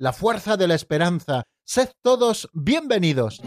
la 0.00 0.14
fuerza 0.14 0.56
de 0.56 0.66
la 0.66 0.74
esperanza. 0.74 1.42
Sed 1.62 1.90
todos 2.00 2.48
bienvenidos. 2.54 3.42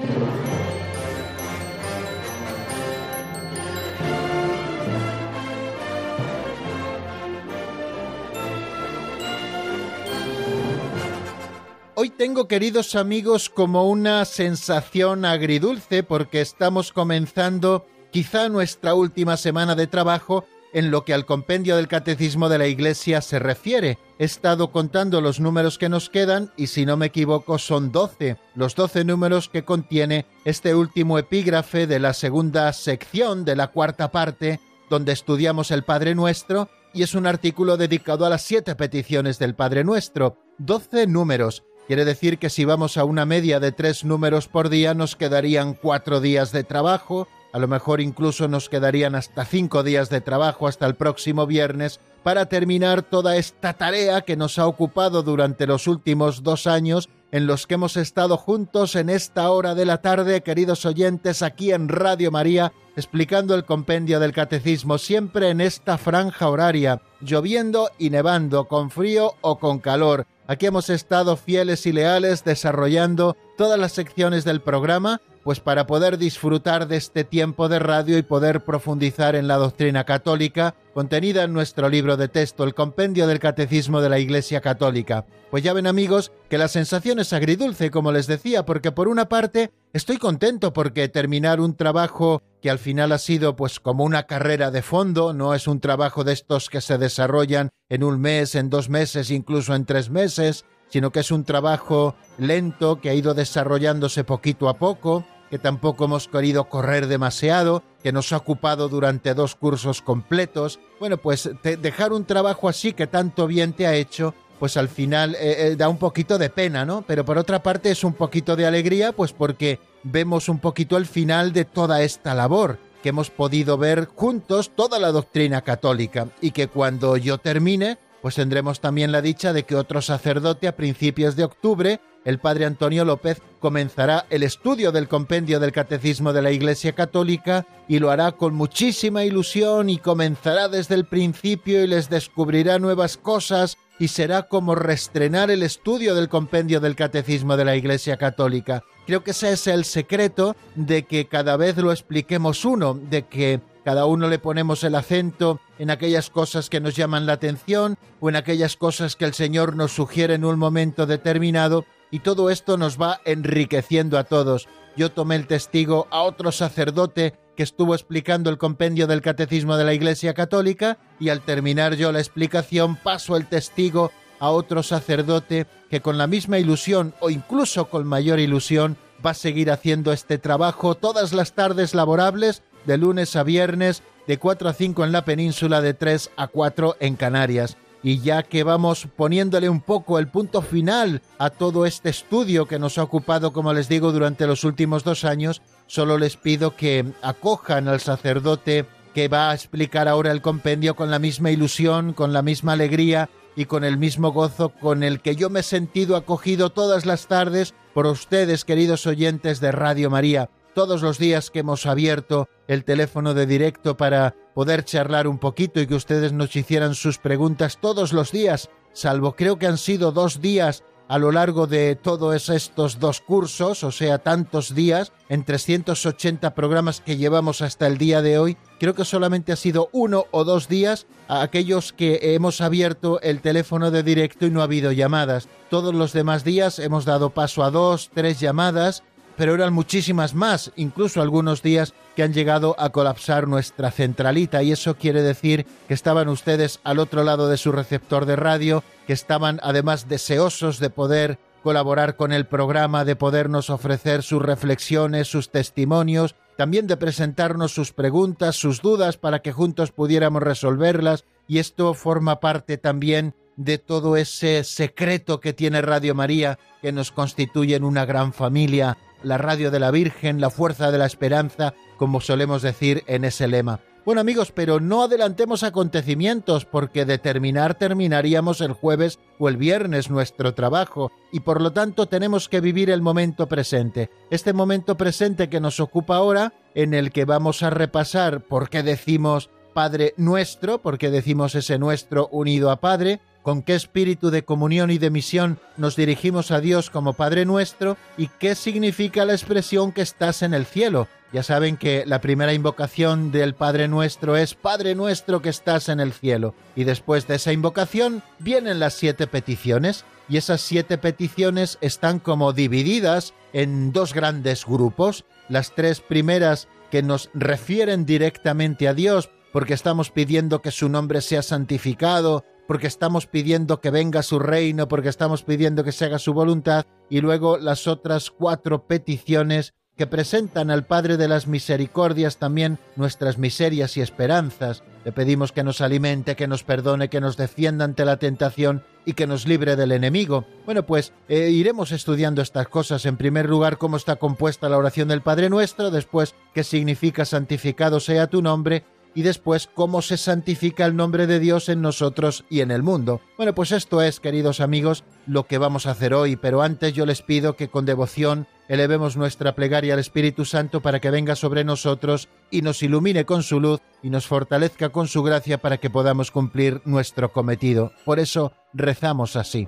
Hoy 11.95 12.11
tengo, 12.11 12.47
queridos 12.47 12.93
amigos, 12.95 13.49
como 13.49 13.89
una 13.89 14.23
sensación 14.25 15.25
agridulce 15.25 16.03
porque 16.03 16.41
estamos 16.41 16.91
comenzando 16.91 17.87
quizá 18.11 18.47
nuestra 18.49 18.93
última 18.93 19.37
semana 19.37 19.73
de 19.73 19.87
trabajo 19.87 20.45
en 20.73 20.91
lo 20.91 21.05
que 21.05 21.13
al 21.13 21.25
compendio 21.25 21.75
del 21.77 21.87
Catecismo 21.87 22.49
de 22.49 22.57
la 22.57 22.67
Iglesia 22.67 23.21
se 23.21 23.39
refiere. 23.39 23.97
He 24.19 24.25
estado 24.25 24.71
contando 24.71 25.21
los 25.21 25.39
números 25.39 25.77
que 25.77 25.89
nos 25.89 26.09
quedan 26.09 26.51
y 26.57 26.67
si 26.67 26.85
no 26.85 26.97
me 26.97 27.07
equivoco 27.07 27.57
son 27.57 27.91
doce, 27.91 28.37
los 28.55 28.75
doce 28.75 29.05
números 29.05 29.49
que 29.49 29.63
contiene 29.63 30.25
este 30.45 30.75
último 30.75 31.17
epígrafe 31.17 31.87
de 31.87 31.99
la 31.99 32.13
segunda 32.13 32.73
sección 32.73 33.45
de 33.45 33.55
la 33.55 33.67
cuarta 33.67 34.11
parte, 34.11 34.59
donde 34.89 35.13
estudiamos 35.13 35.71
el 35.71 35.83
Padre 35.83 36.15
Nuestro, 36.15 36.69
y 36.93 37.03
es 37.03 37.15
un 37.15 37.25
artículo 37.25 37.77
dedicado 37.77 38.25
a 38.25 38.29
las 38.29 38.43
siete 38.43 38.75
peticiones 38.75 39.39
del 39.39 39.55
Padre 39.55 39.83
Nuestro. 39.83 40.37
Doce 40.57 41.07
números 41.07 41.63
Quiere 41.87 42.05
decir 42.05 42.37
que 42.37 42.49
si 42.49 42.63
vamos 42.63 42.95
a 42.97 43.03
una 43.03 43.25
media 43.25 43.59
de 43.59 43.73
tres 43.73 44.05
números 44.05 44.47
por 44.47 44.69
día 44.69 44.93
nos 44.93 45.17
quedarían 45.17 45.73
cuatro 45.73 46.21
días 46.21 46.53
de 46.53 46.63
trabajo, 46.63 47.27
a 47.53 47.59
lo 47.59 47.67
mejor 47.67 48.01
incluso 48.01 48.47
nos 48.47 48.67
quedarían 48.67 49.15
hasta 49.15 49.45
cinco 49.45 49.83
días 49.83 50.09
de 50.09 50.19
trabajo 50.19 50.67
hasta 50.67 50.85
el 50.85 50.95
próximo 50.95 51.47
viernes 51.47 51.99
para 52.23 52.47
terminar 52.47 53.03
toda 53.03 53.37
esta 53.37 53.73
tarea 53.73 54.21
que 54.21 54.35
nos 54.35 54.59
ha 54.59 54.67
ocupado 54.67 55.23
durante 55.23 55.67
los 55.67 55.87
últimos 55.87 56.43
dos 56.43 56.67
años 56.67 57.09
en 57.31 57.47
los 57.47 57.67
que 57.67 57.75
hemos 57.75 57.95
estado 57.95 58.37
juntos 58.37 58.95
en 58.95 59.09
esta 59.09 59.49
hora 59.49 59.75
de 59.75 59.85
la 59.85 60.01
tarde, 60.01 60.41
queridos 60.41 60.85
oyentes, 60.85 61.41
aquí 61.41 61.71
en 61.71 61.89
Radio 61.89 62.31
María, 62.31 62.73
explicando 62.95 63.55
el 63.55 63.65
compendio 63.65 64.19
del 64.19 64.33
catecismo, 64.33 64.97
siempre 64.97 65.49
en 65.49 65.61
esta 65.61 65.97
franja 65.97 66.49
horaria, 66.49 67.01
lloviendo 67.21 67.89
y 67.97 68.09
nevando, 68.09 68.65
con 68.67 68.91
frío 68.91 69.33
o 69.41 69.57
con 69.57 69.79
calor, 69.79 70.27
Aquí 70.45 70.65
hemos 70.65 70.89
estado 70.89 71.37
fieles 71.37 71.85
y 71.85 71.93
leales 71.93 72.43
desarrollando 72.43 73.37
todas 73.57 73.79
las 73.79 73.93
secciones 73.93 74.43
del 74.43 74.61
programa, 74.61 75.21
pues 75.43 75.59
para 75.59 75.85
poder 75.87 76.17
disfrutar 76.17 76.87
de 76.87 76.97
este 76.97 77.23
tiempo 77.23 77.69
de 77.69 77.79
radio 77.79 78.17
y 78.17 78.23
poder 78.23 78.63
profundizar 78.63 79.35
en 79.35 79.47
la 79.47 79.57
doctrina 79.57 80.05
católica 80.05 80.75
contenida 80.93 81.43
en 81.43 81.53
nuestro 81.53 81.89
libro 81.89 82.17
de 82.17 82.27
texto, 82.27 82.63
el 82.63 82.73
Compendio 82.73 83.27
del 83.27 83.39
Catecismo 83.39 84.01
de 84.01 84.09
la 84.09 84.19
Iglesia 84.19 84.61
Católica. 84.61 85.25
Pues 85.51 85.63
ya 85.63 85.73
ven 85.73 85.87
amigos 85.87 86.31
que 86.49 86.57
la 86.57 86.67
sensación 86.67 87.19
es 87.19 87.33
agridulce, 87.33 87.91
como 87.91 88.11
les 88.11 88.27
decía, 88.27 88.65
porque 88.65 88.91
por 88.91 89.07
una 89.07 89.27
parte 89.27 89.71
estoy 89.91 90.17
contento 90.17 90.71
porque 90.73 91.09
terminar 91.09 91.59
un 91.59 91.75
trabajo 91.75 92.41
que 92.61 92.69
al 92.69 92.79
final 92.79 93.11
ha 93.11 93.17
sido 93.17 93.55
pues 93.55 93.79
como 93.79 94.03
una 94.03 94.23
carrera 94.23 94.71
de 94.71 94.81
fondo, 94.81 95.33
no 95.33 95.53
es 95.53 95.67
un 95.67 95.79
trabajo 95.79 96.23
de 96.23 96.33
estos 96.33 96.69
que 96.69 96.81
se 96.81 96.97
desarrollan 96.97 97.69
en 97.89 98.03
un 98.03 98.21
mes, 98.21 98.55
en 98.55 98.69
dos 98.69 98.89
meses, 98.89 99.31
incluso 99.31 99.75
en 99.75 99.85
tres 99.85 100.09
meses, 100.09 100.65
sino 100.89 101.11
que 101.11 101.21
es 101.21 101.31
un 101.31 101.43
trabajo 101.43 102.15
lento 102.37 103.01
que 103.01 103.09
ha 103.09 103.15
ido 103.15 103.33
desarrollándose 103.33 104.23
poquito 104.23 104.69
a 104.69 104.77
poco, 104.77 105.25
que 105.53 105.59
tampoco 105.59 106.05
hemos 106.05 106.27
querido 106.27 106.63
correr 106.63 107.05
demasiado, 107.05 107.83
que 108.01 108.11
nos 108.11 108.33
ha 108.33 108.37
ocupado 108.37 108.89
durante 108.89 109.35
dos 109.35 109.53
cursos 109.53 110.01
completos. 110.01 110.79
Bueno, 110.99 111.17
pues 111.17 111.47
dejar 111.61 112.11
un 112.11 112.25
trabajo 112.25 112.67
así 112.67 112.93
que 112.93 113.05
tanto 113.05 113.45
bien 113.45 113.73
te 113.73 113.85
ha 113.85 113.93
hecho, 113.93 114.33
pues 114.57 114.77
al 114.77 114.89
final 114.89 115.35
eh, 115.35 115.67
eh, 115.67 115.75
da 115.75 115.89
un 115.89 115.99
poquito 115.99 116.39
de 116.39 116.49
pena, 116.49 116.85
¿no? 116.85 117.03
Pero 117.05 117.23
por 117.23 117.37
otra 117.37 117.61
parte 117.61 117.91
es 117.91 118.03
un 118.03 118.13
poquito 118.13 118.55
de 118.55 118.65
alegría, 118.65 119.11
pues 119.11 119.31
porque 119.31 119.79
vemos 120.01 120.49
un 120.49 120.57
poquito 120.57 120.97
el 120.97 121.05
final 121.05 121.53
de 121.53 121.65
toda 121.65 122.01
esta 122.01 122.33
labor 122.33 122.79
que 123.03 123.09
hemos 123.09 123.29
podido 123.29 123.77
ver 123.77 124.07
juntos 124.15 124.71
toda 124.75 124.97
la 124.97 125.11
doctrina 125.11 125.61
católica 125.61 126.29
y 126.41 126.49
que 126.49 126.67
cuando 126.67 127.15
yo 127.15 127.37
termine, 127.37 127.99
pues 128.23 128.33
tendremos 128.33 128.79
también 128.79 129.11
la 129.11 129.21
dicha 129.21 129.53
de 129.53 129.65
que 129.65 129.75
otro 129.75 130.01
sacerdote 130.01 130.67
a 130.67 130.75
principios 130.75 131.35
de 131.35 131.43
octubre 131.43 131.99
el 132.25 132.39
padre 132.39 132.65
Antonio 132.65 133.05
López 133.05 133.41
comenzará 133.59 134.25
el 134.29 134.43
estudio 134.43 134.91
del 134.91 135.07
compendio 135.07 135.59
del 135.59 135.71
Catecismo 135.71 136.33
de 136.33 136.41
la 136.41 136.51
Iglesia 136.51 136.93
Católica 136.93 137.65
y 137.87 137.99
lo 137.99 138.11
hará 138.11 138.33
con 138.33 138.53
muchísima 138.55 139.23
ilusión 139.23 139.89
y 139.89 139.97
comenzará 139.97 140.67
desde 140.67 140.95
el 140.95 141.05
principio 141.05 141.83
y 141.83 141.87
les 141.87 142.09
descubrirá 142.09 142.79
nuevas 142.79 143.17
cosas 143.17 143.77
y 143.99 144.07
será 144.07 144.43
como 144.43 144.75
restrenar 144.75 145.51
el 145.51 145.63
estudio 145.63 146.15
del 146.15 146.29
compendio 146.29 146.79
del 146.79 146.95
Catecismo 146.95 147.57
de 147.57 147.65
la 147.65 147.75
Iglesia 147.75 148.17
Católica. 148.17 148.83
Creo 149.05 149.23
que 149.23 149.31
ese 149.31 149.51
es 149.51 149.67
el 149.67 149.85
secreto 149.85 150.55
de 150.75 151.03
que 151.03 151.27
cada 151.27 151.57
vez 151.57 151.77
lo 151.77 151.91
expliquemos 151.91 152.65
uno, 152.65 152.93
de 152.95 153.23
que 153.23 153.61
cada 153.83 154.05
uno 154.05 154.29
le 154.29 154.39
ponemos 154.39 154.83
el 154.83 154.95
acento 154.95 155.59
en 155.77 155.89
aquellas 155.89 156.29
cosas 156.29 156.69
que 156.69 156.79
nos 156.79 156.95
llaman 156.95 157.25
la 157.25 157.33
atención 157.33 157.97
o 158.21 158.29
en 158.29 158.37
aquellas 158.37 158.77
cosas 158.77 159.15
que 159.17 159.25
el 159.25 159.33
Señor 159.33 159.75
nos 159.75 159.91
sugiere 159.91 160.35
en 160.35 160.45
un 160.45 160.57
momento 160.57 161.05
determinado 161.05 161.85
y 162.13 162.19
todo 162.19 162.51
esto 162.51 162.77
nos 162.77 163.01
va 163.01 163.21
enriqueciendo 163.25 164.19
a 164.19 164.23
todos. 164.23 164.67
Yo 164.95 165.11
tomé 165.11 165.35
el 165.35 165.47
testigo 165.47 166.07
a 166.11 166.21
otro 166.21 166.51
sacerdote 166.51 167.33
que 167.57 167.63
estuvo 167.63 167.95
explicando 167.95 168.51
el 168.51 168.59
compendio 168.59 169.07
del 169.07 169.23
Catecismo 169.23 169.77
de 169.77 169.83
la 169.83 169.95
Iglesia 169.95 170.35
Católica 170.35 170.99
y 171.19 171.29
al 171.29 171.41
terminar 171.41 171.95
yo 171.95 172.11
la 172.11 172.19
explicación 172.19 172.97
paso 172.97 173.35
el 173.35 173.47
testigo 173.47 174.11
a 174.39 174.51
otro 174.51 174.83
sacerdote 174.83 175.65
que 175.89 176.01
con 176.01 176.19
la 176.19 176.27
misma 176.27 176.59
ilusión 176.59 177.15
o 177.19 177.31
incluso 177.31 177.89
con 177.89 178.05
mayor 178.05 178.39
ilusión 178.39 178.95
va 179.25 179.31
a 179.31 179.33
seguir 179.33 179.71
haciendo 179.71 180.13
este 180.13 180.37
trabajo 180.37 180.93
todas 180.93 181.33
las 181.33 181.53
tardes 181.53 181.95
laborables 181.95 182.61
de 182.85 182.99
lunes 182.99 183.35
a 183.35 183.41
viernes 183.41 184.03
de 184.27 184.37
4 184.37 184.69
a 184.69 184.73
5 184.73 185.03
en 185.03 185.11
la 185.13 185.25
península 185.25 185.81
de 185.81 185.95
3 185.95 186.29
a 186.37 186.45
4 186.45 186.97
en 186.99 187.15
Canarias 187.15 187.75
y 188.03 188.19
ya 188.19 188.43
que 188.43 188.63
vamos 188.63 189.07
poniéndole 189.15 189.69
un 189.69 189.81
poco 189.81 190.19
el 190.19 190.27
punto 190.27 190.61
final 190.61 191.21
a 191.39 191.49
todo 191.49 191.85
este 191.85 192.09
estudio 192.09 192.67
que 192.67 192.77
nos 192.77 192.97
ha 192.97 193.03
ocupado, 193.03 193.53
como 193.53 193.73
les 193.73 193.87
digo, 193.87 194.11
durante 194.11 194.45
los 194.45 194.65
últimos 194.65 195.03
dos 195.03 195.23
años, 195.23 195.61
solo 195.87 196.17
les 196.17 196.35
pido 196.35 196.75
que 196.75 197.05
acojan 197.21 197.87
al 197.87 198.01
sacerdote 198.01 198.85
que 199.13 199.29
va 199.29 199.51
a 199.51 199.53
explicar 199.53 200.07
ahora 200.07 200.31
el 200.31 200.41
compendio 200.41 200.95
con 200.95 201.09
la 201.09 201.19
misma 201.19 201.51
ilusión, 201.51 202.13
con 202.13 202.33
la 202.33 202.41
misma 202.41 202.73
alegría 202.73 203.29
y 203.55 203.65
con 203.65 203.83
el 203.83 203.97
mismo 203.97 204.31
gozo 204.31 204.69
con 204.69 205.03
el 205.03 205.21
que 205.21 205.35
yo 205.35 205.49
me 205.49 205.61
he 205.61 205.63
sentido 205.63 206.15
acogido 206.15 206.71
todas 206.71 207.05
las 207.05 207.27
tardes 207.27 207.73
por 207.93 208.07
ustedes, 208.07 208.65
queridos 208.65 209.05
oyentes 209.05 209.59
de 209.59 209.71
Radio 209.71 210.09
María 210.09 210.49
todos 210.73 211.01
los 211.01 211.17
días 211.17 211.51
que 211.51 211.59
hemos 211.59 211.85
abierto 211.85 212.49
el 212.67 212.83
teléfono 212.83 213.33
de 213.33 213.45
directo 213.45 213.97
para 213.97 214.35
poder 214.53 214.83
charlar 214.83 215.27
un 215.27 215.39
poquito 215.39 215.79
y 215.79 215.87
que 215.87 215.95
ustedes 215.95 216.33
nos 216.33 216.55
hicieran 216.55 216.95
sus 216.95 217.17
preguntas 217.17 217.77
todos 217.79 218.13
los 218.13 218.31
días, 218.31 218.69
salvo 218.93 219.35
creo 219.35 219.57
que 219.57 219.67
han 219.67 219.77
sido 219.77 220.11
dos 220.11 220.41
días 220.41 220.83
a 221.07 221.17
lo 221.17 221.31
largo 221.31 221.67
de 221.67 221.95
todos 221.95 222.49
estos 222.49 222.99
dos 222.99 223.21
cursos, 223.21 223.83
o 223.83 223.91
sea, 223.91 224.19
tantos 224.19 224.73
días, 224.73 225.11
en 225.29 225.43
380 225.43 226.55
programas 226.55 227.01
que 227.01 227.17
llevamos 227.17 227.61
hasta 227.61 227.87
el 227.87 227.97
día 227.97 228.21
de 228.21 228.39
hoy, 228.39 228.57
creo 228.79 228.95
que 228.95 229.05
solamente 229.05 229.51
ha 229.51 229.55
sido 229.55 229.89
uno 229.91 230.25
o 230.31 230.43
dos 230.43 230.67
días 230.67 231.05
a 231.27 231.41
aquellos 231.41 231.93
que 231.93 232.19
hemos 232.33 232.61
abierto 232.61 233.19
el 233.21 233.41
teléfono 233.41 233.91
de 233.91 234.03
directo 234.03 234.45
y 234.45 234.49
no 234.49 234.61
ha 234.61 234.63
habido 234.63 234.91
llamadas. 234.91 235.47
Todos 235.69 235.93
los 235.93 236.13
demás 236.13 236.43
días 236.43 236.79
hemos 236.79 237.05
dado 237.05 237.31
paso 237.31 237.63
a 237.63 237.71
dos, 237.71 238.09
tres 238.13 238.39
llamadas 238.39 239.03
pero 239.35 239.53
eran 239.55 239.73
muchísimas 239.73 240.33
más, 240.33 240.71
incluso 240.75 241.21
algunos 241.21 241.61
días 241.61 241.93
que 242.15 242.23
han 242.23 242.33
llegado 242.33 242.75
a 242.77 242.89
colapsar 242.89 243.47
nuestra 243.47 243.91
centralita. 243.91 244.63
Y 244.63 244.71
eso 244.71 244.95
quiere 244.95 245.21
decir 245.21 245.65
que 245.87 245.93
estaban 245.93 246.29
ustedes 246.29 246.79
al 246.83 246.99
otro 246.99 247.23
lado 247.23 247.47
de 247.47 247.57
su 247.57 247.71
receptor 247.71 248.25
de 248.25 248.35
radio, 248.35 248.83
que 249.07 249.13
estaban 249.13 249.59
además 249.63 250.07
deseosos 250.07 250.79
de 250.79 250.89
poder 250.89 251.39
colaborar 251.63 252.15
con 252.17 252.33
el 252.33 252.45
programa, 252.45 253.05
de 253.05 253.15
podernos 253.15 253.69
ofrecer 253.69 254.21
sus 254.21 254.41
reflexiones, 254.41 255.29
sus 255.29 255.49
testimonios, 255.49 256.35
también 256.57 256.87
de 256.87 256.97
presentarnos 256.97 257.73
sus 257.73 257.93
preguntas, 257.93 258.55
sus 258.55 258.81
dudas 258.81 259.17
para 259.17 259.39
que 259.39 259.53
juntos 259.53 259.91
pudiéramos 259.91 260.43
resolverlas. 260.43 261.25
Y 261.47 261.59
esto 261.59 261.93
forma 261.93 262.39
parte 262.39 262.77
también 262.77 263.33
de 263.55 263.77
todo 263.77 264.17
ese 264.17 264.63
secreto 264.63 265.39
que 265.39 265.53
tiene 265.53 265.81
Radio 265.81 266.15
María, 266.15 266.59
que 266.81 266.91
nos 266.91 267.11
constituye 267.11 267.75
en 267.75 267.83
una 267.83 268.05
gran 268.05 268.33
familia, 268.33 268.97
la 269.23 269.37
radio 269.37 269.71
de 269.71 269.79
la 269.79 269.91
Virgen, 269.91 270.41
la 270.41 270.49
fuerza 270.49 270.91
de 270.91 270.97
la 270.97 271.05
esperanza, 271.05 271.73
como 271.97 272.21
solemos 272.21 272.61
decir 272.61 273.03
en 273.07 273.25
ese 273.25 273.47
lema. 273.47 273.79
Bueno 274.05 274.19
amigos, 274.19 274.51
pero 274.51 274.81
no 274.81 275.03
adelantemos 275.03 275.63
acontecimientos 275.63 276.65
porque 276.65 277.05
de 277.05 277.19
terminar 277.19 277.75
terminaríamos 277.75 278.59
el 278.59 278.73
jueves 278.73 279.17
o 279.39 279.47
el 279.47 279.55
viernes 279.55 280.09
nuestro 280.09 280.53
trabajo 280.53 281.09
y 281.31 281.39
por 281.39 281.61
lo 281.61 281.71
tanto 281.71 282.07
tenemos 282.07 282.49
que 282.49 282.59
vivir 282.59 282.89
el 282.89 283.01
momento 283.01 283.47
presente. 283.47 284.09
Este 284.29 284.51
momento 284.51 284.97
presente 284.97 285.47
que 285.47 285.61
nos 285.61 285.79
ocupa 285.79 286.17
ahora, 286.17 286.51
en 286.75 286.93
el 286.93 287.13
que 287.13 287.23
vamos 287.23 287.63
a 287.63 287.69
repasar 287.69 288.41
por 288.41 288.69
qué 288.69 288.83
decimos 288.83 289.49
Padre 289.73 290.13
nuestro, 290.17 290.81
por 290.81 290.97
qué 290.97 291.09
decimos 291.09 291.55
ese 291.55 291.79
nuestro 291.79 292.27
unido 292.27 292.71
a 292.71 292.81
Padre, 292.81 293.21
con 293.43 293.61
qué 293.61 293.75
espíritu 293.75 294.31
de 294.31 294.43
comunión 294.43 294.89
y 294.89 294.97
de 294.97 295.11
misión 295.11 295.59
nos 295.77 295.95
dirigimos 295.95 296.49
a 296.49 296.61
Dios 296.61 296.89
como 296.89 297.13
Padre 297.13 297.45
nuestro 297.45 297.97
y 298.17 298.29
qué 298.39 298.55
significa 298.55 299.25
la 299.25 299.33
expresión 299.33 299.91
que 299.91 300.01
estás 300.01 300.41
en 300.41 300.53
el 300.53 300.65
cielo. 300.65 301.07
Ya 301.33 301.43
saben 301.43 301.77
que 301.77 302.03
la 302.05 302.21
primera 302.21 302.53
invocación 302.53 303.31
del 303.31 303.53
Padre 303.53 303.87
nuestro 303.87 304.37
es 304.37 304.53
Padre 304.53 304.95
nuestro 304.95 305.41
que 305.41 305.49
estás 305.49 305.89
en 305.89 305.99
el 305.99 306.13
cielo. 306.13 306.53
Y 306.75 306.83
después 306.83 307.27
de 307.27 307.35
esa 307.35 307.51
invocación 307.51 308.23
vienen 308.39 308.79
las 308.79 308.93
siete 308.93 309.27
peticiones 309.27 310.05
y 310.29 310.37
esas 310.37 310.61
siete 310.61 310.97
peticiones 310.97 311.79
están 311.81 312.19
como 312.19 312.53
divididas 312.53 313.33
en 313.51 313.91
dos 313.91 314.13
grandes 314.13 314.65
grupos. 314.65 315.25
Las 315.49 315.73
tres 315.75 315.99
primeras 316.01 316.67
que 316.91 317.01
nos 317.01 317.31
refieren 317.33 318.05
directamente 318.05 318.87
a 318.87 318.93
Dios 318.93 319.29
porque 319.51 319.75
estamos 319.75 320.09
pidiendo 320.09 320.61
que 320.61 320.71
su 320.71 320.89
nombre 320.89 321.21
sea 321.21 321.43
santificado, 321.43 322.43
porque 322.67 322.87
estamos 322.87 323.27
pidiendo 323.27 323.81
que 323.81 323.91
venga 323.91 324.23
su 324.23 324.39
reino, 324.39 324.87
porque 324.87 325.09
estamos 325.09 325.43
pidiendo 325.43 325.83
que 325.83 325.91
se 325.91 326.05
haga 326.05 326.19
su 326.19 326.33
voluntad, 326.33 326.85
y 327.09 327.21
luego 327.21 327.57
las 327.57 327.87
otras 327.87 328.31
cuatro 328.31 328.87
peticiones 328.87 329.73
que 329.97 330.07
presentan 330.07 330.71
al 330.71 330.85
Padre 330.85 331.17
de 331.17 331.27
las 331.27 331.47
Misericordias 331.47 332.37
también 332.37 332.79
nuestras 332.95 333.37
miserias 333.37 333.95
y 333.97 334.01
esperanzas. 334.01 334.83
Le 335.05 335.11
pedimos 335.11 335.51
que 335.51 335.63
nos 335.63 335.81
alimente, 335.81 336.35
que 336.35 336.47
nos 336.47 336.63
perdone, 336.63 337.09
que 337.09 337.21
nos 337.21 337.37
defienda 337.37 337.85
ante 337.85 338.05
la 338.05 338.17
tentación 338.17 338.83
y 339.05 339.13
que 339.13 339.27
nos 339.27 339.45
libre 339.45 339.75
del 339.75 339.91
enemigo. 339.91 340.45
Bueno, 340.65 340.83
pues 340.83 341.13
eh, 341.27 341.49
iremos 341.51 341.91
estudiando 341.91 342.41
estas 342.41 342.67
cosas. 342.69 343.05
En 343.05 343.17
primer 343.17 343.47
lugar, 343.47 343.77
cómo 343.77 343.97
está 343.97 344.15
compuesta 344.15 344.69
la 344.69 344.77
oración 344.77 345.09
del 345.09 345.21
Padre 345.21 345.49
Nuestro, 345.49 345.91
después 345.91 346.33
qué 346.53 346.63
significa 346.63 347.25
santificado 347.25 347.99
sea 347.99 348.27
tu 348.27 348.41
nombre 348.41 348.85
y 349.15 349.21
después 349.21 349.69
cómo 349.73 350.01
se 350.01 350.17
santifica 350.17 350.85
el 350.85 350.95
nombre 350.95 351.27
de 351.27 351.39
Dios 351.39 351.69
en 351.69 351.81
nosotros 351.81 352.45
y 352.49 352.61
en 352.61 352.71
el 352.71 352.83
mundo. 352.83 353.21
Bueno, 353.37 353.53
pues 353.53 353.71
esto 353.71 354.01
es, 354.01 354.19
queridos 354.19 354.59
amigos, 354.59 355.03
lo 355.27 355.45
que 355.45 355.57
vamos 355.57 355.85
a 355.85 355.91
hacer 355.91 356.13
hoy, 356.13 356.35
pero 356.35 356.61
antes 356.61 356.93
yo 356.93 357.05
les 357.05 357.21
pido 357.21 357.55
que 357.55 357.69
con 357.69 357.85
devoción 357.85 358.47
elevemos 358.67 359.17
nuestra 359.17 359.55
plegaria 359.55 359.93
al 359.93 359.99
Espíritu 359.99 360.45
Santo 360.45 360.81
para 360.81 360.99
que 360.99 361.11
venga 361.11 361.35
sobre 361.35 361.63
nosotros 361.63 362.29
y 362.49 362.61
nos 362.61 362.81
ilumine 362.81 363.25
con 363.25 363.43
su 363.43 363.59
luz 363.59 363.81
y 364.01 364.09
nos 364.09 364.27
fortalezca 364.27 364.89
con 364.89 365.07
su 365.07 365.23
gracia 365.23 365.59
para 365.59 365.77
que 365.77 365.89
podamos 365.89 366.31
cumplir 366.31 366.81
nuestro 366.85 367.31
cometido. 367.31 367.91
Por 368.05 368.19
eso 368.19 368.53
rezamos 368.73 369.35
así. 369.35 369.67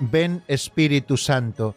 Ven 0.00 0.42
Espíritu 0.48 1.18
Santo 1.18 1.76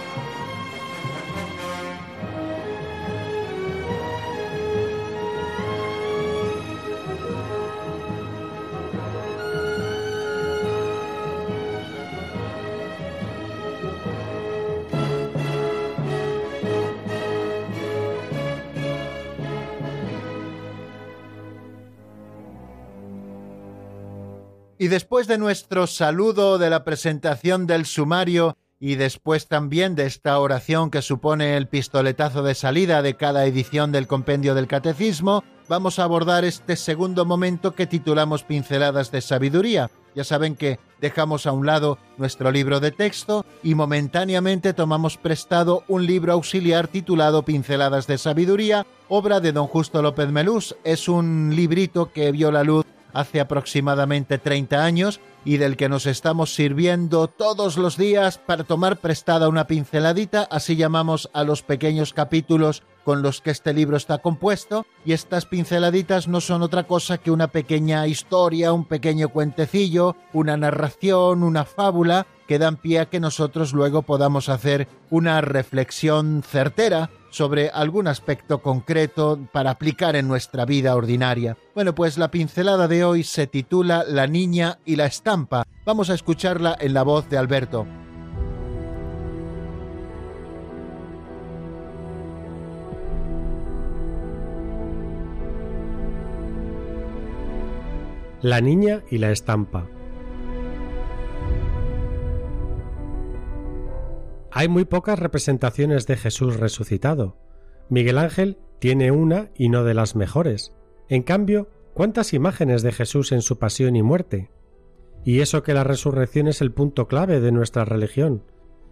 Después 24.91 25.25
de 25.25 25.37
nuestro 25.37 25.87
saludo 25.87 26.57
de 26.57 26.69
la 26.69 26.83
presentación 26.83 27.65
del 27.65 27.85
sumario 27.85 28.57
y 28.77 28.95
después 28.95 29.47
también 29.47 29.95
de 29.95 30.05
esta 30.05 30.37
oración 30.37 30.91
que 30.91 31.01
supone 31.01 31.55
el 31.55 31.69
pistoletazo 31.69 32.43
de 32.43 32.55
salida 32.55 33.01
de 33.01 33.15
cada 33.15 33.45
edición 33.45 33.93
del 33.93 34.07
compendio 34.07 34.53
del 34.53 34.67
catecismo, 34.67 35.45
vamos 35.69 35.97
a 35.97 36.03
abordar 36.03 36.43
este 36.43 36.75
segundo 36.75 37.23
momento 37.23 37.73
que 37.73 37.87
titulamos 37.87 38.43
Pinceladas 38.43 39.11
de 39.11 39.21
Sabiduría. 39.21 39.89
Ya 40.13 40.25
saben 40.25 40.57
que 40.57 40.77
dejamos 40.99 41.47
a 41.47 41.53
un 41.53 41.65
lado 41.65 41.97
nuestro 42.17 42.51
libro 42.51 42.81
de 42.81 42.91
texto 42.91 43.45
y 43.63 43.75
momentáneamente 43.75 44.73
tomamos 44.73 45.15
prestado 45.15 45.85
un 45.87 46.05
libro 46.05 46.33
auxiliar 46.33 46.89
titulado 46.89 47.45
Pinceladas 47.45 48.07
de 48.07 48.17
Sabiduría, 48.17 48.85
obra 49.07 49.39
de 49.39 49.53
don 49.53 49.67
Justo 49.67 50.01
López 50.01 50.27
Melús. 50.27 50.75
Es 50.83 51.07
un 51.07 51.53
librito 51.55 52.11
que 52.11 52.33
vio 52.33 52.51
la 52.51 52.65
luz 52.65 52.85
hace 53.13 53.39
aproximadamente 53.39 54.37
30 54.37 54.83
años 54.83 55.19
y 55.43 55.57
del 55.57 55.77
que 55.77 55.89
nos 55.89 56.05
estamos 56.05 56.53
sirviendo 56.53 57.27
todos 57.27 57.77
los 57.77 57.97
días 57.97 58.37
para 58.37 58.63
tomar 58.63 58.97
prestada 58.97 59.49
una 59.49 59.65
pinceladita, 59.67 60.43
así 60.43 60.75
llamamos 60.75 61.29
a 61.33 61.43
los 61.43 61.63
pequeños 61.63 62.13
capítulos 62.13 62.83
con 63.03 63.23
los 63.23 63.41
que 63.41 63.49
este 63.49 63.73
libro 63.73 63.97
está 63.97 64.19
compuesto, 64.19 64.85
y 65.05 65.13
estas 65.13 65.47
pinceladitas 65.47 66.27
no 66.27 66.39
son 66.39 66.61
otra 66.61 66.83
cosa 66.83 67.17
que 67.17 67.31
una 67.31 67.47
pequeña 67.47 68.05
historia, 68.05 68.73
un 68.73 68.85
pequeño 68.85 69.29
cuentecillo, 69.29 70.15
una 70.33 70.55
narración, 70.55 71.41
una 71.41 71.65
fábula, 71.65 72.27
que 72.47 72.59
dan 72.59 72.77
pie 72.77 72.99
a 72.99 73.05
que 73.09 73.19
nosotros 73.19 73.73
luego 73.73 74.03
podamos 74.03 74.49
hacer 74.49 74.87
una 75.09 75.41
reflexión 75.41 76.43
certera 76.43 77.09
sobre 77.31 77.69
algún 77.69 78.07
aspecto 78.07 78.61
concreto 78.61 79.39
para 79.51 79.71
aplicar 79.71 80.15
en 80.15 80.27
nuestra 80.27 80.65
vida 80.65 80.95
ordinaria. 80.95 81.57
Bueno, 81.73 81.95
pues 81.95 82.19
la 82.19 82.29
pincelada 82.29 82.87
de 82.87 83.03
hoy 83.03 83.23
se 83.23 83.47
titula 83.47 84.03
La 84.07 84.27
niña 84.27 84.77
y 84.85 84.97
la 84.97 85.07
estampa. 85.07 85.63
Vamos 85.85 86.11
a 86.11 86.13
escucharla 86.13 86.77
en 86.79 86.93
la 86.93 87.01
voz 87.01 87.27
de 87.29 87.37
Alberto. 87.37 87.87
La 98.41 98.59
niña 98.59 99.03
y 99.09 99.19
la 99.19 99.31
estampa. 99.31 99.87
Hay 104.61 104.67
muy 104.67 104.85
pocas 104.85 105.17
representaciones 105.17 106.05
de 106.05 106.17
Jesús 106.17 106.57
resucitado. 106.57 107.35
Miguel 107.89 108.19
Ángel 108.19 108.59
tiene 108.77 109.09
una 109.09 109.49
y 109.57 109.69
no 109.69 109.83
de 109.83 109.95
las 109.95 110.15
mejores. 110.15 110.71
En 111.09 111.23
cambio, 111.23 111.67
¿cuántas 111.95 112.31
imágenes 112.31 112.83
de 112.83 112.91
Jesús 112.91 113.31
en 113.31 113.41
su 113.41 113.57
pasión 113.57 113.95
y 113.95 114.03
muerte? 114.03 114.51
Y 115.25 115.39
eso 115.39 115.63
que 115.63 115.73
la 115.73 115.83
resurrección 115.83 116.47
es 116.47 116.61
el 116.61 116.71
punto 116.71 117.07
clave 117.07 117.39
de 117.39 117.51
nuestra 117.51 117.85
religión. 117.85 118.43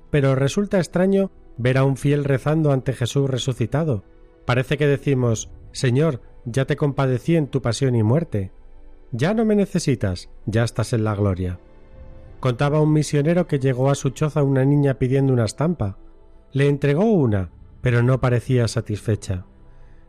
Pero 0.10 0.34
resulta 0.34 0.80
extraño 0.80 1.30
ver 1.60 1.78
a 1.78 1.84
un 1.84 1.98
fiel 1.98 2.24
rezando 2.24 2.72
ante 2.72 2.94
Jesús 2.94 3.30
resucitado. 3.30 4.04
Parece 4.48 4.76
que 4.76 4.88
decimos, 4.88 5.52
Señor, 5.72 6.24
ya 6.46 6.66
te 6.66 6.78
compadecí 6.78 7.36
en 7.36 7.46
tu 7.46 7.62
pasión 7.62 7.94
y 7.94 8.02
muerte. 8.02 8.52
Ya 9.12 9.36
no 9.36 9.46
me 9.46 9.56
necesitas, 9.56 10.32
ya 10.48 10.64
estás 10.64 10.94
en 10.94 11.04
la 11.04 11.14
gloria. 11.14 11.60
Contaba 12.40 12.80
un 12.80 12.94
misionero 12.94 13.48
que 13.48 13.60
llegó 13.60 13.90
a 13.90 13.96
su 13.96 14.12
choza 14.12 14.44
una 14.44 14.64
niña 14.64 14.96
pidiendo 14.96 15.34
una 15.34 15.46
estampa. 15.46 15.98
Le 16.52 16.68
entregó 16.68 17.04
una, 17.04 17.52
pero 17.82 18.02
no 18.02 18.22
parecía 18.22 18.68
satisfecha. 18.68 19.46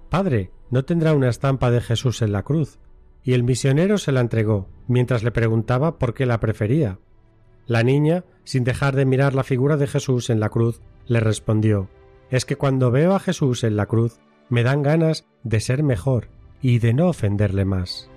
Padre, 0.08 0.50
¿no 0.70 0.84
tendrá 0.84 1.14
una 1.14 1.28
estampa 1.28 1.70
de 1.70 1.80
Jesús 1.80 2.22
en 2.22 2.32
la 2.32 2.42
cruz? 2.42 2.78
Y 3.22 3.34
el 3.34 3.42
misionero 3.42 3.98
se 3.98 4.12
la 4.12 4.20
entregó, 4.20 4.68
mientras 4.86 5.22
le 5.22 5.30
preguntaba 5.30 5.98
por 5.98 6.14
qué 6.14 6.24
la 6.24 6.40
prefería. 6.40 6.98
La 7.66 7.82
niña, 7.82 8.24
sin 8.44 8.64
dejar 8.64 8.96
de 8.96 9.04
mirar 9.04 9.34
la 9.34 9.44
figura 9.44 9.76
de 9.76 9.86
Jesús 9.86 10.30
en 10.30 10.40
la 10.40 10.48
cruz, 10.48 10.80
le 11.06 11.20
respondió 11.20 11.88
Es 12.30 12.44
que 12.44 12.56
cuando 12.56 12.90
veo 12.90 13.14
a 13.14 13.20
Jesús 13.20 13.64
en 13.64 13.76
la 13.76 13.86
cruz, 13.86 14.20
me 14.48 14.62
dan 14.62 14.82
ganas 14.82 15.26
de 15.44 15.60
ser 15.60 15.82
mejor 15.82 16.28
y 16.60 16.78
de 16.78 16.94
no 16.94 17.08
ofenderle 17.08 17.64
más. 17.64 18.09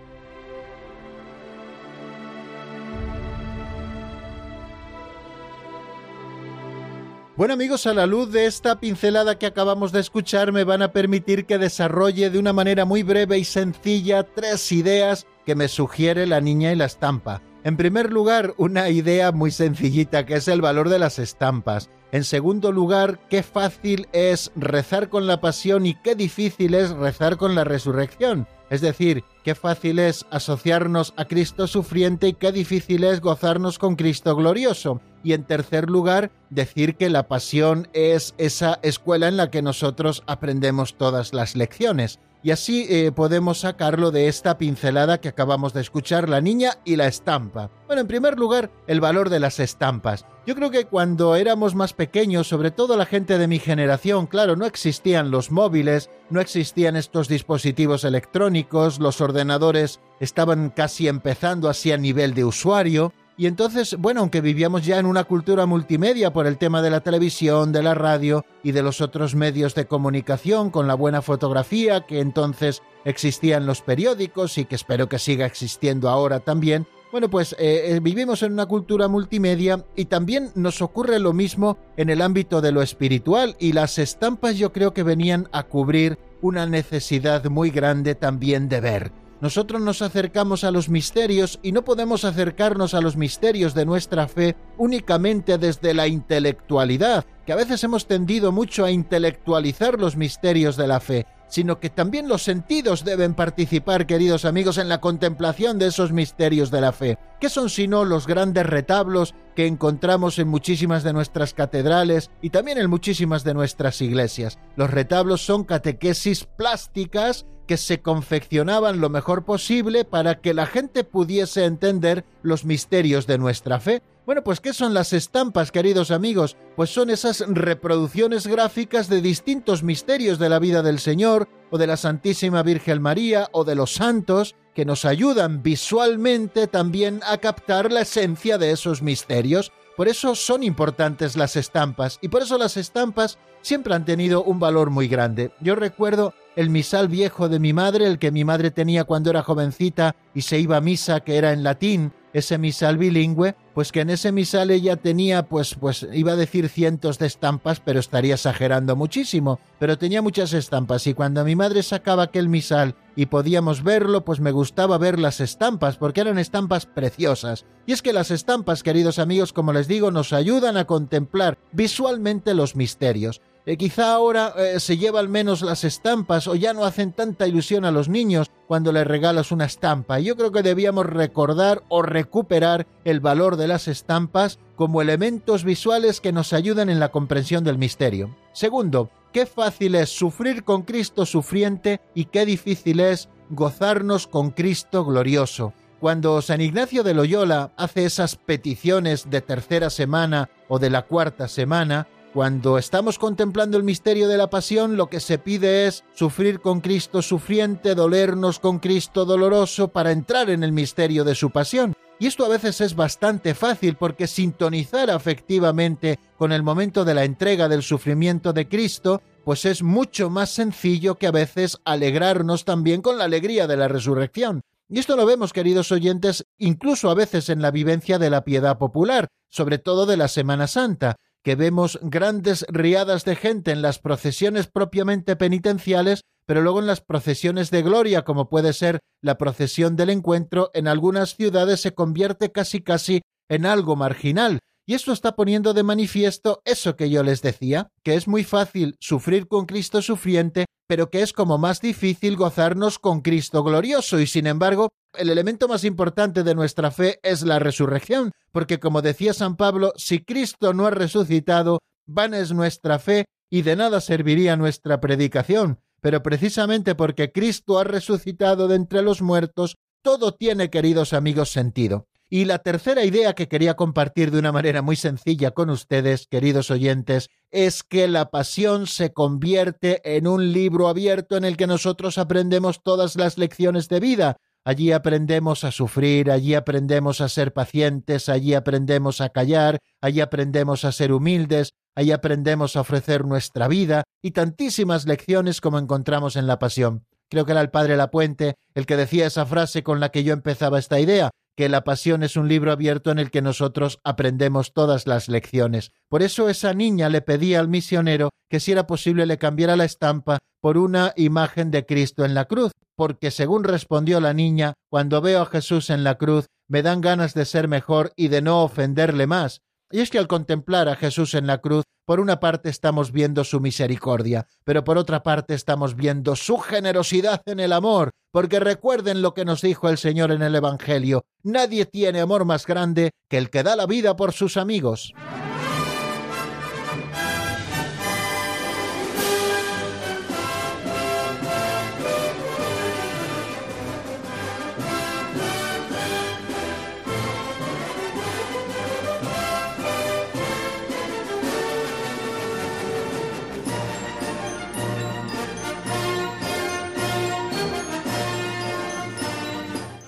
Bueno 7.35 7.55
amigos, 7.55 7.87
a 7.87 7.95
la 7.95 8.05
luz 8.05 8.31
de 8.31 8.45
esta 8.45 8.79
pincelada 8.79 9.39
que 9.39 9.47
acabamos 9.47 9.91
de 9.91 9.99
escuchar 9.99 10.51
me 10.51 10.65
van 10.65 10.83
a 10.83 10.91
permitir 10.91 11.45
que 11.47 11.57
desarrolle 11.57 12.29
de 12.29 12.37
una 12.37 12.53
manera 12.53 12.85
muy 12.85 13.01
breve 13.01 13.39
y 13.39 13.43
sencilla 13.43 14.21
tres 14.21 14.71
ideas 14.71 15.25
que 15.43 15.55
me 15.55 15.67
sugiere 15.67 16.27
la 16.27 16.41
niña 16.41 16.71
y 16.71 16.75
la 16.75 16.85
estampa. 16.85 17.41
En 17.63 17.75
primer 17.75 18.13
lugar, 18.13 18.53
una 18.57 18.89
idea 18.89 19.31
muy 19.31 19.49
sencillita 19.49 20.27
que 20.27 20.35
es 20.35 20.47
el 20.47 20.61
valor 20.61 20.89
de 20.89 20.99
las 20.99 21.17
estampas. 21.17 21.89
En 22.11 22.23
segundo 22.23 22.71
lugar, 22.71 23.19
qué 23.31 23.41
fácil 23.41 24.07
es 24.11 24.51
rezar 24.55 25.09
con 25.09 25.25
la 25.25 25.41
pasión 25.41 25.87
y 25.87 25.95
qué 25.95 26.13
difícil 26.13 26.75
es 26.75 26.91
rezar 26.91 27.37
con 27.37 27.55
la 27.55 27.63
resurrección. 27.63 28.47
Es 28.69 28.81
decir, 28.81 29.23
qué 29.43 29.55
fácil 29.55 29.99
es 29.99 30.25
asociarnos 30.31 31.13
a 31.17 31.25
Cristo 31.25 31.67
sufriente 31.67 32.27
y 32.29 32.33
qué 32.33 32.51
difícil 32.51 33.03
es 33.03 33.21
gozarnos 33.21 33.77
con 33.77 33.95
Cristo 33.95 34.35
glorioso. 34.35 35.01
Y 35.23 35.33
en 35.33 35.43
tercer 35.43 35.89
lugar, 35.89 36.31
decir 36.49 36.95
que 36.95 37.09
la 37.09 37.27
pasión 37.27 37.87
es 37.93 38.33
esa 38.37 38.79
escuela 38.81 39.27
en 39.27 39.37
la 39.37 39.51
que 39.51 39.61
nosotros 39.61 40.23
aprendemos 40.27 40.95
todas 40.95 41.33
las 41.33 41.55
lecciones. 41.55 42.19
Y 42.43 42.51
así 42.51 42.85
eh, 42.89 43.13
podemos 43.13 43.59
sacarlo 43.59 44.11
de 44.11 44.27
esta 44.27 44.57
pincelada 44.57 45.21
que 45.21 45.29
acabamos 45.29 45.71
de 45.71 45.79
escuchar, 45.79 46.27
la 46.27 46.41
niña 46.41 46.77
y 46.83 46.97
la 46.97 47.07
estampa. 47.07 47.71
Bueno, 47.87 48.01
en 48.01 48.07
primer 48.07 48.37
lugar, 48.37 48.69
el 48.85 48.99
valor 48.99 49.29
de 49.29 49.39
las 49.39 49.61
estampas. 49.61 50.25
Yo 50.45 50.53
creo 50.55 50.69
que 50.69 50.83
cuando 50.83 51.37
éramos 51.37 51.73
más 51.73 51.93
pequeños, 51.93 52.47
sobre 52.49 52.69
todo 52.69 52.97
la 52.97 53.05
gente 53.05 53.37
de 53.37 53.47
mi 53.47 53.59
generación, 53.59 54.27
claro, 54.27 54.57
no 54.57 54.65
existían 54.65 55.31
los 55.31 55.51
móviles, 55.51 56.09
no 56.29 56.41
existían 56.41 56.97
estos 56.97 57.29
dispositivos 57.29 58.03
electrónicos, 58.03 58.99
los 58.99 59.21
ordenadores 59.21 60.01
estaban 60.19 60.69
casi 60.69 61.07
empezando 61.07 61.69
así 61.69 61.93
a 61.93 61.97
nivel 61.97 62.33
de 62.33 62.43
usuario, 62.43 63.13
y 63.35 63.47
entonces, 63.47 63.95
bueno, 63.97 64.21
aunque 64.21 64.41
vivíamos 64.41 64.85
ya 64.85 64.99
en 64.99 65.07
una 65.07 65.23
cultura 65.23 65.65
multimedia 65.65 66.31
por 66.31 66.45
el 66.45 66.57
tema 66.57 66.81
de 66.83 66.91
la 66.91 67.01
televisión, 67.01 67.71
de 67.71 67.81
la 67.81 67.95
radio 67.95 68.45
y 68.61 68.73
de 68.73 68.83
los 68.83 69.01
otros 69.01 69.33
medios 69.33 69.73
de 69.73 69.85
comunicación 69.85 70.69
con 70.69 70.87
la 70.87 70.93
buena 70.93 71.23
fotografía 71.23 72.05
que 72.05 72.19
entonces 72.19 72.83
existía 73.05 73.57
en 73.57 73.65
los 73.65 73.81
periódicos 73.81 74.57
y 74.59 74.65
que 74.65 74.75
espero 74.75 75.09
que 75.09 75.17
siga 75.17 75.47
existiendo 75.47 76.09
ahora 76.09 76.41
también, 76.41 76.85
bueno, 77.11 77.29
pues 77.29 77.53
eh, 77.59 77.95
eh, 77.95 77.99
vivimos 78.01 78.43
en 78.43 78.53
una 78.53 78.65
cultura 78.65 79.07
multimedia 79.07 79.83
y 79.95 80.05
también 80.05 80.51
nos 80.55 80.81
ocurre 80.81 81.19
lo 81.19 81.33
mismo 81.33 81.77
en 81.97 82.09
el 82.09 82.21
ámbito 82.21 82.61
de 82.61 82.71
lo 82.71 82.81
espiritual 82.81 83.55
y 83.59 83.73
las 83.73 83.99
estampas 83.99 84.57
yo 84.57 84.73
creo 84.73 84.93
que 84.93 85.03
venían 85.03 85.47
a 85.51 85.63
cubrir 85.63 86.17
una 86.41 86.65
necesidad 86.65 87.45
muy 87.45 87.69
grande 87.69 88.15
también 88.15 88.67
de 88.67 88.81
ver 88.81 89.22
nosotros 89.41 89.81
nos 89.81 90.01
acercamos 90.01 90.63
a 90.63 90.71
los 90.71 90.89
misterios 90.89 91.59
y 91.61 91.71
no 91.71 91.83
podemos 91.83 92.23
acercarnos 92.25 92.93
a 92.93 93.01
los 93.01 93.17
misterios 93.17 93.73
de 93.73 93.85
nuestra 93.85 94.27
fe 94.27 94.55
únicamente 94.77 95.57
desde 95.57 95.93
la 95.93 96.07
intelectualidad, 96.07 97.25
que 97.45 97.53
a 97.53 97.57
veces 97.57 97.83
hemos 97.83 98.07
tendido 98.07 98.51
mucho 98.51 98.85
a 98.85 98.91
intelectualizar 98.91 99.99
los 99.99 100.15
misterios 100.15 100.77
de 100.77 100.87
la 100.87 100.99
fe, 100.99 101.25
sino 101.53 101.79
que 101.79 101.91
también 101.91 102.27
los 102.27 102.41
sentidos 102.41 103.05
deben 103.05 103.35
participar, 103.35 104.07
queridos 104.07 104.43
amigos, 104.43 104.79
en 104.79 104.89
la 104.89 104.99
contemplación 105.01 105.77
de 105.77 105.85
esos 105.85 106.11
misterios 106.11 106.71
de 106.71 106.81
la 106.81 106.91
fe. 106.91 107.19
¿Qué 107.39 107.47
son 107.49 107.69
sino 107.69 108.05
los 108.05 108.25
grandes 108.25 108.65
retablos 108.65 109.35
que 109.55 109.67
encontramos 109.67 110.39
en 110.39 110.47
muchísimas 110.47 111.03
de 111.03 111.13
nuestras 111.13 111.53
catedrales 111.53 112.31
y 112.41 112.49
también 112.49 112.79
en 112.79 112.89
muchísimas 112.89 113.43
de 113.43 113.53
nuestras 113.53 114.01
iglesias? 114.01 114.57
Los 114.75 114.89
retablos 114.89 115.45
son 115.45 115.63
catequesis 115.63 116.45
plásticas 116.45 117.45
que 117.67 117.77
se 117.77 118.01
confeccionaban 118.01 118.99
lo 118.99 119.09
mejor 119.09 119.45
posible 119.45 120.05
para 120.05 120.41
que 120.41 120.53
la 120.53 120.65
gente 120.65 121.03
pudiese 121.03 121.65
entender 121.65 122.25
los 122.41 122.65
misterios 122.65 123.27
de 123.27 123.37
nuestra 123.37 123.79
fe. 123.79 124.01
Bueno, 124.25 124.43
pues 124.43 124.61
¿qué 124.61 124.73
son 124.73 124.93
las 124.93 125.11
estampas, 125.11 125.71
queridos 125.71 126.09
amigos? 126.09 126.55
Pues 126.75 126.89
son 126.89 127.09
esas 127.09 127.43
reproducciones 127.47 128.47
gráficas 128.47 129.09
de 129.09 129.21
distintos 129.21 129.83
misterios 129.83 130.39
de 130.39 130.49
la 130.49 130.59
vida 130.59 130.81
del 130.81 130.99
Señor, 130.99 131.49
o 131.71 131.77
de 131.77 131.87
la 131.87 131.97
Santísima 131.97 132.63
Virgen 132.63 133.01
María, 133.01 133.49
o 133.51 133.65
de 133.65 133.75
los 133.75 133.93
santos, 133.93 134.55
que 134.73 134.85
nos 134.85 135.05
ayudan 135.05 135.63
visualmente 135.63 136.67
también 136.67 137.21
a 137.25 137.37
captar 137.37 137.91
la 137.91 138.01
esencia 138.01 138.57
de 138.57 138.71
esos 138.71 139.01
misterios. 139.01 139.71
Por 139.95 140.07
eso 140.07 140.35
son 140.35 140.63
importantes 140.63 141.35
las 141.35 141.55
estampas, 141.55 142.17
y 142.21 142.29
por 142.29 142.41
eso 142.41 142.57
las 142.57 142.77
estampas 142.77 143.37
siempre 143.61 143.93
han 143.93 144.05
tenido 144.05 144.43
un 144.43 144.59
valor 144.59 144.89
muy 144.89 145.07
grande. 145.07 145.51
Yo 145.59 145.75
recuerdo 145.75 146.33
el 146.55 146.69
misal 146.69 147.07
viejo 147.07 147.49
de 147.49 147.59
mi 147.59 147.73
madre, 147.73 148.07
el 148.07 148.19
que 148.19 148.31
mi 148.31 148.43
madre 148.43 148.71
tenía 148.71 149.03
cuando 149.03 149.29
era 149.29 149.43
jovencita 149.43 150.15
y 150.33 150.41
se 150.41 150.59
iba 150.59 150.77
a 150.77 150.81
misa, 150.81 151.21
que 151.21 151.37
era 151.37 151.53
en 151.53 151.63
latín, 151.63 152.11
ese 152.33 152.57
misal 152.57 152.97
bilingüe, 152.97 153.55
pues 153.73 153.91
que 153.91 154.01
en 154.01 154.09
ese 154.09 154.31
misal 154.31 154.71
ella 154.71 154.95
tenía, 154.97 155.43
pues, 155.43 155.75
pues 155.75 156.07
iba 156.11 156.33
a 156.33 156.35
decir 156.35 156.67
cientos 156.69 157.19
de 157.19 157.27
estampas, 157.27 157.79
pero 157.79 157.99
estaría 157.99 158.33
exagerando 158.33 158.95
muchísimo, 158.95 159.59
pero 159.79 159.97
tenía 159.97 160.21
muchas 160.21 160.53
estampas 160.53 161.07
y 161.07 161.13
cuando 161.13 161.45
mi 161.45 161.55
madre 161.55 161.83
sacaba 161.83 162.23
aquel 162.23 162.49
misal 162.49 162.95
y 163.15 163.27
podíamos 163.27 163.83
verlo, 163.83 164.25
pues 164.25 164.39
me 164.39 164.51
gustaba 164.51 164.97
ver 164.97 165.19
las 165.19 165.39
estampas, 165.39 165.97
porque 165.97 166.21
eran 166.21 166.39
estampas 166.39 166.85
preciosas. 166.85 167.65
Y 167.85 167.91
es 167.91 168.01
que 168.01 168.13
las 168.13 168.31
estampas, 168.31 168.83
queridos 168.83 169.19
amigos, 169.19 169.53
como 169.53 169.73
les 169.73 169.87
digo, 169.87 170.11
nos 170.11 170.33
ayudan 170.33 170.77
a 170.77 170.85
contemplar 170.85 171.57
visualmente 171.71 172.53
los 172.53 172.75
misterios. 172.75 173.41
Eh, 173.65 173.77
quizá 173.77 174.13
ahora 174.13 174.53
eh, 174.57 174.79
se 174.81 174.97
llevan 174.97 175.31
menos 175.31 175.61
las 175.61 175.85
estampas 175.85 176.47
o 176.47 176.55
ya 176.55 176.73
no 176.73 176.83
hacen 176.83 177.13
tanta 177.13 177.47
ilusión 177.47 177.85
a 177.85 177.91
los 177.91 178.09
niños 178.09 178.51
cuando 178.67 178.91
les 178.91 179.07
regalas 179.07 179.53
una 179.53 179.65
estampa. 179.65 180.19
Yo 180.19 180.35
creo 180.35 180.51
que 180.51 180.63
debíamos 180.63 181.05
recordar 181.05 181.81
o 181.87 182.01
recuperar 182.01 182.85
el 183.05 183.21
valor 183.21 183.55
de 183.55 183.67
las 183.69 183.87
estampas 183.87 184.59
como 184.75 185.01
elementos 185.01 185.63
visuales 185.63 186.19
que 186.19 186.33
nos 186.33 186.51
ayudan 186.51 186.89
en 186.89 186.99
la 186.99 187.09
comprensión 187.09 187.63
del 187.63 187.77
misterio. 187.77 188.35
Segundo, 188.51 189.09
qué 189.31 189.45
fácil 189.45 189.95
es 189.95 190.09
sufrir 190.09 190.65
con 190.65 190.81
Cristo 190.81 191.25
sufriente 191.25 192.01
y 192.13 192.25
qué 192.25 192.45
difícil 192.45 192.99
es 192.99 193.29
gozarnos 193.49 194.27
con 194.27 194.51
Cristo 194.51 195.05
glorioso. 195.05 195.73
Cuando 196.01 196.41
San 196.41 196.59
Ignacio 196.59 197.01
de 197.03 197.13
Loyola 197.13 197.71
hace 197.77 198.03
esas 198.03 198.35
peticiones 198.35 199.29
de 199.29 199.39
tercera 199.39 199.89
semana 199.89 200.49
o 200.67 200.77
de 200.77 200.89
la 200.89 201.03
cuarta 201.03 201.47
semana, 201.47 202.07
cuando 202.33 202.79
estamos 202.79 203.19
contemplando 203.19 203.77
el 203.77 203.83
misterio 203.83 204.27
de 204.27 204.37
la 204.37 204.49
pasión, 204.49 204.97
lo 204.97 205.07
que 205.07 205.19
se 205.19 205.37
pide 205.37 205.85
es 205.85 206.03
sufrir 206.13 206.61
con 206.61 206.81
Cristo 206.81 207.21
sufriente, 207.21 207.93
dolernos 207.93 208.59
con 208.59 208.79
Cristo 208.79 209.23
doloroso 209.23 209.89
para 209.89 210.11
entrar 210.11 210.49
en 210.49 210.63
el 210.63 210.71
misterio 210.71 211.23
de 211.25 211.35
su 211.35 211.51
pasión. 211.51 211.93
Y 212.17 212.25
esto 212.25 212.43
a 212.43 212.49
veces 212.49 212.81
es 212.81 212.95
bastante 212.95 213.53
fácil 213.53 213.97
porque 213.97 214.25
sintonizar 214.25 215.11
afectivamente 215.11 216.19
con 216.35 216.51
el 216.51 216.63
momento 216.63 217.05
de 217.05 217.13
la 217.13 217.23
entrega 217.23 217.69
del 217.69 217.83
sufrimiento 217.83 218.51
de 218.51 218.67
Cristo, 218.67 219.21
pues 219.45 219.65
es 219.65 219.83
mucho 219.83 220.31
más 220.31 220.49
sencillo 220.49 221.15
que 221.15 221.27
a 221.27 221.31
veces 221.31 221.77
alegrarnos 221.85 222.65
también 222.65 223.03
con 223.03 223.19
la 223.19 223.25
alegría 223.25 223.67
de 223.67 223.77
la 223.77 223.87
resurrección. 223.87 224.61
Y 224.89 224.99
esto 224.99 225.15
lo 225.15 225.25
vemos, 225.27 225.53
queridos 225.53 225.91
oyentes, 225.91 226.45
incluso 226.57 227.11
a 227.11 227.15
veces 227.15 227.49
en 227.49 227.61
la 227.61 227.71
vivencia 227.71 228.17
de 228.17 228.29
la 228.31 228.43
piedad 228.43 228.79
popular, 228.79 229.27
sobre 229.49 229.77
todo 229.77 230.07
de 230.07 230.17
la 230.17 230.27
Semana 230.27 230.65
Santa 230.67 231.17
que 231.43 231.55
vemos 231.55 231.99
grandes 232.01 232.65
riadas 232.69 233.25
de 233.25 233.35
gente 233.35 233.71
en 233.71 233.81
las 233.81 233.99
procesiones 233.99 234.67
propiamente 234.67 235.35
penitenciales, 235.35 236.21
pero 236.45 236.61
luego 236.61 236.79
en 236.79 236.87
las 236.87 237.01
procesiones 237.01 237.69
de 237.69 237.83
gloria, 237.83 238.23
como 238.23 238.49
puede 238.49 238.73
ser 238.73 238.99
la 239.21 239.37
procesión 239.37 239.95
del 239.95 240.09
encuentro, 240.09 240.71
en 240.73 240.87
algunas 240.87 241.35
ciudades 241.35 241.81
se 241.81 241.93
convierte 241.93 242.51
casi 242.51 242.81
casi 242.81 243.21
en 243.49 243.65
algo 243.65 243.95
marginal, 243.95 244.59
y 244.85 244.95
esto 244.95 245.13
está 245.13 245.35
poniendo 245.35 245.73
de 245.73 245.83
manifiesto 245.83 246.61
eso 246.65 246.97
que 246.97 247.09
yo 247.09 247.23
les 247.23 247.41
decía, 247.41 247.87
que 248.03 248.15
es 248.15 248.27
muy 248.27 248.43
fácil 248.43 248.97
sufrir 248.99 249.47
con 249.47 249.65
Cristo 249.65 250.01
sufriente, 250.01 250.65
pero 250.93 251.09
que 251.09 251.23
es 251.23 251.33
como 251.33 251.57
más 251.57 251.81
difícil 251.81 252.35
gozarnos 252.35 252.99
con 252.99 253.21
Cristo 253.21 253.63
glorioso, 253.63 254.19
y 254.19 254.27
sin 254.27 254.45
embargo, 254.45 254.89
el 255.17 255.31
elemento 255.31 255.67
más 255.67 255.85
importante 255.85 256.43
de 256.43 256.53
nuestra 256.53 256.91
fe 256.91 257.19
es 257.23 257.41
la 257.41 257.57
resurrección, 257.57 258.31
porque 258.51 258.79
como 258.79 259.01
decía 259.01 259.33
San 259.33 259.55
Pablo, 259.55 259.93
si 259.95 260.23
Cristo 260.23 260.71
no 260.71 260.85
ha 260.85 260.91
resucitado, 260.91 261.79
vana 262.05 262.37
es 262.37 262.51
nuestra 262.51 262.99
fe 262.99 263.25
y 263.49 263.63
de 263.63 263.75
nada 263.75 264.01
serviría 264.01 264.55
nuestra 264.55 265.01
predicación. 265.01 265.79
Pero 265.99 266.21
precisamente 266.21 266.93
porque 266.93 267.31
Cristo 267.31 267.79
ha 267.79 267.83
resucitado 267.83 268.67
de 268.67 268.75
entre 268.75 269.01
los 269.01 269.23
muertos, 269.23 269.77
todo 270.03 270.35
tiene, 270.35 270.69
queridos 270.69 271.13
amigos, 271.13 271.49
sentido. 271.51 272.05
Y 272.33 272.45
la 272.45 272.57
tercera 272.57 273.05
idea 273.05 273.33
que 273.33 273.47
quería 273.47 273.75
compartir 273.75 274.31
de 274.31 274.39
una 274.39 274.51
manera 274.51 274.81
muy 274.81 274.95
sencilla 274.95 275.51
con 275.51 275.69
ustedes, 275.69 276.25
queridos 276.25 276.71
oyentes, 276.71 277.29
es 277.51 277.83
que 277.83 278.07
la 278.07 278.31
pasión 278.31 278.87
se 278.87 279.13
convierte 279.13 280.01
en 280.03 280.25
un 280.25 280.51
libro 280.51 280.87
abierto 280.87 281.37
en 281.37 281.45
el 281.45 281.57
que 281.57 281.67
nosotros 281.67 282.17
aprendemos 282.17 282.81
todas 282.81 283.17
las 283.17 283.37
lecciones 283.37 283.87
de 283.87 283.99
vida. 283.99 284.37
Allí 284.65 284.91
aprendemos 284.91 285.63
a 285.63 285.69
sufrir, 285.69 286.31
allí 286.31 286.55
aprendemos 286.55 287.21
a 287.21 287.29
ser 287.29 287.53
pacientes, 287.53 288.27
allí 288.29 288.55
aprendemos 288.55 289.21
a 289.21 289.29
callar, 289.29 289.77
allí 290.01 290.19
aprendemos 290.19 290.85
a 290.85 290.91
ser 290.91 291.13
humildes, 291.13 291.75
allí 291.93 292.13
aprendemos 292.13 292.75
a 292.75 292.81
ofrecer 292.81 293.25
nuestra 293.25 293.67
vida 293.67 294.05
y 294.23 294.31
tantísimas 294.31 295.05
lecciones 295.05 295.61
como 295.61 295.77
encontramos 295.77 296.35
en 296.35 296.47
la 296.47 296.57
pasión. 296.57 297.05
Creo 297.29 297.45
que 297.45 297.51
era 297.51 297.61
el 297.61 297.69
padre 297.69 297.97
Lapuente 297.97 298.55
el 298.73 298.87
que 298.87 298.97
decía 298.97 299.27
esa 299.27 299.45
frase 299.45 299.83
con 299.83 299.99
la 299.99 300.09
que 300.09 300.23
yo 300.23 300.33
empezaba 300.33 300.79
esta 300.79 300.99
idea, 300.99 301.29
que 301.55 301.69
la 301.69 301.83
Pasión 301.83 302.23
es 302.23 302.35
un 302.35 302.47
libro 302.47 302.71
abierto 302.71 303.11
en 303.11 303.19
el 303.19 303.31
que 303.31 303.41
nosotros 303.41 303.99
aprendemos 304.03 304.73
todas 304.73 305.07
las 305.07 305.29
lecciones. 305.29 305.91
Por 306.09 306.23
eso 306.23 306.49
esa 306.49 306.73
niña 306.73 307.09
le 307.09 307.21
pedía 307.21 307.59
al 307.59 307.67
misionero 307.67 308.29
que 308.49 308.59
si 308.59 308.71
era 308.71 308.87
posible 308.87 309.25
le 309.25 309.37
cambiara 309.37 309.75
la 309.75 309.85
estampa 309.85 310.39
por 310.61 310.77
una 310.77 311.13
imagen 311.15 311.71
de 311.71 311.85
Cristo 311.85 312.25
en 312.25 312.33
la 312.33 312.45
cruz, 312.45 312.71
porque 312.95 313.31
según 313.31 313.63
respondió 313.63 314.19
la 314.19 314.33
niña, 314.33 314.73
cuando 314.89 315.21
veo 315.21 315.41
a 315.41 315.45
Jesús 315.45 315.89
en 315.89 316.03
la 316.03 316.15
cruz, 316.15 316.45
me 316.67 316.81
dan 316.81 317.01
ganas 317.01 317.33
de 317.33 317.45
ser 317.45 317.67
mejor 317.67 318.11
y 318.15 318.29
de 318.29 318.41
no 318.41 318.63
ofenderle 318.63 319.27
más. 319.27 319.61
Y 319.93 319.99
es 319.99 320.09
que 320.09 320.17
al 320.17 320.27
contemplar 320.27 320.89
a 320.89 320.95
Jesús 320.95 321.35
en 321.35 321.45
la 321.45 321.59
cruz, 321.59 321.83
por 322.03 322.19
una 322.19 322.39
parte 322.39 322.67
estamos 322.67 323.11
viendo 323.11 323.43
su 323.43 323.59
misericordia, 323.59 324.47
pero 324.63 324.83
por 324.83 324.97
otra 324.97 325.21
parte 325.21 325.53
estamos 325.53 325.95
viendo 325.95 326.35
su 326.35 326.57
generosidad 326.57 327.43
en 327.45 327.59
el 327.59 327.71
amor, 327.71 328.09
porque 328.31 328.59
recuerden 328.59 329.21
lo 329.21 329.35
que 329.35 329.45
nos 329.45 329.61
dijo 329.61 329.89
el 329.89 329.99
Señor 329.99 330.31
en 330.31 330.41
el 330.41 330.55
Evangelio, 330.55 331.25
nadie 331.43 331.85
tiene 331.85 332.21
amor 332.21 332.43
más 332.43 332.65
grande 332.65 333.11
que 333.29 333.37
el 333.37 333.51
que 333.51 333.61
da 333.61 333.75
la 333.75 333.85
vida 333.85 334.15
por 334.15 334.33
sus 334.33 334.57
amigos. 334.57 335.13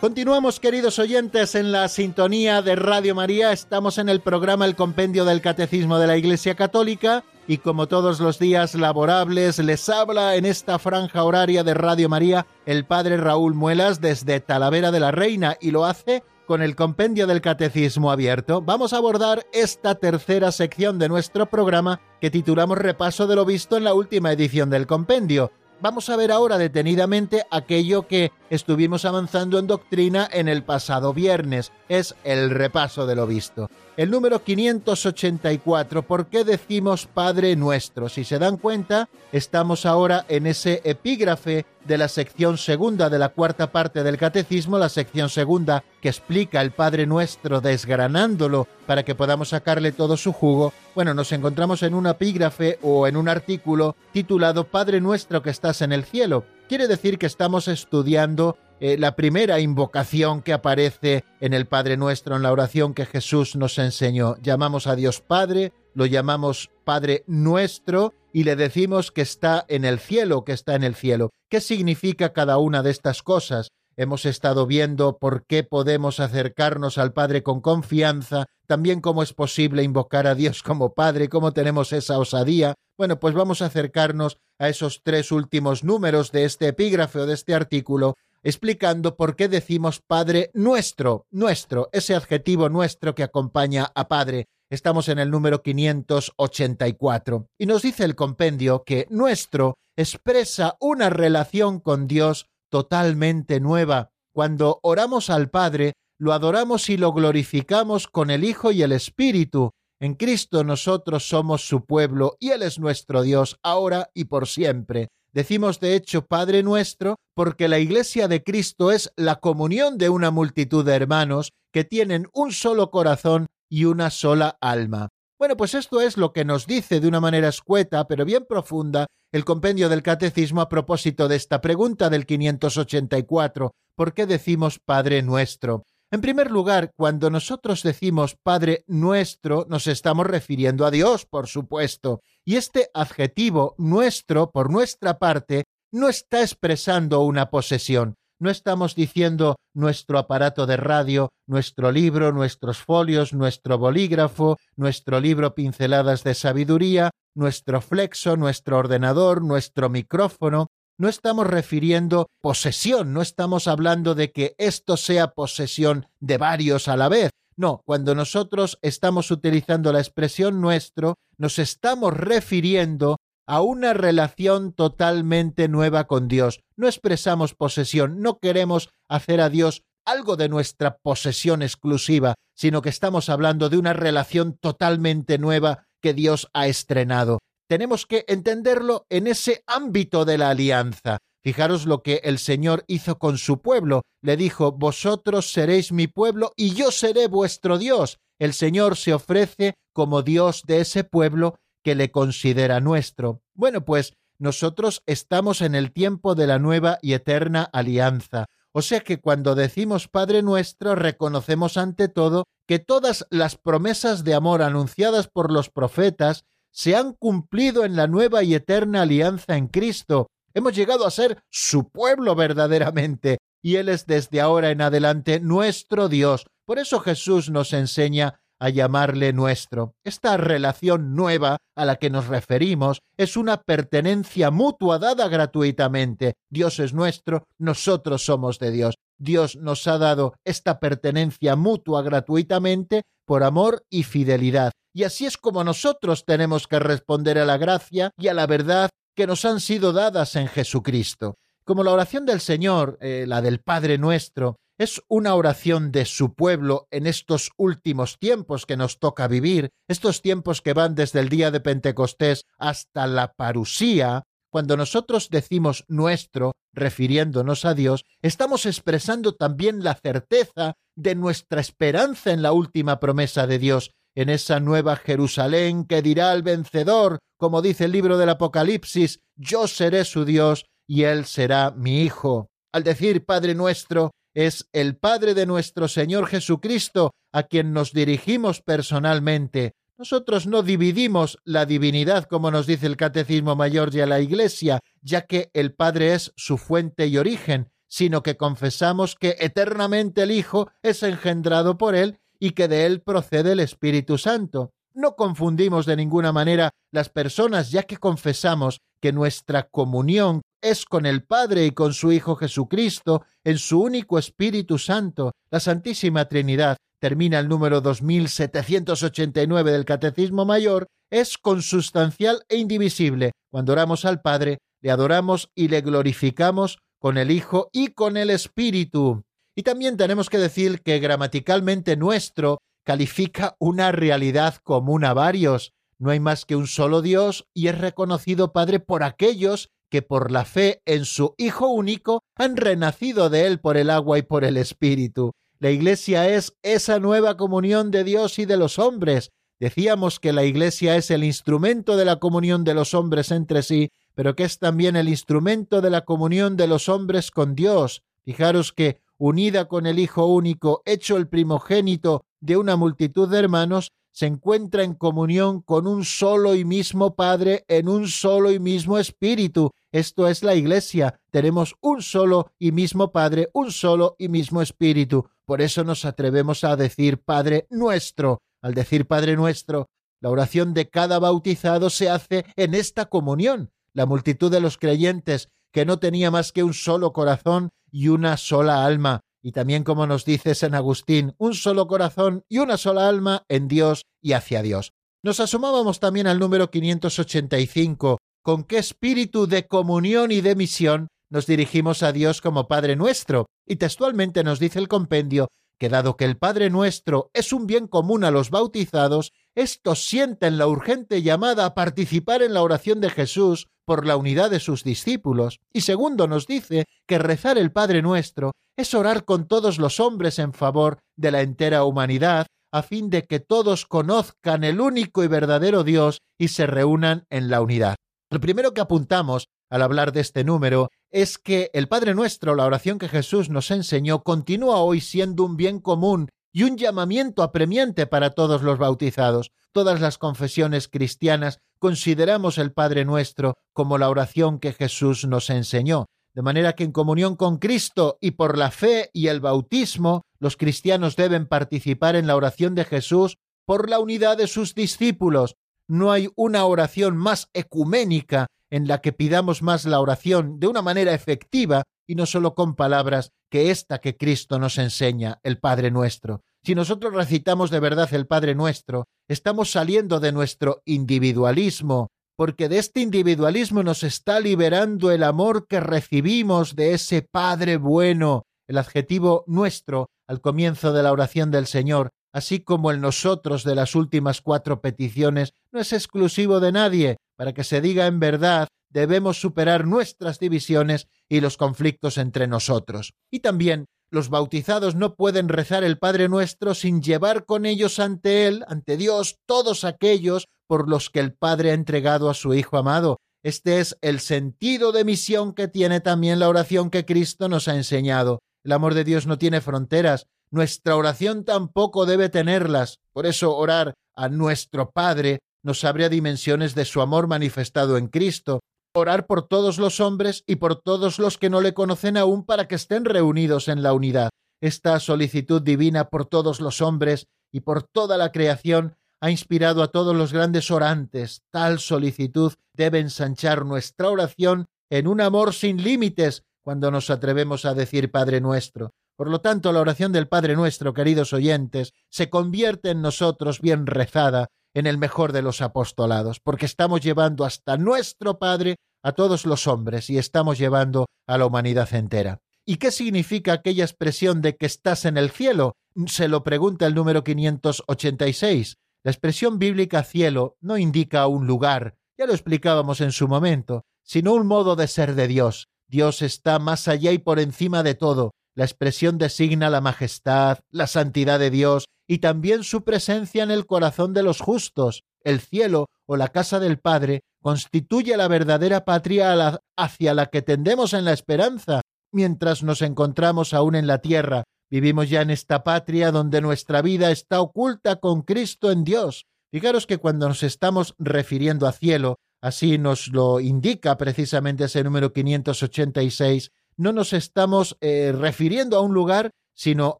Continuamos, 0.02 0.58
queridos 0.58 0.98
oyentes, 0.98 1.54
en 1.54 1.70
la 1.70 1.86
sintonía 1.86 2.60
de 2.60 2.74
Radio 2.74 3.14
María. 3.14 3.52
Estamos 3.52 3.98
en 3.98 4.08
el 4.08 4.20
programa 4.20 4.64
El 4.64 4.74
Compendio 4.74 5.24
del 5.24 5.40
Catecismo 5.40 5.96
de 6.00 6.08
la 6.08 6.16
Iglesia 6.16 6.56
Católica 6.56 7.22
y 7.46 7.58
como 7.58 7.86
todos 7.86 8.18
los 8.18 8.40
días 8.40 8.74
laborables, 8.74 9.60
les 9.60 9.88
habla 9.88 10.34
en 10.34 10.44
esta 10.44 10.80
franja 10.80 11.22
horaria 11.22 11.62
de 11.62 11.74
Radio 11.74 12.08
María 12.08 12.48
el 12.66 12.84
Padre 12.84 13.16
Raúl 13.16 13.54
Muelas 13.54 14.00
desde 14.00 14.40
Talavera 14.40 14.90
de 14.90 14.98
la 14.98 15.12
Reina 15.12 15.56
y 15.60 15.70
lo 15.70 15.84
hace 15.84 16.24
con 16.48 16.62
el 16.62 16.74
Compendio 16.74 17.28
del 17.28 17.40
Catecismo 17.40 18.10
abierto. 18.10 18.60
Vamos 18.60 18.92
a 18.92 18.96
abordar 18.96 19.46
esta 19.52 19.94
tercera 19.94 20.50
sección 20.50 20.98
de 20.98 21.08
nuestro 21.08 21.46
programa 21.46 22.00
que 22.20 22.32
titulamos 22.32 22.76
Repaso 22.76 23.28
de 23.28 23.36
lo 23.36 23.44
visto 23.44 23.76
en 23.76 23.84
la 23.84 23.94
última 23.94 24.32
edición 24.32 24.68
del 24.68 24.88
Compendio 24.88 25.52
vamos 25.82 26.08
a 26.08 26.16
ver 26.16 26.30
ahora 26.30 26.56
detenidamente 26.56 27.44
aquello 27.50 28.06
que 28.06 28.30
estuvimos 28.48 29.04
avanzando 29.04 29.58
en 29.58 29.66
doctrina 29.66 30.28
en 30.32 30.48
el 30.48 30.62
pasado 30.62 31.12
viernes. 31.12 31.72
Es 31.88 32.14
el 32.24 32.50
repaso 32.50 33.06
de 33.06 33.16
lo 33.16 33.26
visto. 33.26 33.68
El 33.94 34.10
número 34.10 34.42
584, 34.42 36.02
¿por 36.04 36.26
qué 36.28 36.44
decimos 36.44 37.06
Padre 37.06 37.54
nuestro? 37.56 38.08
Si 38.08 38.24
se 38.24 38.38
dan 38.38 38.56
cuenta, 38.56 39.10
estamos 39.32 39.84
ahora 39.84 40.24
en 40.30 40.46
ese 40.46 40.80
epígrafe 40.84 41.66
de 41.84 41.98
la 41.98 42.08
sección 42.08 42.56
segunda 42.56 43.10
de 43.10 43.18
la 43.18 43.28
cuarta 43.28 43.70
parte 43.70 44.02
del 44.02 44.16
Catecismo, 44.16 44.78
la 44.78 44.88
sección 44.88 45.28
segunda 45.28 45.84
que 46.00 46.08
explica 46.08 46.62
el 46.62 46.70
Padre 46.70 47.04
nuestro 47.04 47.60
desgranándolo 47.60 48.66
para 48.86 49.02
que 49.02 49.14
podamos 49.14 49.50
sacarle 49.50 49.92
todo 49.92 50.16
su 50.16 50.32
jugo. 50.32 50.72
Bueno, 50.94 51.12
nos 51.12 51.30
encontramos 51.32 51.82
en 51.82 51.92
un 51.92 52.06
epígrafe 52.06 52.78
o 52.80 53.06
en 53.06 53.18
un 53.18 53.28
artículo 53.28 53.94
titulado 54.10 54.64
Padre 54.64 55.02
nuestro 55.02 55.42
que 55.42 55.50
estás 55.50 55.82
en 55.82 55.92
el 55.92 56.04
cielo. 56.04 56.44
Quiere 56.72 56.88
decir 56.88 57.18
que 57.18 57.26
estamos 57.26 57.68
estudiando 57.68 58.56
eh, 58.80 58.96
la 58.96 59.14
primera 59.14 59.60
invocación 59.60 60.40
que 60.40 60.54
aparece 60.54 61.22
en 61.38 61.52
el 61.52 61.66
Padre 61.66 61.98
Nuestro, 61.98 62.34
en 62.34 62.42
la 62.42 62.50
oración 62.50 62.94
que 62.94 63.04
Jesús 63.04 63.56
nos 63.56 63.76
enseñó. 63.76 64.36
Llamamos 64.40 64.86
a 64.86 64.96
Dios 64.96 65.20
Padre, 65.20 65.74
lo 65.92 66.06
llamamos 66.06 66.70
Padre 66.82 67.24
Nuestro 67.26 68.14
y 68.32 68.44
le 68.44 68.56
decimos 68.56 69.12
que 69.12 69.20
está 69.20 69.66
en 69.68 69.84
el 69.84 69.98
cielo, 69.98 70.44
que 70.44 70.52
está 70.52 70.74
en 70.74 70.82
el 70.82 70.94
cielo. 70.94 71.28
¿Qué 71.50 71.60
significa 71.60 72.32
cada 72.32 72.56
una 72.56 72.82
de 72.82 72.92
estas 72.92 73.22
cosas? 73.22 73.68
Hemos 74.02 74.26
estado 74.26 74.66
viendo 74.66 75.18
por 75.18 75.46
qué 75.46 75.62
podemos 75.62 76.18
acercarnos 76.18 76.98
al 76.98 77.12
Padre 77.12 77.44
con 77.44 77.60
confianza, 77.60 78.46
también 78.66 79.00
cómo 79.00 79.22
es 79.22 79.32
posible 79.32 79.84
invocar 79.84 80.26
a 80.26 80.34
Dios 80.34 80.64
como 80.64 80.92
Padre, 80.92 81.28
cómo 81.28 81.52
tenemos 81.52 81.92
esa 81.92 82.18
osadía. 82.18 82.74
Bueno, 82.98 83.20
pues 83.20 83.32
vamos 83.32 83.62
a 83.62 83.66
acercarnos 83.66 84.38
a 84.58 84.68
esos 84.68 85.02
tres 85.04 85.30
últimos 85.30 85.84
números 85.84 86.32
de 86.32 86.46
este 86.46 86.66
epígrafe 86.66 87.20
o 87.20 87.26
de 87.26 87.34
este 87.34 87.54
artículo 87.54 88.16
explicando 88.42 89.16
por 89.16 89.36
qué 89.36 89.46
decimos 89.46 90.00
Padre 90.04 90.50
nuestro, 90.52 91.28
nuestro, 91.30 91.88
ese 91.92 92.16
adjetivo 92.16 92.68
nuestro 92.68 93.14
que 93.14 93.22
acompaña 93.22 93.92
a 93.94 94.08
Padre. 94.08 94.48
Estamos 94.68 95.08
en 95.10 95.20
el 95.20 95.30
número 95.30 95.62
584. 95.62 97.46
Y 97.56 97.66
nos 97.66 97.82
dice 97.82 98.02
el 98.02 98.16
compendio 98.16 98.82
que 98.82 99.06
nuestro 99.10 99.76
expresa 99.96 100.76
una 100.80 101.08
relación 101.08 101.78
con 101.78 102.08
Dios 102.08 102.48
totalmente 102.72 103.60
nueva. 103.60 104.12
Cuando 104.34 104.80
oramos 104.82 105.28
al 105.28 105.50
Padre, 105.50 105.92
lo 106.18 106.32
adoramos 106.32 106.88
y 106.88 106.96
lo 106.96 107.12
glorificamos 107.12 108.08
con 108.08 108.30
el 108.30 108.44
Hijo 108.44 108.72
y 108.72 108.80
el 108.80 108.92
Espíritu. 108.92 109.72
En 110.00 110.14
Cristo 110.14 110.64
nosotros 110.64 111.28
somos 111.28 111.68
su 111.68 111.84
pueblo 111.84 112.36
y 112.40 112.48
Él 112.48 112.62
es 112.62 112.78
nuestro 112.78 113.20
Dios 113.20 113.58
ahora 113.62 114.08
y 114.14 114.24
por 114.24 114.48
siempre. 114.48 115.08
Decimos 115.34 115.80
de 115.80 115.94
hecho 115.94 116.26
Padre 116.26 116.62
nuestro 116.62 117.16
porque 117.34 117.68
la 117.68 117.78
Iglesia 117.78 118.26
de 118.26 118.42
Cristo 118.42 118.90
es 118.90 119.12
la 119.16 119.36
comunión 119.36 119.98
de 119.98 120.08
una 120.08 120.30
multitud 120.30 120.82
de 120.82 120.94
hermanos 120.94 121.52
que 121.72 121.84
tienen 121.84 122.26
un 122.32 122.52
solo 122.52 122.90
corazón 122.90 123.48
y 123.68 123.84
una 123.84 124.08
sola 124.08 124.56
alma. 124.62 125.10
Bueno, 125.42 125.56
pues 125.56 125.74
esto 125.74 126.00
es 126.00 126.18
lo 126.18 126.32
que 126.32 126.44
nos 126.44 126.68
dice 126.68 127.00
de 127.00 127.08
una 127.08 127.18
manera 127.18 127.48
escueta, 127.48 128.06
pero 128.06 128.24
bien 128.24 128.46
profunda, 128.48 129.08
el 129.32 129.44
compendio 129.44 129.88
del 129.88 130.00
Catecismo 130.00 130.60
a 130.60 130.68
propósito 130.68 131.26
de 131.26 131.34
esta 131.34 131.60
pregunta 131.60 132.08
del 132.08 132.26
584, 132.26 133.72
¿por 133.96 134.14
qué 134.14 134.26
decimos 134.26 134.78
Padre 134.78 135.20
nuestro? 135.20 135.82
En 136.12 136.20
primer 136.20 136.52
lugar, 136.52 136.92
cuando 136.96 137.28
nosotros 137.28 137.82
decimos 137.82 138.36
Padre 138.40 138.84
nuestro, 138.86 139.66
nos 139.68 139.88
estamos 139.88 140.28
refiriendo 140.28 140.86
a 140.86 140.92
Dios, 140.92 141.26
por 141.26 141.48
supuesto, 141.48 142.20
y 142.44 142.54
este 142.54 142.90
adjetivo 142.94 143.74
nuestro, 143.78 144.52
por 144.52 144.70
nuestra 144.70 145.18
parte, 145.18 145.64
no 145.90 146.08
está 146.08 146.42
expresando 146.42 147.22
una 147.22 147.50
posesión. 147.50 148.14
No 148.42 148.50
estamos 148.50 148.96
diciendo 148.96 149.54
nuestro 149.72 150.18
aparato 150.18 150.66
de 150.66 150.76
radio, 150.76 151.28
nuestro 151.46 151.92
libro, 151.92 152.32
nuestros 152.32 152.78
folios, 152.78 153.32
nuestro 153.32 153.78
bolígrafo, 153.78 154.58
nuestro 154.74 155.20
libro 155.20 155.54
Pinceladas 155.54 156.24
de 156.24 156.34
Sabiduría, 156.34 157.10
nuestro 157.36 157.80
flexo, 157.80 158.36
nuestro 158.36 158.78
ordenador, 158.78 159.42
nuestro 159.44 159.88
micrófono 159.88 160.66
no 160.98 161.08
estamos 161.08 161.46
refiriendo 161.46 162.30
posesión, 162.40 163.12
no 163.12 163.22
estamos 163.22 163.68
hablando 163.68 164.16
de 164.16 164.32
que 164.32 164.56
esto 164.58 164.96
sea 164.96 165.28
posesión 165.28 166.08
de 166.18 166.36
varios 166.36 166.88
a 166.88 166.96
la 166.96 167.08
vez. 167.08 167.30
No, 167.56 167.80
cuando 167.84 168.16
nosotros 168.16 168.76
estamos 168.82 169.30
utilizando 169.30 169.92
la 169.92 170.00
expresión 170.00 170.60
nuestro, 170.60 171.14
nos 171.38 171.60
estamos 171.60 172.12
refiriendo 172.12 173.18
a 173.46 173.60
una 173.62 173.94
relación 173.94 174.72
totalmente 174.72 175.68
nueva 175.68 176.06
con 176.06 176.28
Dios. 176.28 176.60
No 176.76 176.86
expresamos 176.86 177.54
posesión, 177.54 178.20
no 178.20 178.38
queremos 178.38 178.90
hacer 179.08 179.40
a 179.40 179.48
Dios 179.48 179.82
algo 180.04 180.36
de 180.36 180.48
nuestra 180.48 180.98
posesión 180.98 181.62
exclusiva, 181.62 182.34
sino 182.54 182.82
que 182.82 182.88
estamos 182.88 183.28
hablando 183.28 183.68
de 183.68 183.78
una 183.78 183.92
relación 183.92 184.56
totalmente 184.58 185.38
nueva 185.38 185.86
que 186.00 186.14
Dios 186.14 186.48
ha 186.52 186.66
estrenado 186.66 187.38
tenemos 187.72 188.04
que 188.04 188.26
entenderlo 188.28 189.06
en 189.08 189.26
ese 189.26 189.64
ámbito 189.66 190.26
de 190.26 190.36
la 190.36 190.50
alianza. 190.50 191.20
Fijaros 191.42 191.86
lo 191.86 192.02
que 192.02 192.20
el 192.22 192.38
Señor 192.38 192.84
hizo 192.86 193.18
con 193.18 193.38
su 193.38 193.62
pueblo. 193.62 194.02
Le 194.20 194.36
dijo, 194.36 194.72
Vosotros 194.72 195.50
seréis 195.50 195.90
mi 195.90 196.06
pueblo 196.06 196.52
y 196.54 196.74
yo 196.74 196.90
seré 196.90 197.28
vuestro 197.28 197.78
Dios. 197.78 198.18
El 198.38 198.52
Señor 198.52 198.98
se 198.98 199.14
ofrece 199.14 199.72
como 199.94 200.20
Dios 200.20 200.64
de 200.66 200.82
ese 200.82 201.02
pueblo 201.02 201.56
que 201.82 201.94
le 201.94 202.10
considera 202.10 202.80
nuestro. 202.80 203.42
Bueno, 203.54 203.84
pues 203.84 204.14
nosotros 204.38 205.02
estamos 205.06 205.60
en 205.60 205.74
el 205.74 205.92
tiempo 205.92 206.34
de 206.34 206.46
la 206.46 206.58
nueva 206.58 206.98
y 207.02 207.12
eterna 207.12 207.62
alianza. 207.72 208.46
O 208.72 208.82
sea 208.82 209.00
que 209.00 209.20
cuando 209.20 209.54
decimos 209.54 210.08
Padre 210.08 210.42
nuestro, 210.42 210.94
reconocemos 210.94 211.76
ante 211.76 212.08
todo 212.08 212.44
que 212.66 212.78
todas 212.78 213.26
las 213.30 213.56
promesas 213.56 214.24
de 214.24 214.34
amor 214.34 214.62
anunciadas 214.62 215.28
por 215.28 215.52
los 215.52 215.68
profetas 215.68 216.44
se 216.70 216.96
han 216.96 217.12
cumplido 217.12 217.84
en 217.84 217.96
la 217.96 218.06
nueva 218.06 218.42
y 218.42 218.54
eterna 218.54 219.02
alianza 219.02 219.56
en 219.56 219.68
Cristo. 219.68 220.28
Hemos 220.54 220.74
llegado 220.74 221.06
a 221.06 221.10
ser 221.10 221.42
su 221.50 221.90
pueblo 221.90 222.34
verdaderamente, 222.34 223.38
y 223.62 223.76
Él 223.76 223.88
es 223.88 224.06
desde 224.06 224.40
ahora 224.40 224.70
en 224.70 224.80
adelante 224.80 225.38
nuestro 225.38 226.08
Dios. 226.08 226.46
Por 226.64 226.78
eso 226.78 227.00
Jesús 227.00 227.50
nos 227.50 227.72
enseña 227.72 228.40
a 228.62 228.68
llamarle 228.68 229.32
nuestro. 229.32 229.96
Esta 230.04 230.36
relación 230.36 231.16
nueva 231.16 231.56
a 231.74 231.84
la 231.84 231.96
que 231.96 232.10
nos 232.10 232.28
referimos 232.28 233.00
es 233.16 233.36
una 233.36 233.60
pertenencia 233.60 234.52
mutua 234.52 235.00
dada 235.00 235.26
gratuitamente. 235.26 236.34
Dios 236.48 236.78
es 236.78 236.94
nuestro, 236.94 237.48
nosotros 237.58 238.24
somos 238.24 238.60
de 238.60 238.70
Dios. 238.70 238.94
Dios 239.18 239.56
nos 239.56 239.88
ha 239.88 239.98
dado 239.98 240.34
esta 240.44 240.78
pertenencia 240.78 241.56
mutua 241.56 242.02
gratuitamente 242.02 243.02
por 243.26 243.42
amor 243.42 243.84
y 243.90 244.04
fidelidad. 244.04 244.70
Y 244.94 245.02
así 245.02 245.26
es 245.26 245.36
como 245.36 245.64
nosotros 245.64 246.24
tenemos 246.24 246.68
que 246.68 246.78
responder 246.78 247.38
a 247.38 247.44
la 247.44 247.56
gracia 247.56 248.12
y 248.16 248.28
a 248.28 248.34
la 248.34 248.46
verdad 248.46 248.90
que 249.16 249.26
nos 249.26 249.44
han 249.44 249.58
sido 249.58 249.92
dadas 249.92 250.36
en 250.36 250.46
Jesucristo. 250.46 251.34
Como 251.64 251.82
la 251.82 251.90
oración 251.90 252.26
del 252.26 252.40
Señor, 252.40 252.96
eh, 253.00 253.24
la 253.26 253.42
del 253.42 253.58
Padre 253.58 253.98
nuestro, 253.98 254.60
es 254.82 255.00
una 255.08 255.34
oración 255.36 255.92
de 255.92 256.04
su 256.04 256.34
pueblo 256.34 256.88
en 256.90 257.06
estos 257.06 257.52
últimos 257.56 258.18
tiempos 258.18 258.66
que 258.66 258.76
nos 258.76 258.98
toca 258.98 259.28
vivir, 259.28 259.70
estos 259.88 260.22
tiempos 260.22 260.60
que 260.60 260.72
van 260.72 260.96
desde 260.96 261.20
el 261.20 261.28
día 261.28 261.52
de 261.52 261.60
Pentecostés 261.60 262.46
hasta 262.58 263.06
la 263.06 263.32
parusía, 263.32 264.24
cuando 264.50 264.76
nosotros 264.76 265.28
decimos 265.30 265.84
nuestro, 265.88 266.52
refiriéndonos 266.74 267.64
a 267.64 267.74
Dios, 267.74 268.04
estamos 268.22 268.66
expresando 268.66 269.34
también 269.34 269.84
la 269.84 269.94
certeza 269.94 270.74
de 270.96 271.14
nuestra 271.14 271.60
esperanza 271.60 272.32
en 272.32 272.42
la 272.42 272.52
última 272.52 272.98
promesa 272.98 273.46
de 273.46 273.58
Dios, 273.58 273.92
en 274.14 274.28
esa 274.28 274.60
nueva 274.60 274.96
Jerusalén 274.96 275.86
que 275.86 276.02
dirá 276.02 276.32
al 276.32 276.42
vencedor, 276.42 277.20
como 277.38 277.62
dice 277.62 277.84
el 277.84 277.92
libro 277.92 278.18
del 278.18 278.28
Apocalipsis, 278.28 279.20
yo 279.36 279.68
seré 279.68 280.04
su 280.04 280.24
Dios 280.24 280.66
y 280.86 281.04
él 281.04 281.24
será 281.24 281.70
mi 281.70 282.02
Hijo. 282.02 282.48
Al 282.74 282.82
decir 282.82 283.24
Padre 283.24 283.54
nuestro, 283.54 284.10
es 284.34 284.68
el 284.72 284.96
Padre 284.96 285.34
de 285.34 285.46
nuestro 285.46 285.88
Señor 285.88 286.26
Jesucristo 286.26 287.14
a 287.32 287.44
quien 287.44 287.72
nos 287.72 287.92
dirigimos 287.92 288.60
personalmente, 288.60 289.74
nosotros 290.02 290.48
no 290.48 290.64
dividimos 290.64 291.38
la 291.44 291.64
divinidad, 291.64 292.24
como 292.24 292.50
nos 292.50 292.66
dice 292.66 292.86
el 292.86 292.96
Catecismo 292.96 293.54
Mayor 293.54 293.90
a 294.00 294.06
la 294.06 294.18
Iglesia, 294.18 294.80
ya 295.00 295.26
que 295.26 295.52
el 295.54 295.74
Padre 295.74 296.14
es 296.14 296.32
su 296.34 296.58
fuente 296.58 297.06
y 297.06 297.18
origen, 297.18 297.70
sino 297.86 298.22
que 298.24 298.36
confesamos 298.36 299.14
que 299.14 299.36
eternamente 299.38 300.24
el 300.24 300.32
Hijo 300.32 300.72
es 300.82 301.04
engendrado 301.04 301.78
por 301.78 301.94
Él 301.94 302.18
y 302.40 302.50
que 302.50 302.66
de 302.66 302.86
Él 302.86 303.00
procede 303.00 303.52
el 303.52 303.60
Espíritu 303.60 304.18
Santo. 304.18 304.72
No 304.92 305.14
confundimos 305.14 305.86
de 305.86 305.94
ninguna 305.94 306.32
manera 306.32 306.70
las 306.90 307.08
personas, 307.08 307.70
ya 307.70 307.84
que 307.84 307.98
confesamos 307.98 308.80
que 309.00 309.12
nuestra 309.12 309.68
comunión 309.68 310.42
es 310.62 310.86
con 310.86 311.04
el 311.04 311.24
Padre 311.24 311.66
y 311.66 311.72
con 311.72 311.92
su 311.92 312.12
Hijo 312.12 312.36
Jesucristo, 312.36 313.24
en 313.44 313.58
su 313.58 313.82
único 313.82 314.18
Espíritu 314.18 314.78
Santo, 314.78 315.32
la 315.50 315.60
Santísima 315.60 316.26
Trinidad, 316.26 316.76
termina 317.00 317.40
el 317.40 317.48
número 317.48 317.80
2789 317.80 319.72
del 319.72 319.84
Catecismo 319.84 320.44
Mayor, 320.44 320.86
es 321.10 321.36
consustancial 321.36 322.44
e 322.48 322.56
indivisible. 322.56 323.32
Cuando 323.50 323.72
oramos 323.72 324.04
al 324.04 324.22
Padre, 324.22 324.58
le 324.80 324.92
adoramos 324.92 325.50
y 325.54 325.68
le 325.68 325.80
glorificamos 325.80 326.78
con 327.00 327.18
el 327.18 327.32
Hijo 327.32 327.68
y 327.72 327.88
con 327.88 328.16
el 328.16 328.30
Espíritu. 328.30 329.24
Y 329.56 329.64
también 329.64 329.96
tenemos 329.96 330.30
que 330.30 330.38
decir 330.38 330.80
que 330.80 331.00
gramaticalmente 331.00 331.96
nuestro 331.96 332.58
califica 332.84 333.56
una 333.58 333.92
realidad 333.92 334.56
común 334.62 335.04
a 335.04 335.12
varios. 335.12 335.72
No 335.98 336.10
hay 336.10 336.20
más 336.20 336.44
que 336.44 336.56
un 336.56 336.66
solo 336.66 337.02
Dios 337.02 337.46
y 337.52 337.66
es 337.66 337.78
reconocido 337.78 338.52
Padre 338.52 338.80
por 338.80 339.02
aquellos 339.02 339.68
que 339.92 340.00
por 340.00 340.30
la 340.30 340.46
fe 340.46 340.80
en 340.86 341.04
su 341.04 341.34
Hijo 341.36 341.68
único 341.68 342.22
han 342.34 342.56
renacido 342.56 343.28
de 343.28 343.46
Él 343.46 343.60
por 343.60 343.76
el 343.76 343.90
agua 343.90 344.16
y 344.16 344.22
por 344.22 344.42
el 344.42 344.56
Espíritu. 344.56 345.32
La 345.58 345.70
Iglesia 345.70 346.30
es 346.30 346.56
esa 346.62 346.98
nueva 346.98 347.36
comunión 347.36 347.90
de 347.90 348.02
Dios 348.02 348.38
y 348.38 348.46
de 348.46 348.56
los 348.56 348.78
hombres. 348.78 349.32
Decíamos 349.60 350.18
que 350.18 350.32
la 350.32 350.44
Iglesia 350.44 350.96
es 350.96 351.10
el 351.10 351.22
instrumento 351.22 351.98
de 351.98 352.06
la 352.06 352.16
comunión 352.16 352.64
de 352.64 352.72
los 352.72 352.94
hombres 352.94 353.30
entre 353.30 353.62
sí, 353.62 353.90
pero 354.14 354.34
que 354.34 354.44
es 354.44 354.58
también 354.58 354.96
el 354.96 355.10
instrumento 355.10 355.82
de 355.82 355.90
la 355.90 356.06
comunión 356.06 356.56
de 356.56 356.68
los 356.68 356.88
hombres 356.88 357.30
con 357.30 357.54
Dios. 357.54 358.02
Fijaros 358.24 358.72
que, 358.72 359.02
unida 359.18 359.68
con 359.68 359.84
el 359.84 359.98
Hijo 359.98 360.24
único, 360.24 360.80
hecho 360.86 361.18
el 361.18 361.28
primogénito 361.28 362.24
de 362.40 362.56
una 362.56 362.76
multitud 362.76 363.28
de 363.28 363.40
hermanos, 363.40 363.92
se 364.12 364.26
encuentra 364.26 364.84
en 364.84 364.94
comunión 364.94 365.62
con 365.62 365.86
un 365.86 366.04
solo 366.04 366.54
y 366.54 366.64
mismo 366.64 367.16
Padre 367.16 367.64
en 367.66 367.88
un 367.88 368.08
solo 368.08 368.52
y 368.52 368.60
mismo 368.60 368.98
Espíritu. 368.98 369.70
Esto 369.90 370.28
es 370.28 370.42
la 370.42 370.54
Iglesia. 370.54 371.18
Tenemos 371.30 371.74
un 371.80 372.02
solo 372.02 372.52
y 372.58 372.72
mismo 372.72 373.10
Padre, 373.10 373.48
un 373.54 373.72
solo 373.72 374.14
y 374.18 374.28
mismo 374.28 374.60
Espíritu. 374.60 375.28
Por 375.46 375.62
eso 375.62 375.82
nos 375.82 376.04
atrevemos 376.04 376.62
a 376.62 376.76
decir 376.76 377.22
Padre 377.22 377.66
nuestro. 377.70 378.42
Al 378.60 378.74
decir 378.74 379.06
Padre 379.06 379.34
nuestro, 379.34 379.88
la 380.20 380.30
oración 380.30 380.74
de 380.74 380.88
cada 380.88 381.18
bautizado 381.18 381.90
se 381.90 382.08
hace 382.08 382.44
en 382.56 382.74
esta 382.74 383.06
comunión. 383.06 383.72
La 383.94 384.06
multitud 384.06 384.50
de 384.52 384.60
los 384.60 384.78
creyentes, 384.78 385.48
que 385.72 385.84
no 385.84 385.98
tenía 385.98 386.30
más 386.30 386.52
que 386.52 386.62
un 386.62 386.74
solo 386.74 387.12
corazón 387.12 387.70
y 387.90 388.08
una 388.08 388.36
sola 388.36 388.84
alma, 388.84 389.22
y 389.42 389.52
también 389.52 389.84
como 389.84 390.06
nos 390.06 390.24
dice 390.24 390.54
San 390.54 390.74
Agustín, 390.74 391.34
un 391.38 391.54
solo 391.54 391.86
corazón 391.88 392.44
y 392.48 392.58
una 392.58 392.76
sola 392.76 393.08
alma 393.08 393.44
en 393.48 393.68
Dios 393.68 394.04
y 394.20 394.32
hacia 394.32 394.62
Dios. 394.62 394.92
Nos 395.22 395.40
asomábamos 395.40 396.00
también 396.00 396.26
al 396.26 396.38
número 396.38 396.70
585, 396.70 398.18
con 398.42 398.64
qué 398.64 398.78
espíritu 398.78 399.46
de 399.46 399.66
comunión 399.66 400.32
y 400.32 400.40
de 400.40 400.56
misión 400.56 401.08
nos 401.30 401.46
dirigimos 401.46 402.02
a 402.02 402.12
Dios 402.12 402.40
como 402.40 402.68
Padre 402.68 402.94
nuestro, 402.94 403.46
y 403.66 403.76
textualmente 403.76 404.44
nos 404.44 404.58
dice 404.58 404.78
el 404.78 404.88
compendio 404.88 405.48
que 405.82 405.88
dado 405.88 406.16
que 406.16 406.24
el 406.24 406.36
Padre 406.36 406.70
nuestro 406.70 407.32
es 407.34 407.52
un 407.52 407.66
bien 407.66 407.88
común 407.88 408.22
a 408.22 408.30
los 408.30 408.50
bautizados, 408.50 409.32
estos 409.56 410.04
sienten 410.04 410.56
la 410.56 410.68
urgente 410.68 411.22
llamada 411.22 411.66
a 411.66 411.74
participar 411.74 412.40
en 412.40 412.54
la 412.54 412.62
oración 412.62 413.00
de 413.00 413.10
Jesús 413.10 413.66
por 413.84 414.06
la 414.06 414.16
unidad 414.16 414.48
de 414.48 414.60
sus 414.60 414.84
discípulos. 414.84 415.58
Y 415.72 415.80
segundo 415.80 416.28
nos 416.28 416.46
dice 416.46 416.84
que 417.08 417.18
rezar 417.18 417.58
el 417.58 417.72
Padre 417.72 418.00
nuestro 418.00 418.52
es 418.76 418.94
orar 418.94 419.24
con 419.24 419.48
todos 419.48 419.78
los 419.78 419.98
hombres 419.98 420.38
en 420.38 420.52
favor 420.52 421.00
de 421.16 421.32
la 421.32 421.42
entera 421.42 421.82
humanidad, 421.82 422.46
a 422.70 422.84
fin 422.84 423.10
de 423.10 423.24
que 423.24 423.40
todos 423.40 423.84
conozcan 423.84 424.62
el 424.62 424.80
único 424.80 425.24
y 425.24 425.26
verdadero 425.26 425.82
Dios 425.82 426.20
y 426.38 426.46
se 426.46 426.68
reúnan 426.68 427.26
en 427.28 427.50
la 427.50 427.60
unidad. 427.60 427.96
Lo 428.30 428.38
primero 428.38 428.72
que 428.72 428.82
apuntamos 428.82 429.48
al 429.72 429.80
hablar 429.80 430.12
de 430.12 430.20
este 430.20 430.44
número 430.44 430.90
es 431.10 431.38
que 431.38 431.70
el 431.72 431.88
Padre 431.88 432.14
Nuestro, 432.14 432.54
la 432.54 432.66
oración 432.66 432.98
que 432.98 433.08
Jesús 433.08 433.48
nos 433.48 433.70
enseñó, 433.70 434.22
continúa 434.22 434.82
hoy 434.82 435.00
siendo 435.00 435.44
un 435.44 435.56
bien 435.56 435.80
común 435.80 436.28
y 436.52 436.64
un 436.64 436.76
llamamiento 436.76 437.42
apremiante 437.42 438.06
para 438.06 438.32
todos 438.32 438.60
los 438.60 438.76
bautizados. 438.76 439.50
Todas 439.72 440.02
las 440.02 440.18
confesiones 440.18 440.88
cristianas 440.88 441.58
consideramos 441.78 442.58
el 442.58 442.74
Padre 442.74 443.06
Nuestro 443.06 443.54
como 443.72 443.96
la 443.96 444.10
oración 444.10 444.58
que 444.58 444.74
Jesús 444.74 445.26
nos 445.26 445.48
enseñó. 445.48 446.04
De 446.34 446.42
manera 446.42 446.74
que 446.74 446.84
en 446.84 446.92
comunión 446.92 447.34
con 447.34 447.56
Cristo 447.56 448.18
y 448.20 448.32
por 448.32 448.58
la 448.58 448.70
fe 448.70 449.08
y 449.14 449.28
el 449.28 449.40
bautismo, 449.40 450.26
los 450.38 450.58
cristianos 450.58 451.16
deben 451.16 451.46
participar 451.46 452.14
en 452.14 452.26
la 452.26 452.36
oración 452.36 452.74
de 452.74 452.84
Jesús 452.84 453.38
por 453.64 453.88
la 453.88 454.00
unidad 454.00 454.36
de 454.36 454.48
sus 454.48 454.74
discípulos. 454.74 455.54
No 455.88 456.12
hay 456.12 456.28
una 456.36 456.66
oración 456.66 457.16
más 457.16 457.48
ecuménica 457.54 458.48
en 458.72 458.88
la 458.88 459.02
que 459.02 459.12
pidamos 459.12 459.60
más 459.60 459.84
la 459.84 460.00
oración 460.00 460.58
de 460.58 460.66
una 460.66 460.80
manera 460.80 461.12
efectiva 461.12 461.82
y 462.08 462.14
no 462.14 462.24
solo 462.24 462.54
con 462.54 462.74
palabras 462.74 463.30
que 463.50 463.70
esta 463.70 463.98
que 463.98 464.16
Cristo 464.16 464.58
nos 464.58 464.78
enseña, 464.78 465.38
el 465.42 465.58
Padre 465.58 465.90
nuestro. 465.90 466.40
Si 466.64 466.74
nosotros 466.74 467.12
recitamos 467.12 467.70
de 467.70 467.80
verdad 467.80 468.08
el 468.14 468.26
Padre 468.26 468.54
nuestro, 468.54 469.04
estamos 469.28 469.70
saliendo 469.70 470.20
de 470.20 470.32
nuestro 470.32 470.80
individualismo, 470.86 472.08
porque 472.34 472.70
de 472.70 472.78
este 472.78 473.00
individualismo 473.00 473.82
nos 473.82 474.04
está 474.04 474.40
liberando 474.40 475.10
el 475.10 475.22
amor 475.22 475.66
que 475.66 475.80
recibimos 475.80 476.74
de 476.74 476.94
ese 476.94 477.20
Padre 477.30 477.76
bueno. 477.76 478.44
El 478.66 478.78
adjetivo 478.78 479.44
nuestro 479.46 480.06
al 480.26 480.40
comienzo 480.40 480.94
de 480.94 481.02
la 481.02 481.12
oración 481.12 481.50
del 481.50 481.66
Señor, 481.66 482.08
así 482.32 482.60
como 482.60 482.90
el 482.90 483.02
nosotros 483.02 483.64
de 483.64 483.74
las 483.74 483.94
últimas 483.94 484.40
cuatro 484.40 484.80
peticiones, 484.80 485.52
no 485.72 485.80
es 485.80 485.92
exclusivo 485.92 486.58
de 486.58 486.72
nadie, 486.72 487.16
para 487.42 487.54
que 487.54 487.64
se 487.64 487.80
diga 487.80 488.06
en 488.06 488.20
verdad, 488.20 488.68
debemos 488.88 489.40
superar 489.40 489.84
nuestras 489.84 490.38
divisiones 490.38 491.08
y 491.28 491.40
los 491.40 491.56
conflictos 491.56 492.16
entre 492.16 492.46
nosotros. 492.46 493.14
Y 493.32 493.40
también 493.40 493.86
los 494.12 494.28
bautizados 494.28 494.94
no 494.94 495.16
pueden 495.16 495.48
rezar 495.48 495.82
el 495.82 495.98
Padre 495.98 496.28
nuestro 496.28 496.72
sin 496.72 497.02
llevar 497.02 497.44
con 497.44 497.66
ellos 497.66 497.98
ante 497.98 498.46
Él, 498.46 498.64
ante 498.68 498.96
Dios, 498.96 499.40
todos 499.44 499.82
aquellos 499.82 500.46
por 500.68 500.88
los 500.88 501.10
que 501.10 501.18
el 501.18 501.34
Padre 501.34 501.72
ha 501.72 501.74
entregado 501.74 502.30
a 502.30 502.34
su 502.34 502.54
Hijo 502.54 502.76
amado. 502.76 503.18
Este 503.42 503.80
es 503.80 503.98
el 504.02 504.20
sentido 504.20 504.92
de 504.92 505.04
misión 505.04 505.52
que 505.52 505.66
tiene 505.66 505.98
también 505.98 506.38
la 506.38 506.48
oración 506.48 506.90
que 506.90 507.04
Cristo 507.04 507.48
nos 507.48 507.66
ha 507.66 507.74
enseñado. 507.74 508.38
El 508.62 508.70
amor 508.70 508.94
de 508.94 509.02
Dios 509.02 509.26
no 509.26 509.36
tiene 509.36 509.60
fronteras, 509.60 510.28
nuestra 510.52 510.94
oración 510.94 511.44
tampoco 511.44 512.06
debe 512.06 512.28
tenerlas. 512.28 513.00
Por 513.12 513.26
eso 513.26 513.56
orar 513.56 513.94
a 514.14 514.28
nuestro 514.28 514.92
Padre 514.92 515.40
nos 515.62 515.84
abre 515.84 516.04
a 516.04 516.08
dimensiones 516.08 516.74
de 516.74 516.84
su 516.84 517.00
amor 517.00 517.26
manifestado 517.26 517.96
en 517.96 518.08
Cristo, 518.08 518.60
orar 518.94 519.26
por 519.26 519.46
todos 519.48 519.78
los 519.78 520.00
hombres 520.00 520.44
y 520.46 520.56
por 520.56 520.80
todos 520.80 521.18
los 521.18 521.38
que 521.38 521.50
no 521.50 521.60
le 521.60 521.74
conocen 521.74 522.16
aún 522.16 522.44
para 522.44 522.68
que 522.68 522.74
estén 522.74 523.04
reunidos 523.04 523.68
en 523.68 523.82
la 523.82 523.92
unidad. 523.92 524.30
Esta 524.60 525.00
solicitud 525.00 525.62
divina 525.62 526.08
por 526.08 526.26
todos 526.26 526.60
los 526.60 526.80
hombres 526.80 527.26
y 527.50 527.60
por 527.60 527.82
toda 527.82 528.16
la 528.16 528.32
creación 528.32 528.96
ha 529.20 529.30
inspirado 529.30 529.82
a 529.82 529.88
todos 529.88 530.16
los 530.16 530.32
grandes 530.32 530.70
orantes. 530.70 531.42
Tal 531.50 531.78
solicitud 531.78 532.52
debe 532.72 532.98
ensanchar 532.98 533.64
nuestra 533.64 534.10
oración 534.10 534.66
en 534.90 535.06
un 535.06 535.20
amor 535.20 535.54
sin 535.54 535.82
límites 535.82 536.44
cuando 536.62 536.90
nos 536.90 537.10
atrevemos 537.10 537.64
a 537.64 537.74
decir 537.74 538.10
Padre 538.10 538.40
nuestro. 538.40 538.92
Por 539.16 539.28
lo 539.28 539.40
tanto, 539.40 539.72
la 539.72 539.80
oración 539.80 540.12
del 540.12 540.28
Padre 540.28 540.56
nuestro, 540.56 540.94
queridos 540.94 541.32
oyentes, 541.32 541.92
se 542.08 542.30
convierte 542.30 542.90
en 542.90 543.02
nosotros 543.02 543.60
bien 543.60 543.86
rezada 543.86 544.48
en 544.74 544.86
el 544.86 544.98
mejor 544.98 545.32
de 545.32 545.42
los 545.42 545.60
apostolados, 545.60 546.40
porque 546.40 546.66
estamos 546.66 547.00
llevando 547.00 547.44
hasta 547.44 547.76
nuestro 547.76 548.38
Padre 548.38 548.76
a 549.02 549.12
todos 549.12 549.46
los 549.46 549.66
hombres 549.66 550.10
y 550.10 550.18
estamos 550.18 550.58
llevando 550.58 551.06
a 551.26 551.38
la 551.38 551.46
humanidad 551.46 551.92
entera. 551.94 552.40
¿Y 552.64 552.76
qué 552.76 552.90
significa 552.90 553.54
aquella 553.54 553.84
expresión 553.84 554.40
de 554.40 554.56
que 554.56 554.66
estás 554.66 555.04
en 555.04 555.16
el 555.16 555.30
cielo? 555.30 555.72
Se 556.06 556.28
lo 556.28 556.44
pregunta 556.44 556.86
el 556.86 556.94
número 556.94 557.24
586. 557.24 558.76
La 559.02 559.10
expresión 559.10 559.58
bíblica 559.58 560.04
cielo 560.04 560.56
no 560.60 560.78
indica 560.78 561.26
un 561.26 561.46
lugar, 561.46 561.96
ya 562.16 562.26
lo 562.26 562.32
explicábamos 562.32 563.00
en 563.00 563.10
su 563.10 563.26
momento, 563.26 563.84
sino 564.04 564.32
un 564.34 564.46
modo 564.46 564.76
de 564.76 564.86
ser 564.86 565.16
de 565.16 565.26
Dios. 565.26 565.68
Dios 565.88 566.22
está 566.22 566.58
más 566.60 566.86
allá 566.86 567.10
y 567.10 567.18
por 567.18 567.40
encima 567.40 567.82
de 567.82 567.94
todo. 567.94 568.32
La 568.54 568.64
expresión 568.64 569.18
designa 569.18 569.70
la 569.70 569.80
majestad, 569.80 570.58
la 570.70 570.86
santidad 570.86 571.38
de 571.38 571.50
Dios 571.50 571.86
y 572.06 572.18
también 572.18 572.64
su 572.64 572.84
presencia 572.84 573.42
en 573.42 573.50
el 573.50 573.66
corazón 573.66 574.12
de 574.12 574.22
los 574.22 574.40
justos. 574.40 575.04
El 575.24 575.40
cielo 575.40 575.86
o 576.06 576.16
la 576.16 576.28
casa 576.28 576.60
del 576.60 576.78
Padre 576.78 577.22
constituye 577.40 578.16
la 578.16 578.28
verdadera 578.28 578.84
patria 578.84 579.60
hacia 579.76 580.14
la 580.14 580.26
que 580.26 580.42
tendemos 580.42 580.92
en 580.92 581.04
la 581.04 581.12
esperanza, 581.12 581.80
mientras 582.12 582.62
nos 582.62 582.82
encontramos 582.82 583.54
aún 583.54 583.74
en 583.74 583.86
la 583.86 583.98
tierra. 583.98 584.44
Vivimos 584.70 585.10
ya 585.10 585.22
en 585.22 585.30
esta 585.30 585.64
patria 585.64 586.10
donde 586.12 586.40
nuestra 586.40 586.82
vida 586.82 587.10
está 587.10 587.40
oculta 587.40 587.96
con 587.96 588.22
Cristo 588.22 588.70
en 588.70 588.84
Dios. 588.84 589.26
Fijaros 589.50 589.86
que 589.86 589.98
cuando 589.98 590.28
nos 590.28 590.42
estamos 590.42 590.94
refiriendo 590.98 591.66
a 591.66 591.72
cielo, 591.72 592.16
así 592.40 592.78
nos 592.78 593.08
lo 593.08 593.40
indica 593.40 593.98
precisamente 593.98 594.64
ese 594.64 594.82
número 594.82 595.12
586, 595.12 596.50
no 596.76 596.92
nos 596.92 597.12
estamos 597.12 597.76
eh, 597.80 598.12
refiriendo 598.16 598.76
a 598.76 598.80
un 598.80 598.94
lugar, 598.94 599.30
sino 599.54 599.98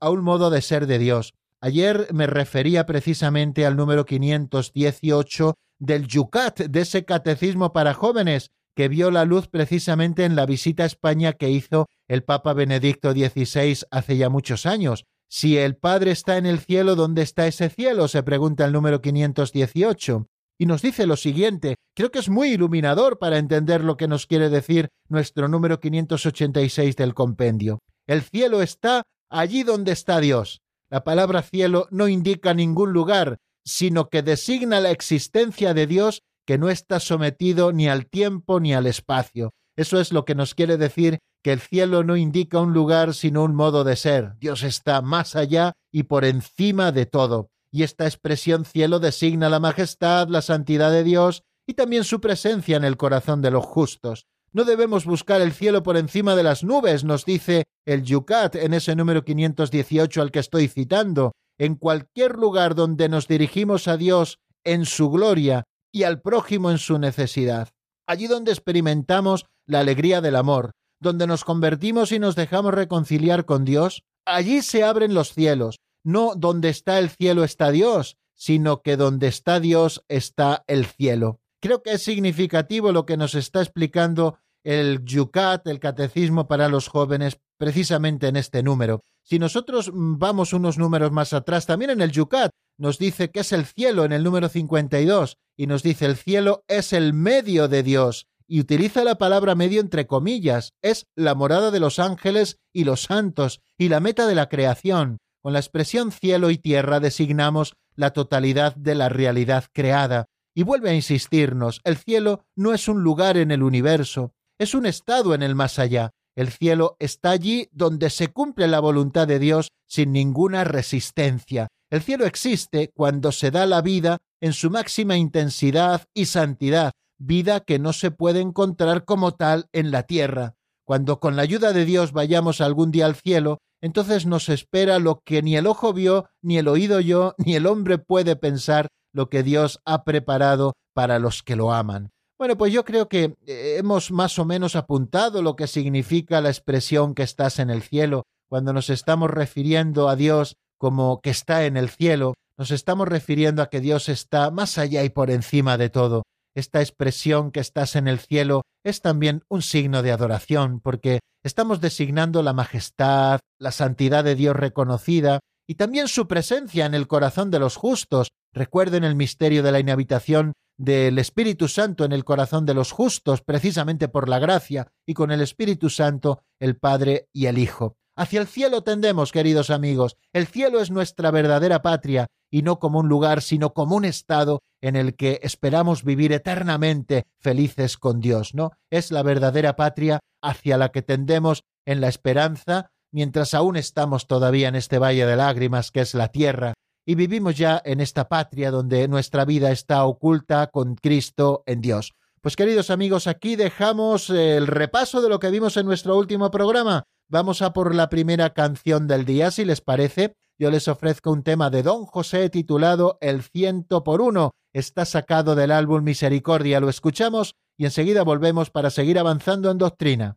a 0.01 0.11
un 0.11 0.23
modo 0.23 0.51
de 0.51 0.63
ser 0.63 0.87
de 0.87 0.99
Dios. 0.99 1.35
Ayer 1.61 2.09
me 2.13 2.27
refería 2.27 2.87
precisamente 2.87 3.65
al 3.67 3.77
número 3.77 4.05
518 4.05 5.55
del 5.79 6.07
Yucat, 6.07 6.61
de 6.61 6.81
ese 6.81 7.05
catecismo 7.05 7.73
para 7.73 7.95
jóvenes, 7.95 8.51
que 8.75 8.89
vio 8.89 9.11
la 9.11 9.25
luz 9.25 9.49
precisamente 9.49 10.25
en 10.25 10.35
la 10.35 10.47
visita 10.47 10.83
a 10.85 10.87
España 10.87 11.35
que 11.35 11.51
hizo 11.51 11.89
el 12.09 12.25
Papa 12.25 12.53
Benedicto 12.53 13.13
XVI 13.13 13.79
hace 13.91 14.17
ya 14.17 14.29
muchos 14.29 14.67
años. 14.67 15.05
Si 15.29 15.57
el 15.57 15.77
Padre 15.77 16.11
está 16.11 16.37
en 16.37 16.47
el 16.47 16.59
cielo, 16.59 16.95
¿dónde 16.95 17.23
está 17.23 17.47
ese 17.47 17.69
cielo? 17.69 18.09
se 18.09 18.23
pregunta 18.23 18.65
el 18.65 18.73
número 18.73 19.01
518. 19.01 20.27
Y 20.59 20.67
nos 20.67 20.83
dice 20.83 21.07
lo 21.07 21.17
siguiente, 21.17 21.77
creo 21.95 22.11
que 22.11 22.19
es 22.19 22.29
muy 22.29 22.51
iluminador 22.51 23.19
para 23.19 23.39
entender 23.39 23.83
lo 23.83 23.97
que 23.97 24.09
nos 24.09 24.27
quiere 24.27 24.49
decir 24.49 24.89
nuestro 25.09 25.49
número 25.49 25.81
586 25.81 26.97
del 26.97 27.15
compendio. 27.15 27.81
El 28.07 28.23
cielo 28.23 28.63
está 28.63 29.03
allí 29.31 29.63
donde 29.63 29.93
está 29.93 30.21
Dios. 30.21 30.61
La 30.91 31.05
palabra 31.05 31.43
cielo 31.43 31.89
no 31.91 32.09
indica 32.09 32.55
ningún 32.55 32.93
lugar, 32.93 33.39
sino 33.65 34.09
que 34.09 34.23
designa 34.23 34.81
la 34.81 34.91
existencia 34.91 35.75
de 35.75 35.87
Dios 35.87 36.23
que 36.47 36.59
no 36.59 36.69
está 36.69 37.01
sometido 37.01 37.73
ni 37.73 37.89
al 37.89 38.07
tiempo 38.07 38.61
ni 38.61 38.75
al 38.75 38.87
espacio. 38.87 39.53
Eso 39.77 40.01
es 40.01 40.13
lo 40.13 40.25
que 40.25 40.35
nos 40.35 40.55
quiere 40.55 40.77
decir 40.77 41.19
que 41.43 41.53
el 41.53 41.61
cielo 41.61 42.05
no 42.05 42.17
indica 42.17 42.61
un 42.61 42.73
lugar 42.73 43.15
sino 43.15 43.43
un 43.43 43.55
modo 43.55 43.85
de 43.85 43.97
ser. 43.97 44.35
Dios 44.39 44.63
está 44.63 45.01
más 45.03 45.35
allá 45.35 45.73
y 45.91 46.05
por 46.05 46.25
encima 46.25 46.93
de 46.93 47.07
todo. 47.07 47.49
Y 47.73 47.83
esta 47.83 48.05
expresión 48.05 48.65
cielo 48.65 49.01
designa 49.01 49.49
la 49.49 49.59
majestad, 49.59 50.29
la 50.29 50.43
santidad 50.43 50.93
de 50.93 51.03
Dios 51.03 51.43
y 51.67 51.75
también 51.75 52.05
su 52.05 52.21
presencia 52.21 52.77
en 52.77 52.85
el 52.85 52.97
corazón 52.97 53.41
de 53.41 53.51
los 53.51 53.65
justos. 53.65 54.27
No 54.53 54.65
debemos 54.65 55.07
buscar 55.07 55.41
el 55.41 55.53
cielo 55.53 55.83
por 55.83 55.97
encima 55.97 56.37
de 56.37 56.43
las 56.43 56.63
nubes, 56.63 57.05
nos 57.05 57.25
dice 57.25 57.65
el 57.87 58.03
Yucat 58.03 58.55
en 58.57 58.75
ese 58.75 58.95
número 58.95 59.25
518 59.25 60.21
al 60.21 60.31
que 60.31 60.41
estoy 60.41 60.69
citando. 60.69 61.33
En 61.59 61.77
cualquier 61.77 62.37
lugar 62.37 62.75
donde 62.75 63.09
nos 63.09 63.29
dirigimos 63.29 63.89
a 63.89 63.97
Dios 63.97 64.39
en 64.65 64.85
su 64.85 65.11
gloria 65.11 65.65
y 65.91 66.03
al 66.03 66.21
prójimo 66.21 66.71
en 66.71 66.79
su 66.79 66.99
necesidad. 66.99 67.71
Allí 68.07 68.27
donde 68.27 68.53
experimentamos 68.53 69.47
la 69.67 69.81
alegría 69.81 70.21
del 70.21 70.37
amor, 70.37 70.73
donde 71.01 71.27
nos 71.27 71.45
convertimos 71.45 72.13
y 72.13 72.19
nos 72.19 72.37
dejamos 72.37 72.75
reconciliar 72.75 73.45
con 73.45 73.65
Dios, 73.65 74.03
allí 74.27 74.63
se 74.63 74.85
abren 74.85 75.15
los 75.15 75.33
cielos. 75.33 75.81
No 76.05 76.35
donde 76.37 76.69
está 76.69 76.99
el 76.99 77.11
cielo 77.11 77.45
está 77.45 77.71
Dios, 77.71 78.17
sino 78.35 78.83
que 78.83 78.97
donde 78.97 79.29
está 79.29 79.61
Dios 79.61 80.05
está 80.09 80.65
el 80.67 80.87
cielo. 80.87 81.41
Creo 81.61 81.83
que 81.83 81.93
es 81.93 82.03
significativo 82.03 82.91
lo 82.91 83.07
que 83.07 83.17
nos 83.17 83.35
está 83.35 83.61
explicando 83.61 84.39
el 84.65 85.05
Yucat, 85.05 85.67
el 85.67 85.81
Catecismo 85.81 86.49
para 86.49 86.69
los 86.69 86.89
jóvenes, 86.89 87.39
precisamente 87.57 88.29
en 88.29 88.37
este 88.37 88.63
número. 88.63 89.05
Si 89.23 89.39
nosotros 89.39 89.91
vamos 89.93 90.53
unos 90.53 90.79
números 90.79 91.13
más 91.13 91.33
atrás, 91.33 91.67
también 91.67 91.93
en 91.93 92.01
el 92.01 92.11
Yucat 92.11 92.51
nos 92.79 92.99
dice 92.99 93.31
que 93.31 93.41
es 93.41 93.53
el 93.53 93.65
cielo 93.65 94.05
en 94.05 94.13
el 94.13 94.25
número 94.25 94.49
52 94.49 95.39
y 95.57 95.67
nos 95.67 95.83
dice 95.83 96.07
el 96.07 96.17
cielo 96.17 96.65
es 96.67 96.93
el 96.93 97.13
medio 97.13 97.69
de 97.69 97.83
Dios 97.83 98.27
y 98.49 98.61
utiliza 98.61 99.05
la 99.05 99.17
palabra 99.17 99.55
medio 99.55 99.81
entre 99.81 100.07
comillas, 100.07 100.75
es 100.83 101.07
la 101.15 101.35
morada 101.35 101.71
de 101.71 101.81
los 101.81 101.99
ángeles 101.99 102.59
y 102.73 102.85
los 102.85 103.03
santos 103.03 103.61
y 103.79 103.89
la 103.89 104.01
meta 104.01 104.27
de 104.27 104.35
la 104.35 104.49
creación. 104.49 105.19
Con 105.43 105.53
la 105.53 105.59
expresión 105.59 106.13
cielo 106.13 106.51
y 106.51 106.57
tierra 106.57 107.01
designamos 107.01 107.75
la 107.97 108.13
totalidad 108.13 108.77
de 108.77 108.95
la 108.95 109.09
realidad 109.09 109.65
creada. 109.73 110.27
Y 110.55 110.63
vuelve 110.63 110.91
a 110.91 110.95
insistirnos, 110.95 111.81
el 111.83 111.97
cielo 111.97 112.45
no 112.55 112.75
es 112.75 112.87
un 112.87 113.03
lugar 113.03 113.37
en 113.37 113.51
el 113.51 113.63
universo, 113.63 114.35
es 114.59 114.75
un 114.75 114.87
estado 114.87 115.35
en 115.35 115.43
el 115.43 115.55
más 115.55 115.79
allá. 115.79 116.11
El 116.37 116.51
cielo 116.51 116.97
está 117.01 117.31
allí 117.31 117.69
donde 117.73 118.09
se 118.09 118.29
cumple 118.29 118.69
la 118.69 118.79
voluntad 118.79 119.27
de 119.27 119.39
Dios 119.39 119.73
sin 119.87 120.13
ninguna 120.13 120.63
resistencia. 120.65 121.69
El 121.91 122.03
cielo 122.03 122.25
existe 122.25 122.93
cuando 122.95 123.33
se 123.33 123.51
da 123.51 123.67
la 123.67 123.83
vida 123.83 124.19
en 124.41 124.53
su 124.53 124.71
máxima 124.71 125.17
intensidad 125.17 126.05
y 126.15 126.27
santidad, 126.27 126.93
vida 127.19 127.61
que 127.61 127.79
no 127.79 127.93
se 127.93 128.11
puede 128.11 128.41
encontrar 128.41 129.05
como 129.05 129.33
tal 129.33 129.67
en 129.73 129.91
la 129.91 130.05
tierra. 130.05 130.55
Cuando 130.85 131.19
con 131.21 131.37
la 131.37 131.43
ayuda 131.43 131.73
de 131.73 131.85
Dios 131.85 132.13
vayamos 132.13 132.61
algún 132.61 132.93
día 132.93 133.07
al 133.07 133.17
cielo, 133.17 133.59
entonces 133.83 134.25
nos 134.25 134.49
espera 134.49 134.99
lo 134.99 135.21
que 135.25 135.43
ni 135.43 135.57
el 135.57 135.67
ojo 135.67 135.93
vio, 135.93 136.31
ni 136.41 136.57
el 136.57 136.69
oído 136.69 137.01
yo, 137.01 137.35
ni 137.37 137.57
el 137.57 137.67
hombre 137.67 137.99
puede 137.99 138.37
pensar 138.37 138.89
lo 139.13 139.29
que 139.29 139.43
Dios 139.43 139.81
ha 139.85 140.05
preparado 140.05 140.73
para 140.95 141.19
los 141.19 141.43
que 141.43 141.57
lo 141.57 141.73
aman. 141.73 142.11
Bueno, 142.39 142.57
pues 142.57 142.73
yo 142.73 142.85
creo 142.85 143.09
que 143.09 143.35
eh, 143.47 143.77
hemos 143.79 144.11
más 144.11 144.39
o 144.39 144.45
menos 144.45 144.77
apuntado 144.77 145.43
lo 145.43 145.55
que 145.57 145.67
significa 145.67 146.41
la 146.41 146.49
expresión 146.49 147.15
que 147.15 147.23
estás 147.23 147.59
en 147.59 147.71
el 147.71 147.83
cielo. 147.83 148.25
Cuando 148.49 148.73
nos 148.73 148.89
estamos 148.89 149.31
refiriendo 149.31 150.09
a 150.09 150.17
Dios 150.17 150.57
como 150.79 151.21
que 151.21 151.31
está 151.31 151.65
en 151.67 151.77
el 151.77 151.89
cielo, 151.89 152.35
nos 152.59 152.71
estamos 152.71 153.09
refiriendo 153.09 153.63
a 153.63 153.71
que 153.71 153.81
Dios 153.81 154.09
está 154.09 154.51
más 154.51 154.79
allá 154.79 155.05
y 155.05 155.11
por 155.11 155.31
encima 155.31 155.77
de 155.77 155.91
todo. 155.91 156.23
Esta 156.55 156.81
expresión 156.81 157.51
que 157.51 157.61
estás 157.61 157.97
en 157.97 158.09
el 158.09 158.19
cielo 158.19 158.63
es 158.85 159.01
también 159.01 159.43
un 159.49 159.63
signo 159.63 160.03
de 160.03 160.13
adoración, 160.13 160.81
porque 160.81 161.21
estamos 161.43 161.81
designando 161.81 162.43
la 162.43 162.53
majestad, 162.53 163.41
la 163.59 163.73
santidad 163.73 164.25
de 164.25 164.35
Dios 164.35 164.57
reconocida 164.57 165.41
y 165.67 165.75
también 165.75 166.09
su 166.09 166.29
presencia 166.29 166.87
en 166.87 166.95
el 166.95 167.07
corazón 167.07 167.51
de 167.51 167.59
los 167.59 167.77
justos. 167.77 168.29
Recuerden 168.53 169.05
el 169.05 169.15
misterio 169.15 169.63
de 169.63 169.73
la 169.73 169.81
inhabitación 169.81 170.53
del 170.77 171.19
Espíritu 171.19 171.69
Santo 171.69 172.05
en 172.05 172.13
el 172.13 172.25
corazón 172.25 172.67
de 172.67 172.75
los 172.75 172.93
justos, 172.93 173.43
precisamente 173.43 174.09
por 174.09 174.29
la 174.29 174.39
gracia, 174.39 174.89
y 175.07 175.15
con 175.15 175.31
el 175.31 175.41
Espíritu 175.41 175.91
Santo 175.91 176.43
el 176.59 176.77
Padre 176.77 177.29
y 177.33 177.47
el 177.47 177.59
Hijo. 177.59 177.97
Hacia 178.17 178.41
el 178.41 178.47
cielo 178.47 178.83
tendemos, 178.83 179.33
queridos 179.33 179.71
amigos. 179.71 180.17
El 180.33 180.47
cielo 180.47 180.81
es 180.81 180.91
nuestra 180.91 181.31
verdadera 181.31 181.83
patria, 181.83 182.27
y 182.51 182.63
no 182.63 182.79
como 182.79 182.99
un 182.99 183.09
lugar, 183.09 183.41
sino 183.41 183.73
como 183.73 183.97
un 183.97 184.05
estado 184.05 184.61
en 184.83 184.97
el 184.97 185.17
que 185.17 185.41
esperamos 185.43 186.05
vivir 186.05 186.33
eternamente 186.33 187.25
felices 187.39 187.97
con 187.97 188.21
Dios, 188.21 188.55
¿no? 188.55 188.73
Es 188.91 189.11
la 189.11 189.23
verdadera 189.23 189.77
patria 189.77 190.21
hacia 190.43 190.77
la 190.77 190.91
que 190.91 191.03
tendemos 191.03 191.65
en 191.87 192.01
la 192.01 192.09
esperanza, 192.09 192.91
mientras 193.13 193.55
aún 193.55 193.77
estamos 193.77 194.27
todavía 194.27 194.69
en 194.69 194.75
este 194.75 194.99
valle 194.99 195.27
de 195.27 195.37
lágrimas 195.37 195.91
que 195.91 196.01
es 196.01 196.15
la 196.15 196.29
tierra, 196.29 196.75
y 197.07 197.15
vivimos 197.15 197.57
ya 197.57 197.81
en 197.85 198.01
esta 198.01 198.29
patria 198.29 198.71
donde 198.71 199.09
nuestra 199.09 199.45
vida 199.45 199.71
está 199.71 200.05
oculta 200.05 200.69
con 200.69 200.95
Cristo 200.95 201.63
en 201.67 201.81
Dios. 201.81 202.13
Pues 202.41 202.57
queridos 202.57 202.91
amigos, 202.91 203.27
aquí 203.27 203.57
dejamos 203.57 204.31
el 204.31 204.67
repaso 204.67 205.21
de 205.23 205.29
lo 205.29 205.39
que 205.39 205.51
vimos 205.51 205.77
en 205.77 205.87
nuestro 205.87 206.17
último 206.17 206.51
programa. 206.51 207.05
Vamos 207.29 207.63
a 207.63 207.73
por 207.73 207.95
la 207.95 208.09
primera 208.09 208.51
canción 208.51 209.07
del 209.07 209.25
día, 209.25 209.51
si 209.51 209.65
les 209.65 209.81
parece. 209.81 210.35
Yo 210.63 210.71
les 210.71 210.87
ofrezco 210.87 211.33
un 211.33 211.43
tema 211.43 211.71
de 211.71 211.83
Don 211.83 212.07
José 212.07 212.49
titulado 212.49 213.19
El 213.21 213.43
ciento 213.43 214.05
por 214.05 214.21
uno. 214.21 214.53
Está 214.73 215.05
sacado 215.05 215.57
del 215.57 215.73
álbum 215.73 216.05
Misericordia. 216.05 216.79
Lo 216.79 216.89
escuchamos 216.89 217.57
y 217.77 217.85
enseguida 217.85 218.23
volvemos 218.23 218.71
para 218.71 218.91
seguir 218.91 219.19
avanzando 219.19 219.73
en 219.73 219.79
doctrina. 219.79 220.37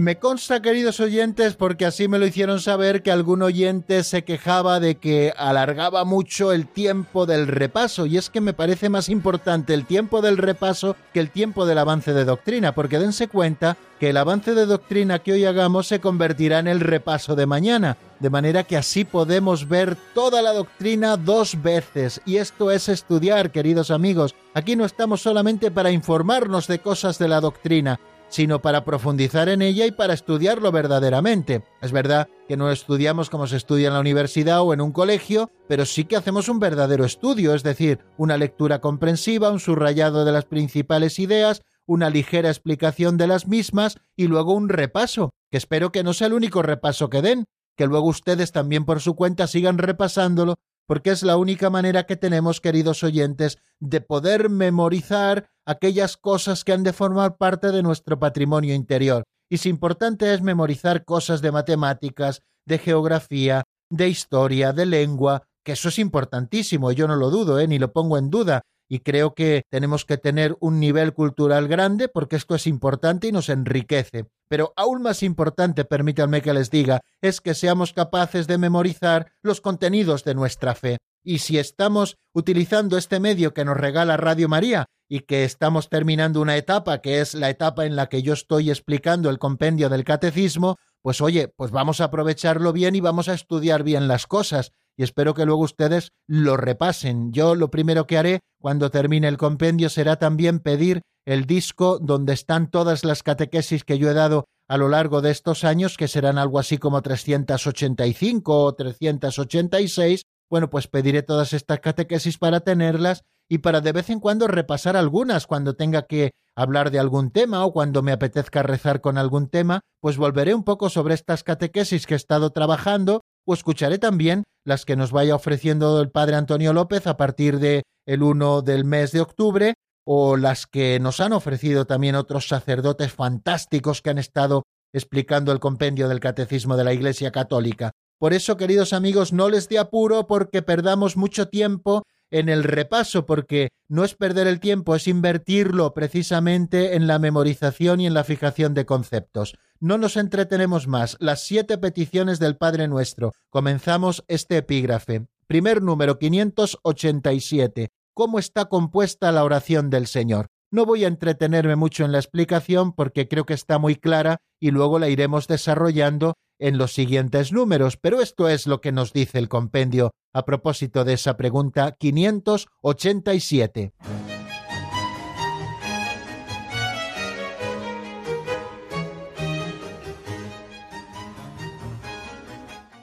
Me 0.00 0.18
consta, 0.18 0.62
queridos 0.62 0.98
oyentes, 0.98 1.56
porque 1.56 1.84
así 1.84 2.08
me 2.08 2.18
lo 2.18 2.24
hicieron 2.24 2.58
saber, 2.58 3.02
que 3.02 3.12
algún 3.12 3.42
oyente 3.42 4.02
se 4.02 4.24
quejaba 4.24 4.80
de 4.80 4.94
que 4.94 5.34
alargaba 5.36 6.06
mucho 6.06 6.52
el 6.52 6.66
tiempo 6.66 7.26
del 7.26 7.46
repaso, 7.46 8.06
y 8.06 8.16
es 8.16 8.30
que 8.30 8.40
me 8.40 8.54
parece 8.54 8.88
más 8.88 9.10
importante 9.10 9.74
el 9.74 9.84
tiempo 9.84 10.22
del 10.22 10.38
repaso 10.38 10.96
que 11.12 11.20
el 11.20 11.28
tiempo 11.28 11.66
del 11.66 11.76
avance 11.76 12.14
de 12.14 12.24
doctrina, 12.24 12.74
porque 12.74 12.98
dense 12.98 13.28
cuenta 13.28 13.76
que 13.98 14.08
el 14.08 14.16
avance 14.16 14.54
de 14.54 14.64
doctrina 14.64 15.18
que 15.18 15.32
hoy 15.32 15.44
hagamos 15.44 15.88
se 15.88 16.00
convertirá 16.00 16.60
en 16.60 16.68
el 16.68 16.80
repaso 16.80 17.36
de 17.36 17.44
mañana, 17.44 17.98
de 18.20 18.30
manera 18.30 18.64
que 18.64 18.78
así 18.78 19.04
podemos 19.04 19.68
ver 19.68 19.98
toda 20.14 20.40
la 20.40 20.54
doctrina 20.54 21.18
dos 21.18 21.60
veces, 21.60 22.22
y 22.24 22.38
esto 22.38 22.70
es 22.70 22.88
estudiar, 22.88 23.50
queridos 23.50 23.90
amigos. 23.90 24.34
Aquí 24.54 24.76
no 24.76 24.86
estamos 24.86 25.20
solamente 25.20 25.70
para 25.70 25.90
informarnos 25.90 26.68
de 26.68 26.78
cosas 26.78 27.18
de 27.18 27.28
la 27.28 27.42
doctrina, 27.42 28.00
sino 28.30 28.62
para 28.62 28.84
profundizar 28.84 29.48
en 29.50 29.60
ella 29.60 29.84
y 29.84 29.90
para 29.90 30.14
estudiarlo 30.14 30.72
verdaderamente. 30.72 31.64
Es 31.82 31.92
verdad 31.92 32.28
que 32.48 32.56
no 32.56 32.70
estudiamos 32.70 33.28
como 33.28 33.46
se 33.46 33.56
estudia 33.56 33.88
en 33.88 33.94
la 33.94 34.00
universidad 34.00 34.62
o 34.62 34.72
en 34.72 34.80
un 34.80 34.92
colegio, 34.92 35.50
pero 35.68 35.84
sí 35.84 36.04
que 36.04 36.16
hacemos 36.16 36.48
un 36.48 36.58
verdadero 36.58 37.04
estudio, 37.04 37.54
es 37.54 37.62
decir, 37.62 37.98
una 38.16 38.38
lectura 38.38 38.80
comprensiva, 38.80 39.50
un 39.50 39.60
subrayado 39.60 40.24
de 40.24 40.32
las 40.32 40.46
principales 40.46 41.18
ideas, 41.18 41.62
una 41.86 42.08
ligera 42.08 42.48
explicación 42.48 43.16
de 43.18 43.26
las 43.26 43.46
mismas 43.46 43.98
y 44.16 44.28
luego 44.28 44.54
un 44.54 44.68
repaso, 44.68 45.34
que 45.50 45.58
espero 45.58 45.92
que 45.92 46.04
no 46.04 46.12
sea 46.12 46.28
el 46.28 46.34
único 46.34 46.62
repaso 46.62 47.10
que 47.10 47.20
den, 47.20 47.44
que 47.76 47.86
luego 47.86 48.08
ustedes 48.08 48.52
también 48.52 48.84
por 48.84 49.00
su 49.00 49.14
cuenta 49.14 49.46
sigan 49.46 49.78
repasándolo, 49.78 50.56
porque 50.90 51.10
es 51.10 51.22
la 51.22 51.36
única 51.36 51.70
manera 51.70 52.04
que 52.04 52.16
tenemos, 52.16 52.60
queridos 52.60 53.04
oyentes, 53.04 53.58
de 53.78 54.00
poder 54.00 54.50
memorizar 54.50 55.48
aquellas 55.64 56.16
cosas 56.16 56.64
que 56.64 56.72
han 56.72 56.82
de 56.82 56.92
formar 56.92 57.36
parte 57.36 57.70
de 57.70 57.84
nuestro 57.84 58.18
patrimonio 58.18 58.74
interior. 58.74 59.22
Y 59.48 59.58
si 59.58 59.68
importante 59.68 60.34
es 60.34 60.42
memorizar 60.42 61.04
cosas 61.04 61.42
de 61.42 61.52
matemáticas, 61.52 62.42
de 62.66 62.78
geografía, 62.78 63.62
de 63.88 64.08
historia, 64.08 64.72
de 64.72 64.84
lengua, 64.84 65.44
que 65.64 65.72
eso 65.72 65.90
es 65.90 65.98
importantísimo, 66.00 66.90
yo 66.90 67.06
no 67.06 67.14
lo 67.14 67.30
dudo, 67.30 67.60
¿eh? 67.60 67.68
ni 67.68 67.78
lo 67.78 67.92
pongo 67.92 68.18
en 68.18 68.28
duda, 68.28 68.62
y 68.90 68.98
creo 68.98 69.34
que 69.34 69.62
tenemos 69.70 70.04
que 70.04 70.18
tener 70.18 70.56
un 70.58 70.80
nivel 70.80 71.14
cultural 71.14 71.68
grande 71.68 72.08
porque 72.08 72.34
esto 72.34 72.56
es 72.56 72.66
importante 72.66 73.28
y 73.28 73.32
nos 73.32 73.48
enriquece. 73.48 74.26
Pero 74.48 74.72
aún 74.74 75.00
más 75.00 75.22
importante, 75.22 75.84
permítanme 75.84 76.42
que 76.42 76.52
les 76.52 76.70
diga, 76.70 77.00
es 77.22 77.40
que 77.40 77.54
seamos 77.54 77.92
capaces 77.92 78.48
de 78.48 78.58
memorizar 78.58 79.30
los 79.42 79.60
contenidos 79.60 80.24
de 80.24 80.34
nuestra 80.34 80.74
fe. 80.74 80.98
Y 81.22 81.38
si 81.38 81.56
estamos 81.56 82.16
utilizando 82.32 82.98
este 82.98 83.20
medio 83.20 83.54
que 83.54 83.64
nos 83.64 83.76
regala 83.76 84.16
Radio 84.16 84.48
María 84.48 84.86
y 85.08 85.20
que 85.20 85.44
estamos 85.44 85.88
terminando 85.88 86.40
una 86.40 86.56
etapa 86.56 87.00
que 87.00 87.20
es 87.20 87.34
la 87.34 87.48
etapa 87.48 87.86
en 87.86 87.94
la 87.94 88.08
que 88.08 88.22
yo 88.22 88.32
estoy 88.32 88.70
explicando 88.70 89.30
el 89.30 89.38
compendio 89.38 89.88
del 89.88 90.02
catecismo, 90.02 90.78
pues 91.00 91.20
oye, 91.20 91.46
pues 91.46 91.70
vamos 91.70 92.00
a 92.00 92.04
aprovecharlo 92.04 92.72
bien 92.72 92.96
y 92.96 93.00
vamos 93.00 93.28
a 93.28 93.34
estudiar 93.34 93.84
bien 93.84 94.08
las 94.08 94.26
cosas 94.26 94.72
y 95.00 95.02
espero 95.02 95.32
que 95.32 95.46
luego 95.46 95.62
ustedes 95.62 96.12
lo 96.28 96.58
repasen. 96.58 97.32
Yo 97.32 97.54
lo 97.54 97.70
primero 97.70 98.06
que 98.06 98.18
haré 98.18 98.40
cuando 98.60 98.90
termine 98.90 99.28
el 99.28 99.38
compendio 99.38 99.88
será 99.88 100.16
también 100.16 100.58
pedir 100.58 101.00
el 101.24 101.46
disco 101.46 101.98
donde 101.98 102.34
están 102.34 102.70
todas 102.70 103.02
las 103.02 103.22
catequesis 103.22 103.82
que 103.82 103.96
yo 103.96 104.10
he 104.10 104.14
dado 104.14 104.44
a 104.68 104.76
lo 104.76 104.90
largo 104.90 105.22
de 105.22 105.30
estos 105.30 105.64
años, 105.64 105.96
que 105.96 106.06
serán 106.06 106.36
algo 106.36 106.58
así 106.58 106.76
como 106.76 107.00
385 107.00 108.62
o 108.62 108.74
386. 108.74 110.24
Bueno, 110.50 110.68
pues 110.68 110.86
pediré 110.86 111.22
todas 111.22 111.54
estas 111.54 111.80
catequesis 111.80 112.36
para 112.36 112.60
tenerlas 112.60 113.22
y 113.48 113.58
para 113.58 113.80
de 113.80 113.92
vez 113.92 114.10
en 114.10 114.20
cuando 114.20 114.48
repasar 114.48 114.98
algunas 114.98 115.46
cuando 115.46 115.76
tenga 115.76 116.02
que 116.02 116.32
hablar 116.54 116.90
de 116.90 116.98
algún 116.98 117.30
tema 117.30 117.64
o 117.64 117.72
cuando 117.72 118.02
me 118.02 118.12
apetezca 118.12 118.62
rezar 118.62 119.00
con 119.00 119.16
algún 119.16 119.48
tema, 119.48 119.80
pues 120.02 120.18
volveré 120.18 120.52
un 120.54 120.62
poco 120.62 120.90
sobre 120.90 121.14
estas 121.14 121.42
catequesis 121.42 122.06
que 122.06 122.12
he 122.12 122.16
estado 122.18 122.50
trabajando 122.50 123.19
o 123.46 123.54
escucharé 123.54 123.98
también 123.98 124.44
las 124.64 124.84
que 124.84 124.96
nos 124.96 125.12
vaya 125.12 125.34
ofreciendo 125.34 126.00
el 126.00 126.10
padre 126.10 126.36
Antonio 126.36 126.72
López 126.72 127.06
a 127.06 127.16
partir 127.16 127.58
de 127.58 127.82
el 128.06 128.22
1 128.22 128.62
del 128.62 128.84
mes 128.84 129.12
de 129.12 129.20
octubre 129.20 129.74
o 130.04 130.36
las 130.36 130.66
que 130.66 130.98
nos 131.00 131.20
han 131.20 131.32
ofrecido 131.32 131.84
también 131.86 132.14
otros 132.14 132.48
sacerdotes 132.48 133.12
fantásticos 133.12 134.02
que 134.02 134.10
han 134.10 134.18
estado 134.18 134.64
explicando 134.92 135.52
el 135.52 135.60
compendio 135.60 136.08
del 136.08 136.20
Catecismo 136.20 136.76
de 136.76 136.84
la 136.84 136.92
Iglesia 136.92 137.30
Católica. 137.30 137.92
Por 138.18 138.32
eso, 138.34 138.56
queridos 138.56 138.92
amigos, 138.92 139.32
no 139.32 139.48
les 139.48 139.68
dé 139.68 139.78
apuro 139.78 140.26
porque 140.26 140.62
perdamos 140.62 141.16
mucho 141.16 141.48
tiempo 141.48 142.02
en 142.30 142.48
el 142.48 142.64
repaso, 142.64 143.26
porque 143.26 143.70
no 143.88 144.04
es 144.04 144.14
perder 144.14 144.46
el 144.46 144.60
tiempo, 144.60 144.94
es 144.94 145.06
invertirlo 145.06 145.94
precisamente 145.94 146.94
en 146.96 147.06
la 147.06 147.18
memorización 147.18 148.00
y 148.00 148.06
en 148.06 148.14
la 148.14 148.24
fijación 148.24 148.74
de 148.74 148.86
conceptos. 148.86 149.56
No 149.80 149.98
nos 149.98 150.16
entretenemos 150.16 150.86
más. 150.86 151.16
Las 151.20 151.44
siete 151.44 151.78
peticiones 151.78 152.38
del 152.38 152.56
Padre 152.56 152.86
Nuestro. 152.86 153.32
Comenzamos 153.48 154.24
este 154.28 154.58
epígrafe. 154.58 155.26
Primer 155.46 155.82
número 155.82 156.18
587. 156.18 157.88
¿Cómo 158.14 158.38
está 158.38 158.66
compuesta 158.66 159.32
la 159.32 159.42
oración 159.42 159.90
del 159.90 160.06
Señor? 160.06 160.48
No 160.70 160.86
voy 160.86 161.04
a 161.04 161.08
entretenerme 161.08 161.74
mucho 161.74 162.04
en 162.04 162.12
la 162.12 162.18
explicación 162.18 162.92
porque 162.92 163.26
creo 163.26 163.44
que 163.44 163.54
está 163.54 163.78
muy 163.78 163.96
clara 163.96 164.38
y 164.60 164.70
luego 164.70 164.98
la 164.98 165.08
iremos 165.08 165.48
desarrollando 165.48 166.34
en 166.60 166.78
los 166.78 166.92
siguientes 166.92 167.52
números, 167.52 167.96
pero 167.96 168.20
esto 168.20 168.48
es 168.48 168.68
lo 168.68 168.80
que 168.80 168.92
nos 168.92 169.12
dice 169.12 169.38
el 169.38 169.48
compendio 169.48 170.12
a 170.32 170.44
propósito 170.44 171.04
de 171.04 171.14
esa 171.14 171.36
pregunta 171.36 171.96
587. 171.98 173.92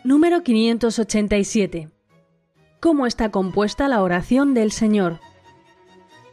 Número 0.03 0.41
587. 0.41 1.89
¿Cómo 2.80 3.08
está 3.08 3.30
compuesta 3.30 3.89
la 3.89 4.01
oración 4.01 4.53
del 4.53 4.72
Señor? 4.72 5.20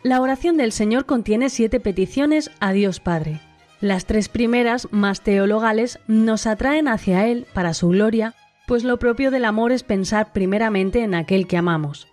La 0.05 0.21
oración 0.21 0.57
del 0.59 0.71
Señor 0.71 1.07
contiene 1.07 1.49
siete 1.49 1.81
peticiones 1.81 2.51
a 2.61 2.73
Dios 2.73 3.01
Padre. 3.01 3.41
Las 3.85 4.07
tres 4.07 4.31
primeras, 4.31 4.89
más 4.93 5.21
teologales, 5.21 5.99
nos 6.07 6.47
atraen 6.47 6.89
hacia 6.89 7.27
Él 7.27 7.47
para 7.53 7.75
su 7.75 7.91
gloria, 7.91 8.35
pues 8.67 8.83
lo 8.83 8.99
propio 8.99 9.31
del 9.31 9.45
amor 9.45 9.73
es 9.73 9.83
pensar 9.83 10.33
primeramente 10.33 11.03
en 11.03 11.15
aquel 11.15 11.47
que 11.47 11.59
amamos. 11.59 12.09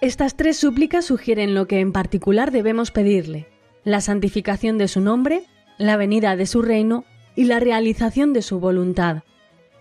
Estas 0.00 0.34
tres 0.34 0.56
súplicas 0.56 1.04
sugieren 1.04 1.54
lo 1.54 1.68
que 1.68 1.78
en 1.78 1.92
particular 1.92 2.50
debemos 2.50 2.90
pedirle, 2.90 3.46
la 3.84 4.00
santificación 4.00 4.76
de 4.76 4.88
su 4.88 5.00
nombre, 5.00 5.44
la 5.78 5.96
venida 5.96 6.34
de 6.34 6.46
su 6.46 6.62
reino 6.62 7.04
y 7.36 7.44
la 7.44 7.60
realización 7.60 8.32
de 8.32 8.42
su 8.42 8.58
voluntad. 8.58 9.22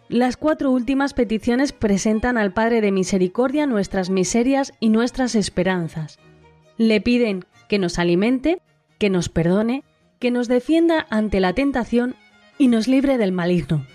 Las 0.10 0.38
cuatro 0.38 0.70
últimas 0.70 1.16
peticiones 1.16 1.72
presentan 1.72 2.38
al 2.38 2.54
Padre 2.54 2.80
de 2.80 2.92
Misericordia 2.92 3.66
nuestras 3.66 4.12
miserias 4.12 4.72
y 4.80 4.90
nuestras 4.90 5.34
esperanzas. 5.34 6.20
Le 6.78 7.02
piden 7.02 7.44
que 7.70 7.80
nos 7.80 7.98
alimente, 7.98 8.62
que 9.00 9.10
nos 9.10 9.30
perdone, 9.30 9.84
que 10.24 10.32
nos 10.32 10.48
defienda 10.48 11.06
ante 11.10 11.42
la 11.42 11.52
tentación 11.52 12.16
y 12.58 12.70
nos 12.70 12.88
libre 12.88 13.18
del 13.18 13.34
maligno. 13.34 13.86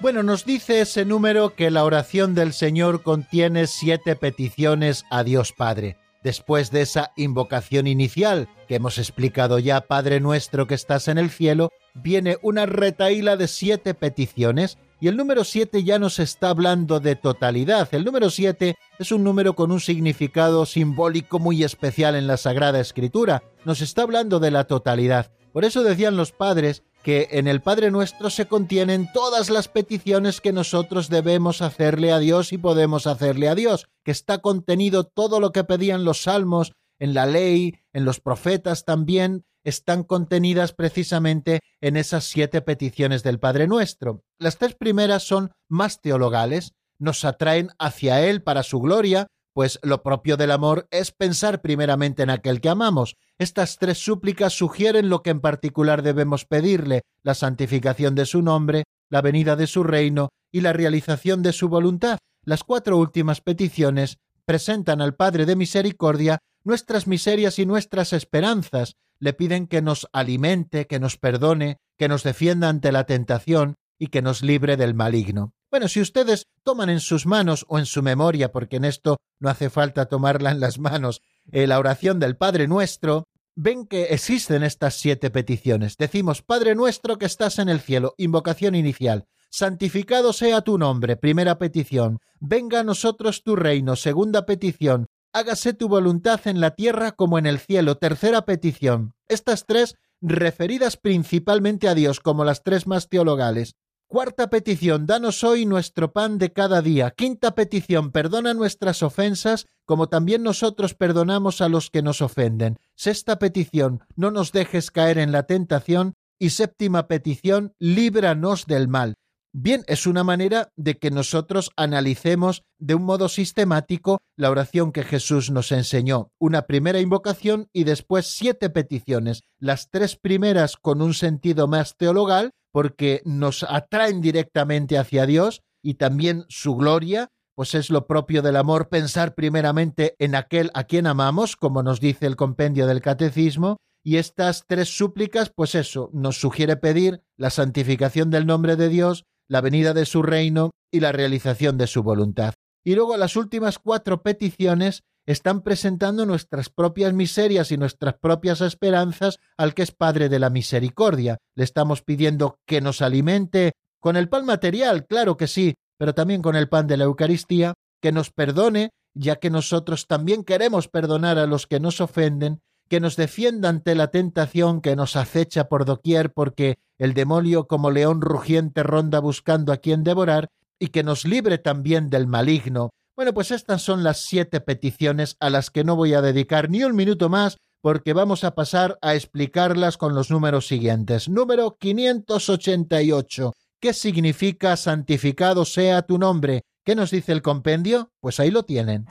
Bueno, 0.00 0.24
nos 0.24 0.44
dice 0.44 0.80
ese 0.80 1.04
número 1.04 1.54
que 1.54 1.70
la 1.70 1.84
oración 1.84 2.34
del 2.34 2.52
Señor 2.52 3.04
contiene 3.04 3.68
siete 3.68 4.16
peticiones 4.16 5.04
a 5.08 5.22
Dios 5.22 5.52
Padre. 5.52 5.98
Después 6.24 6.72
de 6.72 6.80
esa 6.80 7.12
invocación 7.14 7.86
inicial 7.86 8.48
que 8.66 8.74
hemos 8.74 8.98
explicado 8.98 9.60
ya, 9.60 9.82
Padre 9.82 10.18
nuestro 10.18 10.66
que 10.66 10.74
estás 10.74 11.06
en 11.06 11.16
el 11.16 11.30
cielo, 11.30 11.70
viene 11.94 12.38
una 12.42 12.66
retaíla 12.66 13.36
de 13.36 13.46
siete 13.46 13.94
peticiones 13.94 14.78
y 15.04 15.08
el 15.08 15.18
número 15.18 15.44
siete 15.44 15.84
ya 15.84 15.98
nos 15.98 16.18
está 16.18 16.48
hablando 16.48 16.98
de 16.98 17.14
totalidad. 17.14 17.90
El 17.92 18.06
número 18.06 18.30
siete 18.30 18.78
es 18.98 19.12
un 19.12 19.22
número 19.22 19.54
con 19.54 19.70
un 19.70 19.80
significado 19.80 20.64
simbólico 20.64 21.38
muy 21.38 21.62
especial 21.62 22.14
en 22.14 22.26
la 22.26 22.38
Sagrada 22.38 22.80
Escritura. 22.80 23.42
Nos 23.66 23.82
está 23.82 24.00
hablando 24.00 24.40
de 24.40 24.50
la 24.50 24.64
totalidad. 24.64 25.30
Por 25.52 25.66
eso 25.66 25.82
decían 25.82 26.16
los 26.16 26.32
padres 26.32 26.84
que 27.02 27.28
en 27.32 27.48
el 27.48 27.60
Padre 27.60 27.90
Nuestro 27.90 28.30
se 28.30 28.46
contienen 28.46 29.10
todas 29.12 29.50
las 29.50 29.68
peticiones 29.68 30.40
que 30.40 30.54
nosotros 30.54 31.10
debemos 31.10 31.60
hacerle 31.60 32.10
a 32.10 32.18
Dios 32.18 32.54
y 32.54 32.56
podemos 32.56 33.06
hacerle 33.06 33.50
a 33.50 33.54
Dios, 33.54 33.88
que 34.04 34.10
está 34.10 34.38
contenido 34.38 35.04
todo 35.04 35.38
lo 35.38 35.52
que 35.52 35.64
pedían 35.64 36.06
los 36.06 36.22
salmos, 36.22 36.72
en 36.98 37.12
la 37.12 37.26
ley, 37.26 37.74
en 37.92 38.06
los 38.06 38.20
profetas 38.20 38.86
también, 38.86 39.44
están 39.64 40.04
contenidas 40.04 40.72
precisamente 40.72 41.60
en 41.80 41.96
esas 41.96 42.24
siete 42.24 42.60
peticiones 42.60 43.22
del 43.22 43.40
Padre 43.40 43.66
Nuestro. 43.66 44.22
Las 44.38 44.58
tres 44.58 44.74
primeras 44.74 45.22
son 45.22 45.52
más 45.68 46.00
teologales, 46.00 46.72
nos 46.98 47.24
atraen 47.24 47.70
hacia 47.78 48.22
Él 48.22 48.42
para 48.42 48.62
su 48.62 48.80
gloria, 48.80 49.26
pues 49.54 49.78
lo 49.82 50.02
propio 50.02 50.36
del 50.36 50.50
amor 50.50 50.88
es 50.90 51.12
pensar 51.12 51.62
primeramente 51.62 52.22
en 52.22 52.30
aquel 52.30 52.60
que 52.60 52.68
amamos. 52.68 53.16
Estas 53.38 53.78
tres 53.78 53.98
súplicas 53.98 54.52
sugieren 54.52 55.08
lo 55.08 55.22
que 55.22 55.30
en 55.30 55.40
particular 55.40 56.02
debemos 56.02 56.44
pedirle, 56.44 57.02
la 57.22 57.34
santificación 57.34 58.14
de 58.14 58.26
su 58.26 58.42
nombre, 58.42 58.84
la 59.08 59.22
venida 59.22 59.56
de 59.56 59.66
su 59.66 59.84
reino 59.84 60.30
y 60.52 60.60
la 60.60 60.72
realización 60.72 61.42
de 61.42 61.52
su 61.52 61.68
voluntad. 61.68 62.18
Las 62.44 62.64
cuatro 62.64 62.98
últimas 62.98 63.40
peticiones 63.40 64.18
presentan 64.44 65.00
al 65.00 65.14
Padre 65.14 65.46
de 65.46 65.56
Misericordia 65.56 66.38
nuestras 66.64 67.06
miserias 67.06 67.58
y 67.58 67.66
nuestras 67.66 68.12
esperanzas, 68.12 68.96
le 69.18 69.32
piden 69.32 69.66
que 69.66 69.82
nos 69.82 70.08
alimente, 70.12 70.86
que 70.86 71.00
nos 71.00 71.16
perdone, 71.16 71.78
que 71.96 72.08
nos 72.08 72.22
defienda 72.22 72.68
ante 72.68 72.92
la 72.92 73.04
tentación 73.04 73.76
y 73.98 74.08
que 74.08 74.22
nos 74.22 74.42
libre 74.42 74.76
del 74.76 74.94
maligno. 74.94 75.54
Bueno, 75.70 75.88
si 75.88 76.00
ustedes 76.00 76.46
toman 76.62 76.90
en 76.90 77.00
sus 77.00 77.26
manos 77.26 77.64
o 77.68 77.78
en 77.78 77.86
su 77.86 78.02
memoria, 78.02 78.52
porque 78.52 78.76
en 78.76 78.84
esto 78.84 79.16
no 79.40 79.48
hace 79.48 79.70
falta 79.70 80.06
tomarla 80.06 80.50
en 80.50 80.60
las 80.60 80.78
manos, 80.78 81.20
eh, 81.50 81.66
la 81.66 81.78
oración 81.78 82.20
del 82.20 82.36
Padre 82.36 82.68
Nuestro, 82.68 83.24
ven 83.56 83.86
que 83.86 84.04
existen 84.04 84.62
estas 84.62 84.94
siete 84.94 85.30
peticiones. 85.30 85.96
Decimos, 85.96 86.42
Padre 86.42 86.74
Nuestro 86.74 87.18
que 87.18 87.26
estás 87.26 87.58
en 87.58 87.68
el 87.68 87.80
cielo, 87.80 88.14
invocación 88.18 88.74
inicial. 88.74 89.26
Santificado 89.50 90.32
sea 90.32 90.62
tu 90.62 90.78
nombre, 90.78 91.16
primera 91.16 91.58
petición. 91.58 92.18
Venga 92.40 92.80
a 92.80 92.84
nosotros 92.84 93.42
tu 93.44 93.54
reino, 93.54 93.94
segunda 93.96 94.46
petición 94.46 95.06
hágase 95.34 95.74
tu 95.74 95.88
voluntad 95.88 96.40
en 96.46 96.60
la 96.60 96.70
tierra 96.70 97.12
como 97.12 97.38
en 97.38 97.44
el 97.44 97.58
cielo. 97.58 97.96
Tercera 97.96 98.46
petición. 98.46 99.14
Estas 99.28 99.66
tres 99.66 99.96
referidas 100.22 100.96
principalmente 100.96 101.88
a 101.88 101.94
Dios 101.94 102.20
como 102.20 102.44
las 102.44 102.62
tres 102.62 102.86
más 102.86 103.08
teologales. 103.08 103.74
Cuarta 104.06 104.48
petición, 104.48 105.06
danos 105.06 105.42
hoy 105.42 105.66
nuestro 105.66 106.12
pan 106.12 106.38
de 106.38 106.52
cada 106.52 106.82
día. 106.82 107.10
Quinta 107.10 107.56
petición, 107.56 108.12
perdona 108.12 108.54
nuestras 108.54 109.02
ofensas 109.02 109.66
como 109.84 110.08
también 110.08 110.42
nosotros 110.44 110.94
perdonamos 110.94 111.60
a 111.60 111.68
los 111.68 111.90
que 111.90 112.00
nos 112.00 112.22
ofenden. 112.22 112.78
Sexta 112.94 113.38
petición, 113.40 114.04
no 114.14 114.30
nos 114.30 114.52
dejes 114.52 114.90
caer 114.90 115.18
en 115.18 115.32
la 115.32 115.42
tentación. 115.42 116.14
Y 116.38 116.50
séptima 116.50 117.06
petición, 117.06 117.74
líbranos 117.78 118.66
del 118.66 118.88
mal. 118.88 119.14
Bien, 119.56 119.84
es 119.86 120.08
una 120.08 120.24
manera 120.24 120.72
de 120.74 120.98
que 120.98 121.12
nosotros 121.12 121.70
analicemos 121.76 122.64
de 122.80 122.96
un 122.96 123.04
modo 123.04 123.28
sistemático 123.28 124.18
la 124.36 124.50
oración 124.50 124.90
que 124.90 125.04
Jesús 125.04 125.52
nos 125.52 125.70
enseñó. 125.70 126.32
Una 126.40 126.62
primera 126.62 126.98
invocación 126.98 127.68
y 127.72 127.84
después 127.84 128.26
siete 128.26 128.68
peticiones. 128.68 129.42
Las 129.60 129.90
tres 129.90 130.16
primeras 130.16 130.76
con 130.76 131.00
un 131.00 131.14
sentido 131.14 131.68
más 131.68 131.96
teologal, 131.96 132.50
porque 132.72 133.22
nos 133.24 133.62
atraen 133.62 134.20
directamente 134.20 134.98
hacia 134.98 135.24
Dios 135.24 135.60
y 135.84 135.94
también 135.94 136.46
su 136.48 136.74
gloria, 136.74 137.28
pues 137.54 137.76
es 137.76 137.90
lo 137.90 138.08
propio 138.08 138.42
del 138.42 138.56
amor 138.56 138.88
pensar 138.88 139.36
primeramente 139.36 140.16
en 140.18 140.34
aquel 140.34 140.72
a 140.74 140.82
quien 140.82 141.06
amamos, 141.06 141.54
como 141.54 141.84
nos 141.84 142.00
dice 142.00 142.26
el 142.26 142.34
compendio 142.34 142.88
del 142.88 143.00
catecismo, 143.00 143.76
y 144.02 144.16
estas 144.16 144.64
tres 144.66 144.96
súplicas, 144.96 145.52
pues 145.54 145.76
eso, 145.76 146.10
nos 146.12 146.38
sugiere 146.38 146.76
pedir 146.76 147.22
la 147.38 147.50
santificación 147.50 148.30
del 148.30 148.46
nombre 148.46 148.74
de 148.74 148.88
Dios, 148.88 149.24
la 149.48 149.60
venida 149.60 149.94
de 149.94 150.06
su 150.06 150.22
reino 150.22 150.70
y 150.90 151.00
la 151.00 151.12
realización 151.12 151.78
de 151.78 151.86
su 151.86 152.02
voluntad. 152.02 152.54
Y 152.84 152.94
luego 152.94 153.16
las 153.16 153.36
últimas 153.36 153.78
cuatro 153.78 154.22
peticiones 154.22 155.02
están 155.26 155.62
presentando 155.62 156.26
nuestras 156.26 156.68
propias 156.68 157.14
miserias 157.14 157.72
y 157.72 157.78
nuestras 157.78 158.14
propias 158.14 158.60
esperanzas 158.60 159.38
al 159.56 159.74
que 159.74 159.82
es 159.82 159.90
Padre 159.90 160.28
de 160.28 160.38
la 160.38 160.50
Misericordia. 160.50 161.38
Le 161.54 161.64
estamos 161.64 162.02
pidiendo 162.02 162.58
que 162.66 162.80
nos 162.80 163.00
alimente 163.00 163.72
con 164.00 164.16
el 164.16 164.28
pan 164.28 164.44
material, 164.44 165.06
claro 165.06 165.36
que 165.36 165.46
sí, 165.46 165.74
pero 165.98 166.14
también 166.14 166.42
con 166.42 166.56
el 166.56 166.68
pan 166.68 166.86
de 166.86 166.98
la 166.98 167.04
Eucaristía, 167.04 167.72
que 168.02 168.12
nos 168.12 168.30
perdone, 168.30 168.90
ya 169.14 169.36
que 169.36 169.48
nosotros 169.48 170.06
también 170.06 170.44
queremos 170.44 170.88
perdonar 170.88 171.38
a 171.38 171.46
los 171.46 171.66
que 171.66 171.80
nos 171.80 172.02
ofenden, 172.02 172.60
que 172.94 173.00
nos 173.00 173.16
defienda 173.16 173.70
ante 173.70 173.96
la 173.96 174.12
tentación 174.12 174.80
que 174.80 174.94
nos 174.94 175.16
acecha 175.16 175.64
por 175.64 175.84
doquier 175.84 176.32
porque 176.32 176.78
el 176.96 177.12
demonio 177.12 177.66
como 177.66 177.90
león 177.90 178.20
rugiente 178.20 178.84
ronda 178.84 179.18
buscando 179.18 179.72
a 179.72 179.78
quien 179.78 180.04
devorar, 180.04 180.48
y 180.78 180.90
que 180.90 181.02
nos 181.02 181.24
libre 181.24 181.58
también 181.58 182.08
del 182.08 182.28
maligno, 182.28 182.90
Bueno, 183.16 183.34
pues 183.34 183.50
estas 183.50 183.82
son 183.82 184.04
las 184.04 184.20
siete 184.26 184.60
peticiones 184.60 185.36
a 185.40 185.50
las 185.50 185.70
que 185.70 185.82
no 185.82 185.96
voy 185.96 186.14
a 186.14 186.22
dedicar 186.22 186.70
ni 186.70 186.84
un 186.84 186.94
minuto 186.94 187.28
más 187.28 187.56
porque 187.82 188.12
vamos 188.12 188.44
a 188.44 188.54
pasar 188.54 188.96
a 189.02 189.16
explicarlas 189.16 189.96
con 189.96 190.14
los 190.14 190.30
números 190.30 190.68
siguientes. 190.68 191.28
Número 191.28 191.76
588. 191.76 193.54
¿Qué 193.80 193.92
significa 193.92 194.76
santificado 194.76 195.64
sea 195.64 196.02
tu 196.02 196.16
nombre? 196.16 196.62
¿Qué 196.84 196.94
nos 196.94 197.10
dice 197.10 197.32
el 197.32 197.42
compendio? 197.42 198.12
Pues 198.20 198.38
ahí 198.38 198.52
lo 198.52 198.62
tienen. 198.62 199.06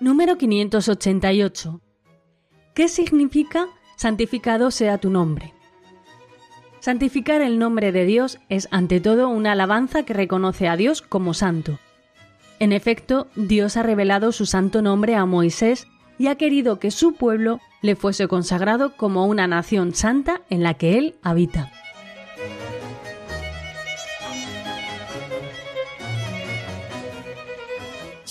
Número 0.00 0.38
588. 0.38 1.82
¿Qué 2.74 2.88
significa 2.88 3.66
santificado 3.96 4.70
sea 4.70 4.96
tu 4.96 5.10
nombre? 5.10 5.52
Santificar 6.78 7.42
el 7.42 7.58
nombre 7.58 7.92
de 7.92 8.06
Dios 8.06 8.38
es 8.48 8.66
ante 8.70 9.00
todo 9.00 9.28
una 9.28 9.52
alabanza 9.52 10.04
que 10.04 10.14
reconoce 10.14 10.68
a 10.68 10.78
Dios 10.78 11.02
como 11.02 11.34
santo. 11.34 11.78
En 12.60 12.72
efecto, 12.72 13.28
Dios 13.36 13.76
ha 13.76 13.82
revelado 13.82 14.32
su 14.32 14.46
santo 14.46 14.80
nombre 14.80 15.16
a 15.16 15.26
Moisés 15.26 15.86
y 16.16 16.28
ha 16.28 16.36
querido 16.36 16.78
que 16.78 16.90
su 16.90 17.12
pueblo 17.12 17.60
le 17.82 17.94
fuese 17.94 18.26
consagrado 18.26 18.96
como 18.96 19.26
una 19.26 19.46
nación 19.46 19.94
santa 19.94 20.40
en 20.48 20.62
la 20.62 20.74
que 20.74 20.96
él 20.96 21.16
habita. 21.22 21.70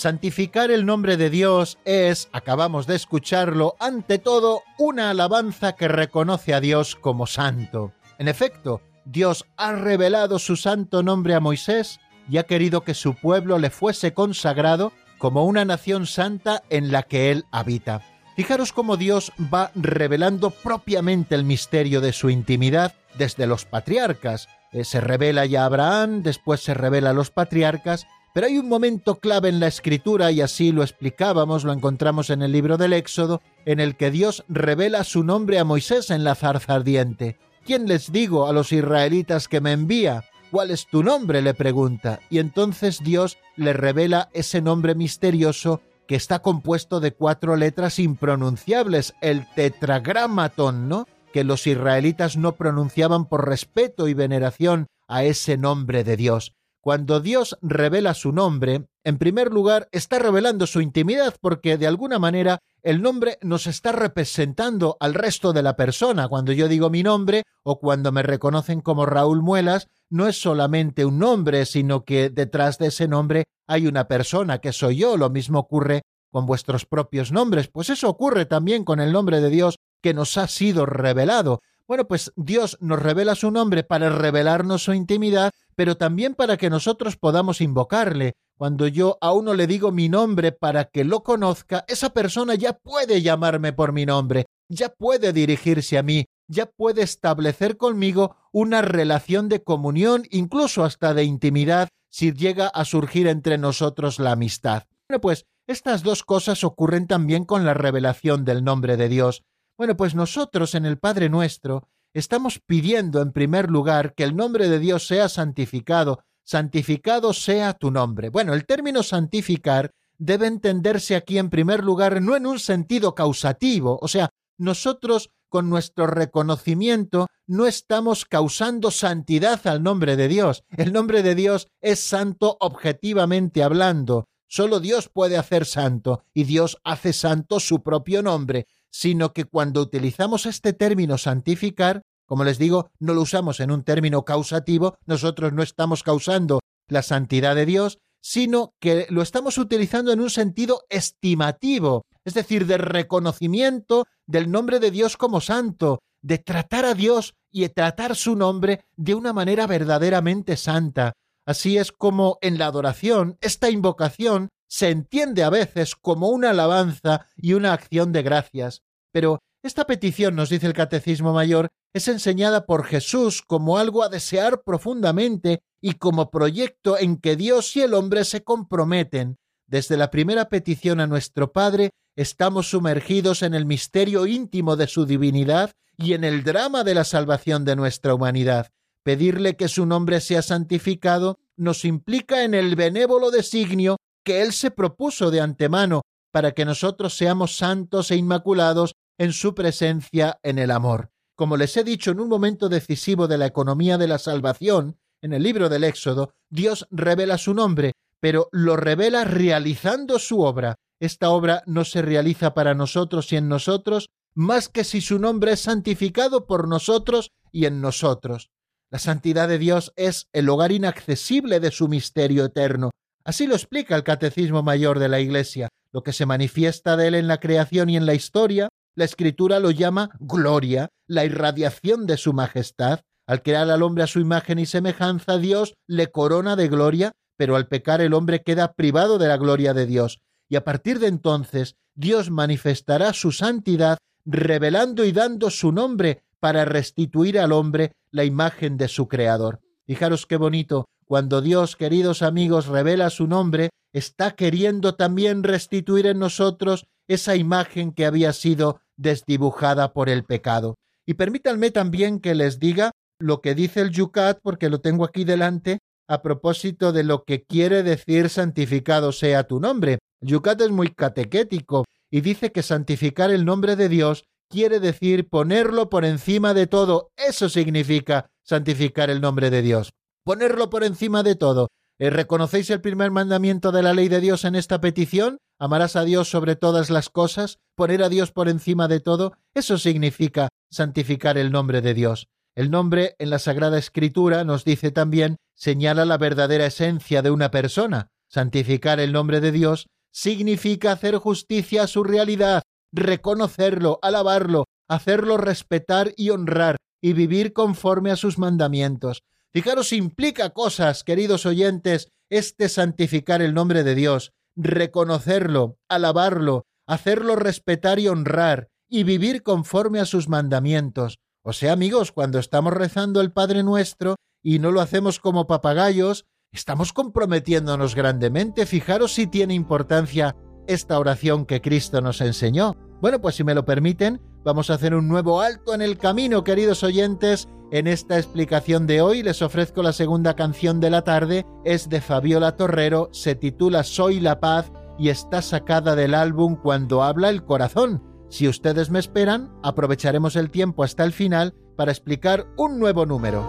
Santificar 0.00 0.70
el 0.70 0.86
nombre 0.86 1.18
de 1.18 1.28
Dios 1.28 1.76
es, 1.84 2.30
acabamos 2.32 2.86
de 2.86 2.96
escucharlo, 2.96 3.76
ante 3.78 4.18
todo 4.18 4.62
una 4.78 5.10
alabanza 5.10 5.74
que 5.74 5.88
reconoce 5.88 6.54
a 6.54 6.60
Dios 6.62 6.96
como 6.96 7.26
santo. 7.26 7.92
En 8.18 8.26
efecto, 8.26 8.80
Dios 9.04 9.44
ha 9.58 9.72
revelado 9.72 10.38
su 10.38 10.56
santo 10.56 11.02
nombre 11.02 11.34
a 11.34 11.40
Moisés 11.40 12.00
y 12.30 12.38
ha 12.38 12.44
querido 12.44 12.80
que 12.80 12.94
su 12.94 13.14
pueblo 13.14 13.58
le 13.58 13.68
fuese 13.68 14.14
consagrado 14.14 14.92
como 15.18 15.44
una 15.44 15.66
nación 15.66 16.06
santa 16.06 16.62
en 16.70 16.92
la 16.92 17.02
que 17.02 17.30
él 17.30 17.44
habita. 17.50 18.00
Fijaros 18.36 18.72
cómo 18.72 18.96
Dios 18.96 19.32
va 19.52 19.70
revelando 19.74 20.48
propiamente 20.48 21.34
el 21.34 21.44
misterio 21.44 22.00
de 22.00 22.14
su 22.14 22.30
intimidad 22.30 22.94
desde 23.18 23.46
los 23.46 23.66
patriarcas. 23.66 24.48
Eh, 24.72 24.84
se 24.84 25.02
revela 25.02 25.44
ya 25.44 25.64
a 25.64 25.66
Abraham, 25.66 26.22
después 26.22 26.62
se 26.62 26.72
revela 26.72 27.10
a 27.10 27.12
los 27.12 27.30
patriarcas, 27.30 28.06
pero 28.32 28.46
hay 28.46 28.58
un 28.58 28.68
momento 28.68 29.16
clave 29.16 29.48
en 29.48 29.60
la 29.60 29.66
escritura, 29.66 30.30
y 30.30 30.40
así 30.40 30.72
lo 30.72 30.82
explicábamos, 30.82 31.64
lo 31.64 31.72
encontramos 31.72 32.30
en 32.30 32.42
el 32.42 32.52
libro 32.52 32.76
del 32.76 32.92
Éxodo, 32.92 33.42
en 33.64 33.80
el 33.80 33.96
que 33.96 34.10
Dios 34.10 34.44
revela 34.48 35.04
su 35.04 35.24
nombre 35.24 35.58
a 35.58 35.64
Moisés 35.64 36.10
en 36.10 36.24
la 36.24 36.34
zarza 36.34 36.74
ardiente. 36.74 37.38
¿Quién 37.64 37.86
les 37.86 38.12
digo 38.12 38.46
a 38.46 38.52
los 38.52 38.72
israelitas 38.72 39.48
que 39.48 39.60
me 39.60 39.72
envía? 39.72 40.24
¿Cuál 40.50 40.70
es 40.70 40.86
tu 40.86 41.02
nombre? 41.02 41.42
le 41.42 41.54
pregunta. 41.54 42.20
Y 42.30 42.38
entonces 42.38 43.00
Dios 43.02 43.38
le 43.56 43.72
revela 43.72 44.28
ese 44.32 44.60
nombre 44.60 44.94
misterioso 44.94 45.80
que 46.08 46.16
está 46.16 46.40
compuesto 46.40 46.98
de 46.98 47.12
cuatro 47.12 47.54
letras 47.54 48.00
impronunciables, 48.00 49.14
el 49.20 49.46
tetragramatón, 49.54 50.88
¿no? 50.88 51.06
Que 51.32 51.44
los 51.44 51.68
israelitas 51.68 52.36
no 52.36 52.56
pronunciaban 52.56 53.26
por 53.26 53.48
respeto 53.48 54.08
y 54.08 54.14
veneración 54.14 54.88
a 55.06 55.22
ese 55.22 55.56
nombre 55.56 56.02
de 56.02 56.16
Dios. 56.16 56.52
Cuando 56.80 57.20
Dios 57.20 57.58
revela 57.60 58.14
su 58.14 58.32
nombre, 58.32 58.86
en 59.04 59.18
primer 59.18 59.52
lugar 59.52 59.88
está 59.92 60.18
revelando 60.18 60.66
su 60.66 60.80
intimidad 60.80 61.34
porque 61.40 61.76
de 61.76 61.86
alguna 61.86 62.18
manera 62.18 62.60
el 62.82 63.02
nombre 63.02 63.38
nos 63.42 63.66
está 63.66 63.92
representando 63.92 64.96
al 64.98 65.12
resto 65.12 65.52
de 65.52 65.62
la 65.62 65.76
persona. 65.76 66.28
Cuando 66.28 66.52
yo 66.52 66.68
digo 66.68 66.88
mi 66.88 67.02
nombre 67.02 67.44
o 67.62 67.78
cuando 67.78 68.12
me 68.12 68.22
reconocen 68.22 68.80
como 68.80 69.04
Raúl 69.04 69.42
Muelas, 69.42 69.88
no 70.08 70.26
es 70.26 70.40
solamente 70.40 71.04
un 71.04 71.18
nombre, 71.18 71.66
sino 71.66 72.04
que 72.04 72.30
detrás 72.30 72.78
de 72.78 72.86
ese 72.86 73.08
nombre 73.08 73.44
hay 73.66 73.86
una 73.86 74.08
persona 74.08 74.58
que 74.58 74.72
soy 74.72 74.96
yo. 74.96 75.18
Lo 75.18 75.28
mismo 75.28 75.58
ocurre 75.58 76.02
con 76.30 76.46
vuestros 76.46 76.86
propios 76.86 77.30
nombres. 77.30 77.68
Pues 77.68 77.90
eso 77.90 78.08
ocurre 78.08 78.46
también 78.46 78.84
con 78.84 79.00
el 79.00 79.12
nombre 79.12 79.40
de 79.40 79.50
Dios 79.50 79.76
que 80.00 80.14
nos 80.14 80.38
ha 80.38 80.48
sido 80.48 80.86
revelado. 80.86 81.60
Bueno, 81.86 82.06
pues 82.06 82.32
Dios 82.36 82.78
nos 82.80 83.02
revela 83.02 83.34
su 83.34 83.50
nombre 83.50 83.82
para 83.82 84.10
revelarnos 84.10 84.84
su 84.84 84.94
intimidad, 84.94 85.50
pero 85.80 85.96
también 85.96 86.34
para 86.34 86.58
que 86.58 86.68
nosotros 86.68 87.16
podamos 87.16 87.62
invocarle. 87.62 88.34
Cuando 88.58 88.86
yo 88.86 89.16
a 89.22 89.32
uno 89.32 89.54
le 89.54 89.66
digo 89.66 89.92
mi 89.92 90.10
nombre 90.10 90.52
para 90.52 90.84
que 90.84 91.04
lo 91.04 91.22
conozca, 91.22 91.86
esa 91.88 92.10
persona 92.10 92.54
ya 92.54 92.74
puede 92.74 93.22
llamarme 93.22 93.72
por 93.72 93.94
mi 93.94 94.04
nombre, 94.04 94.44
ya 94.68 94.90
puede 94.90 95.32
dirigirse 95.32 95.96
a 95.96 96.02
mí, 96.02 96.26
ya 96.48 96.66
puede 96.66 97.00
establecer 97.00 97.78
conmigo 97.78 98.36
una 98.52 98.82
relación 98.82 99.48
de 99.48 99.62
comunión, 99.62 100.24
incluso 100.28 100.84
hasta 100.84 101.14
de 101.14 101.24
intimidad, 101.24 101.88
si 102.10 102.34
llega 102.34 102.66
a 102.66 102.84
surgir 102.84 103.26
entre 103.26 103.56
nosotros 103.56 104.18
la 104.18 104.32
amistad. 104.32 104.82
Bueno, 105.08 105.22
pues 105.22 105.46
estas 105.66 106.02
dos 106.02 106.24
cosas 106.24 106.62
ocurren 106.62 107.06
también 107.06 107.46
con 107.46 107.64
la 107.64 107.72
revelación 107.72 108.44
del 108.44 108.64
nombre 108.64 108.98
de 108.98 109.08
Dios. 109.08 109.44
Bueno, 109.78 109.96
pues 109.96 110.14
nosotros 110.14 110.74
en 110.74 110.84
el 110.84 110.98
Padre 110.98 111.30
nuestro 111.30 111.88
estamos 112.12 112.58
pidiendo 112.58 113.22
en 113.22 113.32
primer 113.32 113.70
lugar 113.70 114.14
que 114.14 114.24
el 114.24 114.36
nombre 114.36 114.68
de 114.68 114.78
Dios 114.78 115.06
sea 115.06 115.28
santificado, 115.28 116.24
santificado 116.42 117.32
sea 117.32 117.74
tu 117.74 117.90
nombre. 117.90 118.28
Bueno, 118.28 118.54
el 118.54 118.66
término 118.66 119.02
santificar 119.02 119.92
debe 120.18 120.46
entenderse 120.46 121.16
aquí 121.16 121.38
en 121.38 121.50
primer 121.50 121.82
lugar 121.82 122.20
no 122.20 122.36
en 122.36 122.46
un 122.46 122.58
sentido 122.58 123.14
causativo, 123.14 123.98
o 124.02 124.08
sea, 124.08 124.30
nosotros 124.58 125.30
con 125.48 125.68
nuestro 125.68 126.06
reconocimiento 126.06 127.26
no 127.46 127.66
estamos 127.66 128.24
causando 128.24 128.90
santidad 128.90 129.66
al 129.66 129.82
nombre 129.82 130.16
de 130.16 130.28
Dios. 130.28 130.64
El 130.76 130.92
nombre 130.92 131.22
de 131.22 131.34
Dios 131.34 131.68
es 131.80 132.00
santo 132.00 132.56
objetivamente 132.60 133.62
hablando. 133.62 134.26
Solo 134.46 134.80
Dios 134.80 135.08
puede 135.08 135.36
hacer 135.36 135.66
santo 135.66 136.24
y 136.32 136.44
Dios 136.44 136.78
hace 136.84 137.12
santo 137.12 137.58
su 137.58 137.82
propio 137.82 138.22
nombre 138.22 138.66
sino 138.90 139.32
que 139.32 139.44
cuando 139.44 139.80
utilizamos 139.80 140.46
este 140.46 140.72
término 140.72 141.18
santificar, 141.18 142.02
como 142.26 142.44
les 142.44 142.58
digo, 142.58 142.90
no 142.98 143.14
lo 143.14 143.22
usamos 143.22 143.60
en 143.60 143.70
un 143.70 143.82
término 143.82 144.24
causativo, 144.24 144.96
nosotros 145.06 145.52
no 145.52 145.62
estamos 145.62 146.02
causando 146.02 146.60
la 146.88 147.02
santidad 147.02 147.54
de 147.54 147.66
Dios, 147.66 147.98
sino 148.22 148.74
que 148.80 149.06
lo 149.10 149.22
estamos 149.22 149.58
utilizando 149.58 150.12
en 150.12 150.20
un 150.20 150.30
sentido 150.30 150.82
estimativo, 150.90 152.02
es 152.24 152.34
decir, 152.34 152.66
de 152.66 152.78
reconocimiento 152.78 154.06
del 154.26 154.50
nombre 154.50 154.78
de 154.78 154.90
Dios 154.90 155.16
como 155.16 155.40
santo, 155.40 156.00
de 156.22 156.38
tratar 156.38 156.84
a 156.84 156.94
Dios 156.94 157.34
y 157.50 157.68
tratar 157.68 158.14
su 158.14 158.36
nombre 158.36 158.84
de 158.96 159.14
una 159.14 159.32
manera 159.32 159.66
verdaderamente 159.66 160.56
santa. 160.56 161.12
Así 161.46 161.78
es 161.78 161.92
como 161.92 162.38
en 162.42 162.58
la 162.58 162.66
adoración, 162.66 163.38
esta 163.40 163.70
invocación 163.70 164.50
se 164.70 164.88
entiende 164.90 165.42
a 165.42 165.50
veces 165.50 165.96
como 165.96 166.28
una 166.28 166.50
alabanza 166.50 167.26
y 167.36 167.54
una 167.54 167.72
acción 167.72 168.12
de 168.12 168.22
gracias, 168.22 168.82
pero 169.12 169.40
esta 169.62 169.84
petición, 169.84 170.36
nos 170.36 170.48
dice 170.48 170.66
el 170.66 170.72
Catecismo 170.72 171.34
Mayor, 171.34 171.68
es 171.92 172.08
enseñada 172.08 172.64
por 172.64 172.84
Jesús 172.84 173.42
como 173.42 173.78
algo 173.78 174.04
a 174.04 174.08
desear 174.08 174.62
profundamente 174.62 175.60
y 175.82 175.94
como 175.94 176.30
proyecto 176.30 176.96
en 176.98 177.16
que 177.16 177.36
Dios 177.36 177.74
y 177.76 177.82
el 177.82 177.94
hombre 177.94 178.24
se 178.24 178.42
comprometen. 178.42 179.36
Desde 179.66 179.96
la 179.96 180.10
primera 180.10 180.48
petición 180.48 181.00
a 181.00 181.06
nuestro 181.06 181.52
Padre 181.52 181.90
estamos 182.16 182.70
sumergidos 182.70 183.42
en 183.42 183.54
el 183.54 183.66
misterio 183.66 184.26
íntimo 184.26 184.76
de 184.76 184.86
su 184.86 185.04
divinidad 185.04 185.72
y 185.98 186.14
en 186.14 186.24
el 186.24 186.44
drama 186.44 186.84
de 186.84 186.94
la 186.94 187.04
salvación 187.04 187.64
de 187.64 187.76
nuestra 187.76 188.14
humanidad. 188.14 188.68
Pedirle 189.02 189.56
que 189.56 189.68
su 189.68 189.84
nombre 189.84 190.20
sea 190.20 190.42
santificado 190.42 191.38
nos 191.56 191.84
implica 191.84 192.44
en 192.44 192.54
el 192.54 192.76
benévolo 192.76 193.30
designio 193.30 193.96
que 194.24 194.42
Él 194.42 194.52
se 194.52 194.70
propuso 194.70 195.30
de 195.30 195.40
antemano 195.40 196.02
para 196.32 196.52
que 196.52 196.64
nosotros 196.64 197.16
seamos 197.16 197.56
santos 197.56 198.10
e 198.10 198.16
inmaculados 198.16 198.94
en 199.18 199.32
su 199.32 199.54
presencia 199.54 200.38
en 200.42 200.58
el 200.58 200.70
amor. 200.70 201.10
Como 201.36 201.56
les 201.56 201.76
he 201.76 201.84
dicho 201.84 202.10
en 202.10 202.20
un 202.20 202.28
momento 202.28 202.68
decisivo 202.68 203.26
de 203.26 203.38
la 203.38 203.46
economía 203.46 203.98
de 203.98 204.08
la 204.08 204.18
salvación, 204.18 204.98
en 205.22 205.32
el 205.32 205.42
libro 205.42 205.68
del 205.68 205.84
Éxodo, 205.84 206.32
Dios 206.50 206.86
revela 206.90 207.38
su 207.38 207.54
nombre, 207.54 207.92
pero 208.20 208.48
lo 208.52 208.76
revela 208.76 209.24
realizando 209.24 210.18
su 210.18 210.40
obra. 210.40 210.76
Esta 211.00 211.30
obra 211.30 211.62
no 211.66 211.84
se 211.84 212.02
realiza 212.02 212.54
para 212.54 212.74
nosotros 212.74 213.32
y 213.32 213.36
en 213.36 213.48
nosotros, 213.48 214.08
más 214.34 214.68
que 214.68 214.84
si 214.84 215.00
su 215.00 215.18
nombre 215.18 215.52
es 215.52 215.60
santificado 215.60 216.46
por 216.46 216.68
nosotros 216.68 217.30
y 217.52 217.66
en 217.66 217.80
nosotros. 217.80 218.50
La 218.90 218.98
santidad 218.98 219.48
de 219.48 219.58
Dios 219.58 219.92
es 219.96 220.28
el 220.32 220.48
hogar 220.48 220.72
inaccesible 220.72 221.60
de 221.60 221.70
su 221.70 221.88
misterio 221.88 222.44
eterno, 222.44 222.90
Así 223.24 223.46
lo 223.46 223.54
explica 223.54 223.96
el 223.96 224.04
Catecismo 224.04 224.62
Mayor 224.62 224.98
de 224.98 225.08
la 225.08 225.20
Iglesia. 225.20 225.68
Lo 225.92 226.02
que 226.02 226.12
se 226.12 226.26
manifiesta 226.26 226.96
de 226.96 227.08
él 227.08 227.14
en 227.14 227.28
la 227.28 227.38
creación 227.38 227.90
y 227.90 227.96
en 227.96 228.06
la 228.06 228.14
historia, 228.14 228.68
la 228.94 229.04
Escritura 229.04 229.60
lo 229.60 229.70
llama 229.70 230.10
gloria, 230.20 230.88
la 231.06 231.24
irradiación 231.24 232.06
de 232.06 232.16
su 232.16 232.32
majestad. 232.32 233.00
Al 233.26 233.42
crear 233.42 233.70
al 233.70 233.82
hombre 233.82 234.04
a 234.04 234.06
su 234.06 234.20
imagen 234.20 234.58
y 234.58 234.66
semejanza, 234.66 235.38
Dios 235.38 235.74
le 235.86 236.10
corona 236.10 236.56
de 236.56 236.68
gloria, 236.68 237.12
pero 237.36 237.56
al 237.56 237.68
pecar 237.68 238.00
el 238.00 238.14
hombre 238.14 238.42
queda 238.42 238.72
privado 238.72 239.18
de 239.18 239.28
la 239.28 239.36
gloria 239.36 239.74
de 239.74 239.86
Dios. 239.86 240.20
Y 240.48 240.56
a 240.56 240.64
partir 240.64 240.98
de 240.98 241.06
entonces, 241.06 241.76
Dios 241.94 242.30
manifestará 242.30 243.12
su 243.12 243.32
santidad, 243.32 243.98
revelando 244.24 245.04
y 245.04 245.12
dando 245.12 245.50
su 245.50 245.72
nombre 245.72 246.22
para 246.40 246.64
restituir 246.64 247.38
al 247.38 247.52
hombre 247.52 247.92
la 248.10 248.24
imagen 248.24 248.76
de 248.76 248.88
su 248.88 249.06
Creador. 249.06 249.60
Fijaros 249.86 250.26
qué 250.26 250.36
bonito, 250.36 250.86
cuando 251.10 251.40
Dios, 251.40 251.74
queridos 251.74 252.22
amigos, 252.22 252.68
revela 252.68 253.10
su 253.10 253.26
nombre, 253.26 253.70
está 253.92 254.36
queriendo 254.36 254.94
también 254.94 255.42
restituir 255.42 256.06
en 256.06 256.20
nosotros 256.20 256.86
esa 257.08 257.34
imagen 257.34 257.90
que 257.90 258.06
había 258.06 258.32
sido 258.32 258.80
desdibujada 258.96 259.92
por 259.92 260.08
el 260.08 260.22
pecado. 260.22 260.76
Y 261.04 261.14
permítanme 261.14 261.72
también 261.72 262.20
que 262.20 262.36
les 262.36 262.60
diga 262.60 262.92
lo 263.18 263.40
que 263.40 263.56
dice 263.56 263.80
el 263.80 263.90
Yucat, 263.90 264.38
porque 264.40 264.70
lo 264.70 264.80
tengo 264.80 265.04
aquí 265.04 265.24
delante, 265.24 265.80
a 266.06 266.22
propósito 266.22 266.92
de 266.92 267.02
lo 267.02 267.24
que 267.24 267.42
quiere 267.42 267.82
decir 267.82 268.28
santificado 268.28 269.10
sea 269.10 269.48
tu 269.48 269.58
nombre. 269.58 269.98
El 270.20 270.28
Yucat 270.28 270.60
es 270.60 270.70
muy 270.70 270.94
catequético 270.94 271.86
y 272.08 272.20
dice 272.20 272.52
que 272.52 272.62
santificar 272.62 273.32
el 273.32 273.44
nombre 273.44 273.74
de 273.74 273.88
Dios 273.88 274.26
quiere 274.48 274.78
decir 274.78 275.28
ponerlo 275.28 275.90
por 275.90 276.04
encima 276.04 276.54
de 276.54 276.68
todo. 276.68 277.10
Eso 277.16 277.48
significa 277.48 278.30
santificar 278.44 279.10
el 279.10 279.20
nombre 279.20 279.50
de 279.50 279.62
Dios. 279.62 279.90
Ponerlo 280.24 280.70
por 280.70 280.84
encima 280.84 281.22
de 281.22 281.34
todo. 281.34 281.68
Eh, 281.98 282.10
¿Reconocéis 282.10 282.70
el 282.70 282.80
primer 282.80 283.10
mandamiento 283.10 283.72
de 283.72 283.82
la 283.82 283.92
ley 283.92 284.08
de 284.08 284.20
Dios 284.20 284.44
en 284.44 284.54
esta 284.54 284.80
petición? 284.80 285.38
Amarás 285.58 285.96
a 285.96 286.04
Dios 286.04 286.30
sobre 286.30 286.56
todas 286.56 286.88
las 286.88 287.10
cosas, 287.10 287.58
poner 287.74 288.02
a 288.02 288.08
Dios 288.08 288.32
por 288.32 288.48
encima 288.48 288.88
de 288.88 289.00
todo. 289.00 289.32
Eso 289.54 289.76
significa 289.76 290.48
santificar 290.70 291.36
el 291.36 291.52
nombre 291.52 291.82
de 291.82 291.92
Dios. 291.94 292.28
El 292.54 292.70
nombre 292.70 293.16
en 293.18 293.30
la 293.30 293.38
Sagrada 293.38 293.78
Escritura 293.78 294.44
nos 294.44 294.64
dice 294.64 294.90
también, 294.90 295.36
señala 295.54 296.04
la 296.04 296.18
verdadera 296.18 296.66
esencia 296.66 297.22
de 297.22 297.30
una 297.30 297.50
persona. 297.50 298.08
Santificar 298.28 299.00
el 299.00 299.12
nombre 299.12 299.40
de 299.40 299.52
Dios 299.52 299.86
significa 300.12 300.92
hacer 300.92 301.16
justicia 301.16 301.82
a 301.82 301.86
su 301.86 302.02
realidad, 302.02 302.62
reconocerlo, 302.92 303.98
alabarlo, 304.02 304.64
hacerlo 304.88 305.36
respetar 305.36 306.12
y 306.16 306.30
honrar, 306.30 306.76
y 307.02 307.12
vivir 307.12 307.52
conforme 307.52 308.10
a 308.10 308.16
sus 308.16 308.38
mandamientos. 308.38 309.22
Fijaros, 309.52 309.92
implica 309.92 310.50
cosas, 310.50 311.02
queridos 311.02 311.44
oyentes, 311.44 312.12
este 312.30 312.68
santificar 312.68 313.42
el 313.42 313.52
nombre 313.52 313.82
de 313.82 313.96
Dios, 313.96 314.32
reconocerlo, 314.54 315.76
alabarlo, 315.88 316.66
hacerlo 316.86 317.34
respetar 317.34 317.98
y 317.98 318.06
honrar, 318.06 318.68
y 318.88 319.02
vivir 319.02 319.42
conforme 319.42 319.98
a 319.98 320.04
sus 320.04 320.28
mandamientos. 320.28 321.18
O 321.42 321.52
sea, 321.52 321.72
amigos, 321.72 322.12
cuando 322.12 322.38
estamos 322.38 322.74
rezando 322.74 323.20
el 323.20 323.32
Padre 323.32 323.62
nuestro 323.62 324.16
y 324.42 324.60
no 324.60 324.70
lo 324.70 324.80
hacemos 324.80 325.18
como 325.18 325.48
papagayos, 325.48 326.26
estamos 326.52 326.92
comprometiéndonos 326.92 327.94
grandemente. 327.96 328.66
Fijaros 328.66 329.14
si 329.14 329.26
tiene 329.26 329.54
importancia 329.54 330.36
esta 330.68 330.98
oración 330.98 331.46
que 331.46 331.60
Cristo 331.60 332.00
nos 332.00 332.20
enseñó. 332.20 332.76
Bueno, 333.00 333.20
pues 333.20 333.34
si 333.34 333.44
me 333.44 333.54
lo 333.54 333.64
permiten, 333.64 334.20
vamos 334.44 334.70
a 334.70 334.74
hacer 334.74 334.94
un 334.94 335.08
nuevo 335.08 335.40
alto 335.40 335.74
en 335.74 335.82
el 335.82 335.98
camino, 335.98 336.44
queridos 336.44 336.84
oyentes, 336.84 337.48
en 337.70 337.86
esta 337.86 338.18
explicación 338.18 338.86
de 338.86 339.00
hoy 339.00 339.22
les 339.22 339.42
ofrezco 339.42 339.82
la 339.82 339.92
segunda 339.92 340.34
canción 340.34 340.80
de 340.80 340.90
la 340.90 341.02
tarde, 341.02 341.46
es 341.64 341.88
de 341.88 342.00
Fabiola 342.00 342.56
Torrero, 342.56 343.08
se 343.12 343.34
titula 343.36 343.84
Soy 343.84 344.18
la 344.18 344.40
paz 344.40 344.72
y 344.98 345.08
está 345.08 345.40
sacada 345.40 345.94
del 345.94 346.14
álbum 346.14 346.56
Cuando 346.56 347.02
habla 347.02 347.30
el 347.30 347.44
corazón. 347.44 348.02
Si 348.28 348.48
ustedes 348.48 348.90
me 348.90 348.98
esperan, 348.98 349.52
aprovecharemos 349.62 350.36
el 350.36 350.50
tiempo 350.50 350.82
hasta 350.82 351.04
el 351.04 351.12
final 351.12 351.54
para 351.76 351.92
explicar 351.92 352.46
un 352.56 352.78
nuevo 352.78 353.06
número. 353.06 353.42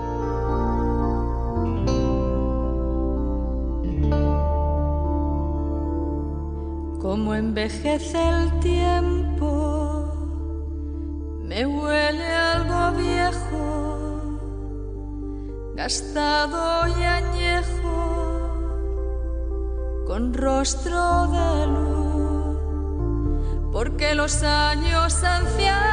Como 7.00 7.34
envejece 7.34 8.30
el 8.30 8.60
tiempo, 8.60 10.06
me 11.42 11.66
huele 11.66 12.26
algo 12.26 12.98
viejo 12.98 13.81
gastado 15.84 16.88
y 16.96 17.04
añejo, 17.04 17.98
con 20.06 20.32
rostro 20.32 21.28
de 21.38 21.66
luz, 21.76 22.58
porque 23.72 24.14
los 24.14 24.44
años 24.44 25.24
ancianos, 25.24 25.88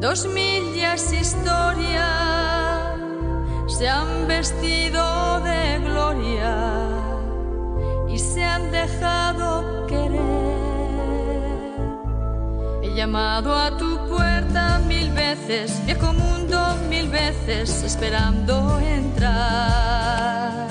dos 0.00 0.26
millas 0.26 1.12
historia, 1.12 2.08
se 3.68 3.88
han 3.88 4.26
vestido 4.26 5.40
de 5.42 5.78
gloria 5.84 6.56
y 8.08 8.18
se 8.18 8.42
han 8.42 8.72
dejado 8.72 9.25
llamado 13.06 13.54
a 13.54 13.70
tu 13.76 13.96
puerta 14.08 14.80
mil 14.88 15.12
veces, 15.12 15.80
viejo 15.86 16.12
mundo 16.12 16.58
mil 16.88 17.08
veces, 17.08 17.84
esperando 17.84 18.80
entrar. 18.80 20.66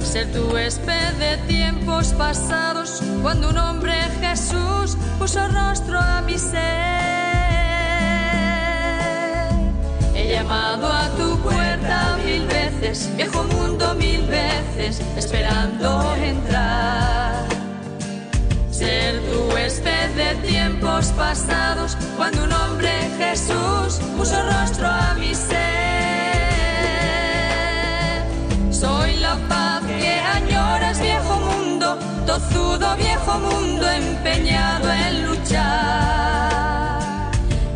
Ser 0.00 0.32
tu 0.32 0.52
huésped 0.52 1.12
de 1.20 1.36
tiempos 1.46 2.08
pasados, 2.14 3.00
cuando 3.22 3.50
un 3.50 3.56
hombre 3.56 3.94
Jesús 4.20 4.96
puso 5.16 5.46
rostro 5.46 6.00
a 6.00 6.22
mi 6.22 6.36
ser. 6.36 6.58
He 10.16 10.32
llamado 10.32 10.92
a 10.92 11.08
tu 11.10 11.38
puerta 11.38 12.18
mil 12.24 12.48
veces, 12.48 13.08
viejo 13.16 13.44
mundo 13.44 13.94
mil 13.94 14.26
veces, 14.26 15.00
esperando 15.16 16.16
entrar 16.16 17.57
ser 18.88 19.20
tu 19.28 19.38
huésped 19.52 20.08
de 20.20 20.30
tiempos 20.48 21.04
pasados, 21.22 21.90
cuando 22.16 22.44
un 22.44 22.52
hombre 22.52 22.90
Jesús 23.18 23.90
puso 24.16 24.36
rostro 24.52 24.86
a 24.86 25.14
mi 25.20 25.32
ser. 25.34 25.58
Soy 28.82 29.10
la 29.26 29.34
paz 29.50 29.82
que 30.00 30.12
añoras, 30.38 30.96
viejo 31.00 31.34
mundo, 31.48 31.98
tozudo 32.26 32.96
viejo 32.96 33.32
mundo, 33.48 33.84
empeñado 33.90 34.86
en 35.04 35.12
luchar, 35.26 37.00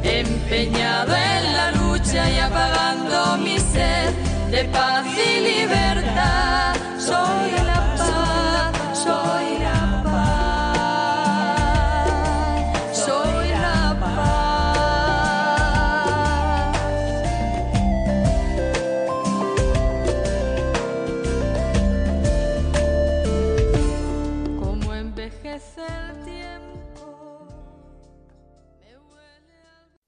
empeñado 0.02 1.12
en 1.14 1.42
la 1.58 1.66
lucha 1.80 2.20
y 2.30 2.38
apagando 2.38 3.18
mi 3.44 3.58
sed 3.58 4.10
de 4.50 4.64
paz 4.76 5.06
y 5.28 5.30
libertad. 5.50 6.71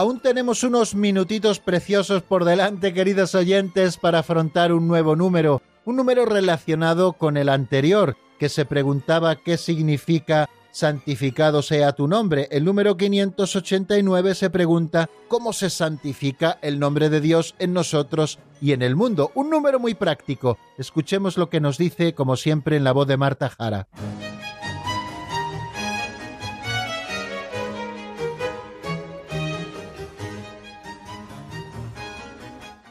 Aún 0.00 0.18
tenemos 0.18 0.64
unos 0.64 0.94
minutitos 0.94 1.58
preciosos 1.58 2.22
por 2.22 2.46
delante, 2.46 2.94
queridos 2.94 3.34
oyentes, 3.34 3.98
para 3.98 4.20
afrontar 4.20 4.72
un 4.72 4.88
nuevo 4.88 5.14
número, 5.14 5.60
un 5.84 5.96
número 5.96 6.24
relacionado 6.24 7.12
con 7.12 7.36
el 7.36 7.50
anterior, 7.50 8.16
que 8.38 8.48
se 8.48 8.64
preguntaba 8.64 9.36
qué 9.36 9.58
significa 9.58 10.48
santificado 10.70 11.60
sea 11.60 11.92
tu 11.92 12.08
nombre. 12.08 12.48
El 12.50 12.64
número 12.64 12.96
589 12.96 14.34
se 14.34 14.48
pregunta 14.48 15.10
cómo 15.28 15.52
se 15.52 15.68
santifica 15.68 16.58
el 16.62 16.78
nombre 16.78 17.10
de 17.10 17.20
Dios 17.20 17.54
en 17.58 17.74
nosotros 17.74 18.38
y 18.58 18.72
en 18.72 18.80
el 18.80 18.96
mundo. 18.96 19.32
Un 19.34 19.50
número 19.50 19.78
muy 19.78 19.92
práctico. 19.92 20.56
Escuchemos 20.78 21.36
lo 21.36 21.50
que 21.50 21.60
nos 21.60 21.76
dice, 21.76 22.14
como 22.14 22.36
siempre, 22.36 22.78
en 22.78 22.84
la 22.84 22.92
voz 22.92 23.06
de 23.06 23.18
Marta 23.18 23.50
Jara. 23.50 23.86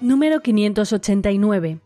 Número 0.09 0.39
589. 0.39 1.81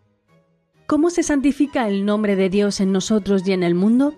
¿Cómo 0.87 1.09
se 1.09 1.23
santifica 1.23 1.89
el 1.89 2.05
nombre 2.05 2.37
de 2.37 2.49
Dios 2.49 2.79
en 2.79 2.93
nosotros 2.93 3.45
y 3.45 3.51
en 3.51 3.63
el 3.63 3.75
mundo? 3.75 4.13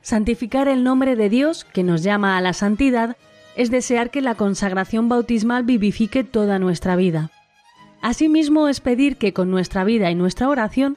Santificar 0.00 0.66
el 0.66 0.82
nombre 0.82 1.14
de 1.14 1.28
Dios, 1.28 1.64
que 1.64 1.84
nos 1.84 2.02
llama 2.02 2.36
a 2.36 2.40
la 2.40 2.54
santidad, 2.54 3.16
es 3.54 3.70
desear 3.70 4.10
que 4.10 4.20
la 4.20 4.34
consagración 4.34 5.08
bautismal 5.08 5.62
vivifique 5.62 6.24
toda 6.24 6.58
nuestra 6.58 6.96
vida. 6.96 7.30
Asimismo 8.02 8.66
es 8.66 8.80
pedir 8.80 9.16
que 9.16 9.32
con 9.32 9.48
nuestra 9.48 9.84
vida 9.84 10.10
y 10.10 10.16
nuestra 10.16 10.48
oración 10.48 10.96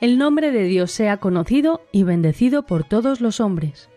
el 0.00 0.18
nombre 0.18 0.52
de 0.52 0.62
Dios 0.62 0.92
sea 0.92 1.16
conocido 1.16 1.80
y 1.90 2.04
bendecido 2.04 2.62
por 2.64 2.84
todos 2.84 3.20
los 3.20 3.40
hombres. 3.40 3.88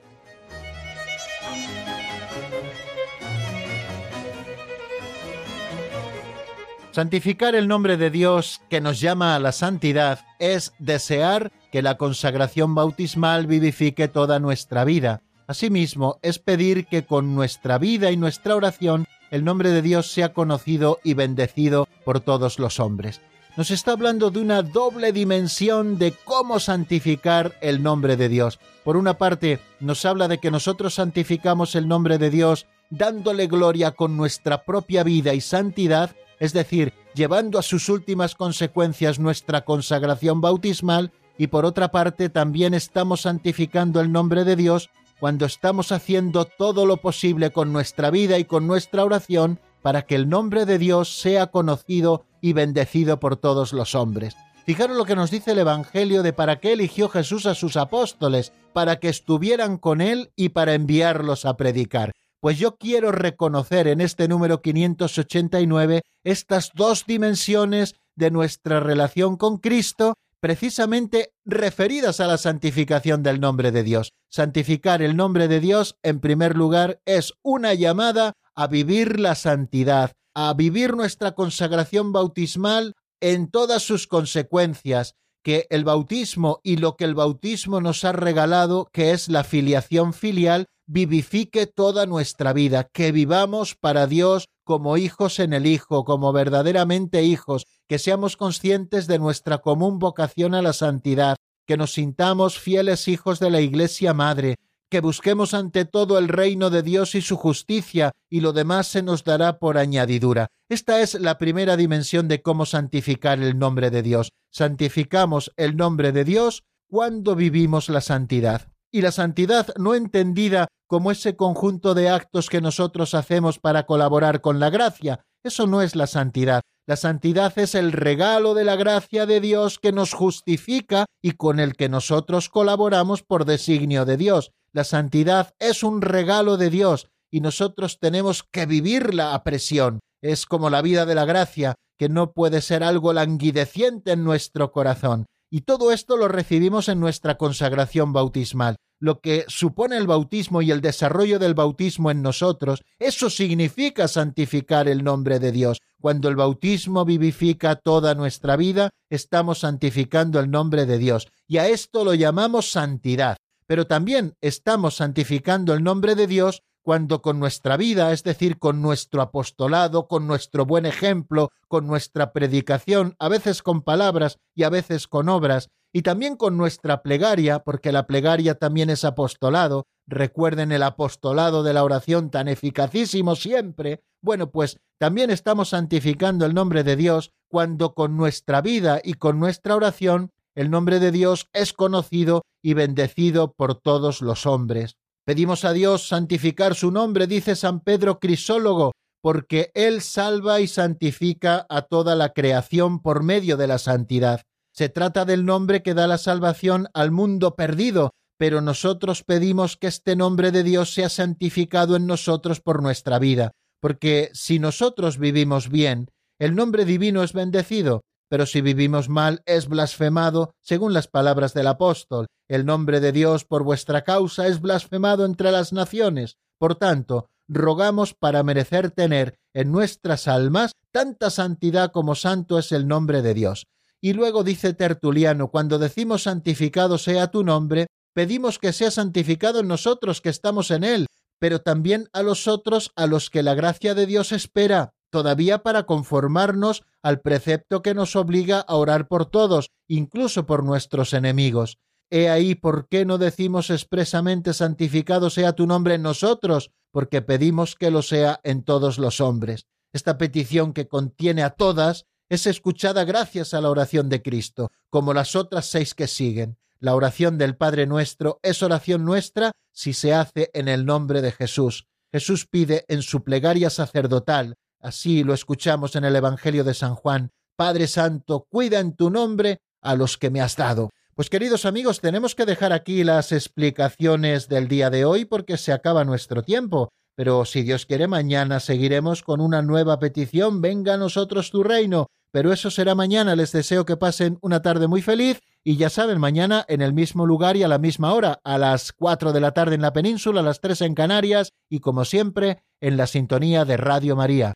Santificar 6.92 7.56
el 7.56 7.70
nombre 7.70 7.96
de 7.96 8.10
Dios 8.10 8.62
que 8.70 8.82
nos 8.82 9.00
llama 9.00 9.36
a 9.36 9.40
la 9.40 9.54
santidad 9.54 10.20
es 10.40 10.74
desear 10.78 11.52
que 11.72 11.82
la 11.82 11.96
consagración 11.96 12.76
bautismal 12.76 13.48
vivifique 13.48 14.10
toda 14.10 14.40
nuestra 14.40 14.84
vida. 14.84 15.22
Asimismo, 15.48 16.20
es 16.22 16.38
pedir 16.38 16.86
que 16.88 17.06
con 17.06 17.34
nuestra 17.34 17.78
vida 17.78 18.12
y 18.12 18.18
nuestra 18.18 18.58
oración 18.58 19.08
el 19.32 19.46
nombre 19.46 19.70
de 19.70 19.82
Dios 19.82 20.12
sea 20.12 20.34
conocido 20.34 21.00
y 21.02 21.14
bendecido 21.14 21.88
por 22.04 22.20
todos 22.20 22.60
los 22.60 22.82
hombres. 22.82 23.22
Nos 23.56 23.72
está 23.72 23.94
hablando 23.94 24.30
de 24.30 24.42
una 24.42 24.62
doble 24.62 25.14
dimensión 25.14 25.98
de 25.98 26.14
cómo 26.26 26.60
santificar 26.60 27.54
el 27.62 27.84
nombre 27.84 28.18
de 28.18 28.28
Dios. 28.28 28.60
Por 28.84 28.98
una 28.98 29.18
parte, 29.18 29.60
nos 29.80 30.04
habla 30.06 30.28
de 30.28 30.40
que 30.40 30.52
nosotros 30.52 30.96
santificamos 30.96 31.76
el 31.76 31.88
nombre 31.88 32.18
de 32.18 32.30
Dios 32.30 32.66
dándole 32.90 33.48
gloria 33.48 33.92
con 33.92 34.18
nuestra 34.18 34.64
propia 34.64 35.04
vida 35.04 35.34
y 35.34 35.42
santidad, 35.42 36.12
es 36.42 36.54
decir, 36.54 36.92
llevando 37.14 37.60
a 37.60 37.62
sus 37.62 37.88
últimas 37.88 38.34
consecuencias 38.34 39.20
nuestra 39.20 39.64
consagración 39.64 40.42
bautismal, 40.42 41.12
y 41.38 41.48
por 41.48 41.66
otra 41.66 41.92
parte 41.92 42.30
también 42.30 42.74
estamos 42.74 43.22
santificando 43.22 44.02
el 44.02 44.12
nombre 44.12 44.44
de 44.44 44.56
Dios 44.56 44.90
cuando 45.20 45.46
estamos 45.46 45.92
haciendo 45.92 46.46
todo 46.46 46.88
lo 46.88 46.98
posible 46.98 47.52
con 47.52 47.72
nuestra 47.72 48.10
vida 48.10 48.40
y 48.40 48.46
con 48.46 48.66
nuestra 48.66 49.06
oración 49.06 49.60
para 49.84 50.02
que 50.02 50.16
el 50.16 50.30
nombre 50.30 50.66
de 50.66 50.80
Dios 50.80 51.20
sea 51.20 51.48
conocido 51.48 52.26
y 52.42 52.54
bendecido 52.54 53.20
por 53.20 53.38
todos 53.38 53.72
los 53.72 53.94
hombres. 53.94 54.36
Fijaros 54.66 54.98
lo 54.98 55.06
que 55.06 55.16
nos 55.16 55.30
dice 55.30 55.52
el 55.52 55.60
Evangelio 55.60 56.24
de 56.24 56.34
para 56.34 56.60
qué 56.60 56.74
eligió 56.74 57.08
Jesús 57.08 57.46
a 57.46 57.54
sus 57.54 57.78
apóstoles, 57.78 58.52
para 58.74 58.98
que 58.98 59.10
estuvieran 59.10 59.78
con 59.78 60.02
él 60.02 60.32
y 60.36 60.50
para 60.50 60.74
enviarlos 60.74 61.46
a 61.46 61.56
predicar. 61.56 62.12
Pues 62.42 62.58
yo 62.58 62.76
quiero 62.76 63.12
reconocer 63.12 63.88
en 63.88 64.02
este 64.02 64.28
número 64.28 64.64
589 64.64 66.02
estas 66.24 66.72
dos 66.74 67.06
dimensiones 67.06 67.94
de 68.16 68.32
nuestra 68.32 68.80
relación 68.80 69.38
con 69.38 69.60
Cristo, 69.60 70.16
precisamente 70.40 71.36
referidas 71.46 72.20
a 72.20 72.26
la 72.26 72.40
santificación 72.40 73.22
del 73.22 73.40
nombre 73.40 73.72
de 73.72 73.84
Dios. 73.84 74.14
Santificar 74.28 75.04
el 75.04 75.16
nombre 75.16 75.48
de 75.48 75.60
Dios, 75.60 76.00
en 76.02 76.20
primer 76.20 76.58
lugar, 76.58 77.00
es 77.06 77.32
una 77.44 77.76
llamada 77.76 78.34
a 78.56 78.66
vivir 78.66 79.20
la 79.20 79.36
santidad, 79.36 80.14
a 80.34 80.52
vivir 80.56 80.96
nuestra 80.96 81.34
consagración 81.34 82.12
bautismal 82.12 82.96
en 83.20 83.52
todas 83.52 83.84
sus 83.84 84.08
consecuencias, 84.08 85.14
que 85.44 85.68
el 85.70 85.84
bautismo 85.84 86.60
y 86.64 86.78
lo 86.78 86.96
que 86.96 87.06
el 87.06 87.16
bautismo 87.16 87.82
nos 87.82 88.04
ha 88.04 88.12
regalado, 88.12 88.90
que 88.92 89.12
es 89.12 89.28
la 89.28 89.44
filiación 89.44 90.14
filial, 90.14 90.68
vivifique 90.86 91.68
toda 91.68 92.06
nuestra 92.06 92.54
vida, 92.54 92.90
que 92.92 93.12
vivamos 93.12 93.76
para 93.76 94.08
Dios 94.08 94.50
como 94.64 94.98
hijos 94.98 95.40
en 95.40 95.54
el 95.54 95.66
Hijo, 95.66 96.04
como 96.04 96.34
verdaderamente 96.34 97.24
hijos, 97.24 97.66
que 97.88 98.00
seamos 98.00 98.38
conscientes 98.38 99.08
de 99.08 99.20
nuestra 99.20 99.60
común 99.60 100.00
vocación 100.00 100.54
a 100.54 100.62
la 100.62 100.74
santidad, 100.74 101.38
que 101.66 101.78
nos 101.78 101.94
sintamos 101.94 102.60
fieles 102.60 103.08
hijos 103.08 103.40
de 103.40 103.50
la 103.50 103.62
Iglesia 103.62 104.14
Madre, 104.14 104.58
que 104.92 105.00
busquemos 105.00 105.54
ante 105.54 105.86
todo 105.86 106.18
el 106.18 106.28
reino 106.28 106.70
de 106.70 106.84
Dios 106.84 107.16
y 107.16 107.22
su 107.22 107.38
justicia, 107.38 108.12
y 108.30 108.42
lo 108.42 108.52
demás 108.52 108.88
se 108.88 109.02
nos 109.02 109.24
dará 109.24 109.58
por 109.58 109.78
añadidura. 109.78 110.48
Esta 110.70 111.00
es 111.00 111.14
la 111.14 111.38
primera 111.38 111.78
dimensión 111.78 112.28
de 112.28 112.42
cómo 112.42 112.66
santificar 112.66 113.42
el 113.42 113.58
nombre 113.58 113.90
de 113.90 114.04
Dios. 114.04 114.34
Santificamos 114.52 115.54
el 115.56 115.78
nombre 115.78 116.12
de 116.12 116.26
Dios 116.26 116.64
cuando 116.90 117.36
vivimos 117.36 117.88
la 117.88 118.02
santidad. 118.02 118.68
Y 118.92 119.02
la 119.02 119.14
santidad 119.14 119.74
no 119.78 119.96
entendida 119.96 120.68
como 120.88 121.10
ese 121.10 121.38
conjunto 121.38 121.94
de 121.94 122.10
actos 122.10 122.50
que 122.50 122.60
nosotros 122.60 123.14
hacemos 123.14 123.60
para 123.60 123.86
colaborar 123.86 124.42
con 124.42 124.60
la 124.60 124.70
gracia. 124.70 125.22
Eso 125.42 125.68
no 125.68 125.82
es 125.82 125.96
la 125.96 126.06
santidad. 126.06 126.64
La 126.86 126.98
santidad 126.98 127.58
es 127.58 127.76
el 127.76 127.94
regalo 127.94 128.54
de 128.54 128.66
la 128.66 128.76
gracia 128.76 129.26
de 129.26 129.40
Dios 129.40 129.80
que 129.80 129.94
nos 129.94 130.14
justifica 130.14 131.06
y 131.22 131.32
con 131.32 131.62
el 131.62 131.78
que 131.78 131.88
nosotros 131.88 132.50
colaboramos 132.50 133.24
por 133.24 133.46
designio 133.46 134.04
de 134.04 134.18
Dios. 134.18 134.52
La 134.74 134.86
santidad 134.86 135.54
es 135.60 135.84
un 135.84 136.02
regalo 136.02 136.56
de 136.56 136.70
Dios 136.70 137.10
y 137.30 137.42
nosotros 137.42 138.00
tenemos 138.00 138.44
que 138.44 138.66
vivirla 138.66 139.34
a 139.34 139.44
presión. 139.44 140.00
Es 140.22 140.46
como 140.46 140.70
la 140.70 140.82
vida 140.82 141.06
de 141.06 141.16
la 141.16 141.26
gracia, 141.26 141.76
que 141.98 142.08
no 142.08 142.32
puede 142.32 142.62
ser 142.62 142.84
algo 142.84 143.12
languideciente 143.12 144.14
en 144.14 144.24
nuestro 144.24 144.72
corazón. 144.72 145.26
Y 145.50 145.62
todo 145.62 145.92
esto 145.92 146.16
lo 146.16 146.30
recibimos 146.30 146.88
en 146.88 147.02
nuestra 147.02 147.38
consagración 147.38 148.14
bautismal. 148.14 148.78
Lo 149.02 149.20
que 149.20 149.44
supone 149.48 149.98
el 149.98 150.08
bautismo 150.08 150.62
y 150.62 150.72
el 150.72 150.80
desarrollo 150.80 151.38
del 151.38 151.54
bautismo 151.54 152.10
en 152.10 152.22
nosotros, 152.22 152.84
eso 153.00 153.30
significa 153.30 154.08
santificar 154.08 154.88
el 154.88 155.04
nombre 155.04 155.40
de 155.40 155.52
Dios. 155.52 155.80
Cuando 156.00 156.30
el 156.30 156.38
bautismo 156.38 157.04
vivifica 157.04 157.76
toda 157.76 158.16
nuestra 158.16 158.56
vida, 158.56 158.92
estamos 159.10 159.60
santificando 159.60 160.40
el 160.40 160.50
nombre 160.50 160.86
de 160.86 160.98
Dios. 160.98 161.28
Y 161.48 161.58
a 161.58 161.68
esto 161.68 162.06
lo 162.06 162.14
llamamos 162.14 162.72
santidad. 162.72 163.38
Pero 163.72 163.88
también 163.88 164.36
estamos 164.42 164.96
santificando 164.96 165.74
el 165.74 165.82
nombre 165.82 166.16
de 166.16 166.28
Dios 166.28 166.62
cuando 166.82 167.22
con 167.22 167.40
nuestra 167.40 167.78
vida, 167.78 168.12
es 168.12 168.22
decir, 168.22 168.60
con 168.60 168.82
nuestro 168.82 169.22
apostolado, 169.22 170.10
con 170.10 170.28
nuestro 170.28 170.66
buen 170.66 170.86
ejemplo, 170.86 171.54
con 171.70 171.88
nuestra 171.88 172.34
predicación, 172.34 173.16
a 173.18 173.30
veces 173.30 173.64
con 173.64 173.82
palabras 173.82 174.40
y 174.56 174.64
a 174.64 174.70
veces 174.70 175.08
con 175.08 175.30
obras, 175.30 175.70
y 175.94 176.02
también 176.02 176.36
con 176.36 176.58
nuestra 176.58 177.02
plegaria, 177.02 177.60
porque 177.60 177.94
la 177.94 178.08
plegaria 178.08 178.56
también 178.56 178.90
es 178.90 179.06
apostolado, 179.06 179.88
recuerden 180.06 180.74
el 180.74 180.84
apostolado 180.84 181.64
de 181.64 181.72
la 181.72 181.86
oración 181.86 182.30
tan 182.30 182.50
eficacísimo 182.50 183.38
siempre, 183.38 184.04
bueno, 184.22 184.52
pues 184.52 184.82
también 184.98 185.32
estamos 185.32 185.70
santificando 185.70 186.46
el 186.46 186.54
nombre 186.54 186.84
de 186.84 186.98
Dios 186.98 187.32
cuando 187.48 187.94
con 187.94 188.18
nuestra 188.18 188.60
vida 188.60 189.00
y 189.02 189.14
con 189.14 189.40
nuestra 189.40 189.78
oración 189.78 190.34
el 190.56 190.70
nombre 190.70 191.00
de 191.00 191.12
Dios 191.12 191.48
es 191.54 191.74
conocido 191.74 192.44
y 192.64 192.74
bendecido 192.74 193.54
por 193.54 193.76
todos 193.76 194.22
los 194.22 194.46
hombres. 194.46 194.96
Pedimos 195.26 195.66
a 195.66 195.74
Dios 195.74 196.08
santificar 196.08 196.76
su 196.76 196.92
nombre, 196.92 197.28
dice 197.28 197.56
San 197.56 197.82
Pedro 197.82 198.20
Crisólogo, 198.20 198.92
porque 199.22 199.72
Él 199.76 200.02
salva 200.02 200.62
y 200.62 200.68
santifica 200.68 201.66
a 201.70 201.84
toda 201.84 202.16
la 202.16 202.34
creación 202.34 203.02
por 203.02 203.24
medio 203.24 203.56
de 203.56 203.68
la 203.68 203.78
santidad. 203.78 204.42
Se 204.74 204.90
trata 204.90 205.26
del 205.26 205.46
nombre 205.46 205.84
que 205.84 205.94
da 205.94 206.08
la 206.08 206.18
salvación 206.18 206.88
al 206.94 207.12
mundo 207.12 207.56
perdido, 207.56 208.12
pero 208.38 208.62
nosotros 208.62 209.24
pedimos 209.24 209.78
que 209.78 209.88
este 209.88 210.16
nombre 210.16 210.52
de 210.52 210.64
Dios 210.64 210.94
sea 210.94 211.10
santificado 211.10 211.96
en 211.96 212.08
nosotros 212.08 212.60
por 212.62 212.82
nuestra 212.82 213.20
vida, 213.20 213.52
porque 213.80 214.32
si 214.34 214.58
nosotros 214.58 215.20
vivimos 215.20 215.70
bien, 215.70 216.08
el 216.40 216.56
nombre 216.56 216.86
divino 216.86 217.22
es 217.22 217.34
bendecido, 217.34 218.02
pero 218.32 218.46
si 218.46 218.62
vivimos 218.62 219.10
mal 219.10 219.44
es 219.46 219.68
blasfemado, 219.68 220.56
según 220.62 220.94
las 220.94 221.10
palabras 221.10 221.54
del 221.54 221.68
apóstol. 221.68 222.28
El 222.48 222.66
nombre 222.66 223.02
de 223.02 223.12
Dios 223.12 223.44
por 223.44 223.64
vuestra 223.64 224.06
causa 224.06 224.48
es 224.48 224.62
blasfemado 224.62 225.26
entre 225.26 225.52
las 225.52 225.74
naciones. 225.74 226.38
Por 226.58 226.76
tanto, 226.76 227.30
rogamos 227.50 228.14
para 228.14 228.42
merecer 228.44 228.90
tener 228.90 229.38
en 229.54 229.74
nuestras 229.74 230.30
almas 230.30 230.72
tanta 230.92 231.30
santidad 231.30 231.92
como 231.92 232.16
santo 232.16 232.58
es 232.58 232.72
el 232.72 232.88
nombre 232.88 233.22
de 233.22 233.34
Dios. 233.34 233.68
Y 234.00 234.14
luego 234.14 234.46
dice 234.46 234.74
Tertuliano, 234.74 235.50
cuando 235.50 235.78
decimos 235.78 236.24
santificado 236.24 236.98
sea 236.98 237.32
tu 237.32 237.44
nombre, 237.44 237.88
pedimos 238.14 238.60
que 238.60 238.72
sea 238.72 238.92
santificado 238.92 239.60
en 239.60 239.68
nosotros 239.68 240.22
que 240.22 240.30
estamos 240.30 240.72
en 240.72 240.86
él, 240.86 241.08
pero 241.38 241.60
también 241.60 242.08
a 242.14 242.24
los 242.24 242.48
otros 242.48 242.94
a 242.96 243.08
los 243.08 243.30
que 243.30 243.44
la 243.44 243.56
gracia 243.56 243.94
de 243.94 244.06
Dios 244.06 244.32
espera, 244.32 244.94
todavía 245.12 245.60
para 245.60 245.84
conformarnos 245.84 246.84
al 247.04 247.22
precepto 247.22 247.82
que 247.82 247.94
nos 247.94 248.16
obliga 248.16 248.60
a 248.62 248.76
orar 248.76 249.08
por 249.08 249.28
todos, 249.28 249.70
incluso 249.88 250.48
por 250.48 250.64
nuestros 250.64 251.14
enemigos. 251.14 251.78
He 252.10 252.30
ahí 252.30 252.56
por 252.56 252.88
qué 252.88 253.06
no 253.06 253.18
decimos 253.18 253.70
expresamente 253.70 254.54
santificado 254.54 255.30
sea 255.30 255.54
tu 255.54 255.68
nombre 255.68 255.96
en 255.96 256.02
nosotros, 256.02 256.72
porque 256.92 257.22
pedimos 257.22 257.76
que 257.76 257.92
lo 257.92 258.02
sea 258.02 258.42
en 258.44 258.64
todos 258.64 258.98
los 258.98 259.22
hombres. 259.22 259.68
Esta 259.94 260.18
petición 260.18 260.74
que 260.74 260.88
contiene 260.88 261.44
a 261.44 261.52
todas 261.52 262.06
es 262.30 262.48
escuchada 262.48 263.04
gracias 263.04 263.54
a 263.54 263.62
la 263.62 263.70
oración 263.70 264.10
de 264.10 264.22
Cristo, 264.22 264.72
como 264.90 265.14
las 265.14 265.36
otras 265.36 265.66
seis 265.66 265.94
que 265.94 266.08
siguen. 266.08 266.58
La 266.80 266.96
oración 266.96 267.38
del 267.38 267.56
Padre 267.56 267.86
nuestro 267.86 268.40
es 268.42 268.64
oración 268.64 269.06
nuestra 269.06 269.52
si 269.72 269.94
se 269.94 270.14
hace 270.14 270.50
en 270.54 270.68
el 270.68 270.86
nombre 270.86 271.22
de 271.22 271.32
Jesús. 271.32 271.88
Jesús 272.12 272.46
pide 272.46 272.86
en 272.88 273.04
su 273.04 273.24
plegaria 273.24 273.70
sacerdotal 273.70 274.56
Así 274.82 275.24
lo 275.24 275.34
escuchamos 275.34 275.96
en 275.96 276.06
el 276.06 276.16
Evangelio 276.16 276.64
de 276.64 276.74
San 276.74 276.96
Juan. 276.96 277.32
Padre 277.56 277.86
Santo, 277.86 278.48
cuida 278.50 278.80
en 278.80 278.96
tu 278.96 279.12
nombre 279.12 279.62
a 279.82 279.96
los 279.96 280.18
que 280.18 280.32
me 280.32 280.42
has 280.42 280.56
dado. 280.56 280.90
Pues 281.14 281.30
queridos 281.30 281.66
amigos, 281.66 282.02
tenemos 282.02 282.34
que 282.34 282.46
dejar 282.46 282.74
aquí 282.74 283.04
las 283.04 283.32
explicaciones 283.32 284.48
del 284.48 284.68
día 284.68 284.90
de 284.90 285.06
hoy 285.06 285.26
porque 285.26 285.58
se 285.58 285.72
acaba 285.72 286.04
nuestro 286.04 286.42
tiempo. 286.42 286.90
Pero 287.16 287.46
si 287.46 287.62
Dios 287.62 287.86
quiere, 287.86 288.08
mañana 288.08 288.60
seguiremos 288.60 289.22
con 289.22 289.42
una 289.42 289.62
nueva 289.62 290.00
petición. 290.00 290.62
Venga 290.62 290.96
a 290.96 290.98
nosotros 290.98 291.52
tu 291.52 291.62
reino. 291.62 292.08
Pero 292.32 292.52
eso 292.52 292.72
será 292.72 292.96
mañana. 292.96 293.36
Les 293.36 293.52
deseo 293.52 293.86
que 293.86 293.98
pasen 293.98 294.40
una 294.42 294.64
tarde 294.64 294.88
muy 294.88 295.04
feliz. 295.04 295.42
Y 295.64 295.76
ya 295.78 295.92
saben, 295.92 296.20
mañana 296.20 296.66
en 296.68 296.82
el 296.82 296.94
mismo 296.94 297.28
lugar 297.28 297.56
y 297.56 297.62
a 297.62 297.68
la 297.68 297.78
misma 297.78 298.14
hora, 298.14 298.40
a 298.44 298.58
las 298.58 298.94
cuatro 298.94 299.32
de 299.32 299.42
la 299.42 299.52
tarde 299.52 299.76
en 299.76 299.82
la 299.82 299.94
península, 299.94 300.40
a 300.40 300.44
las 300.44 300.60
tres 300.60 300.82
en 300.82 300.96
Canarias 300.96 301.52
y 301.70 301.82
como 301.82 302.04
siempre, 302.04 302.64
en 302.80 302.98
la 302.98 303.06
sintonía 303.06 303.64
de 303.66 303.78
Radio 303.78 304.16
María. 304.16 304.56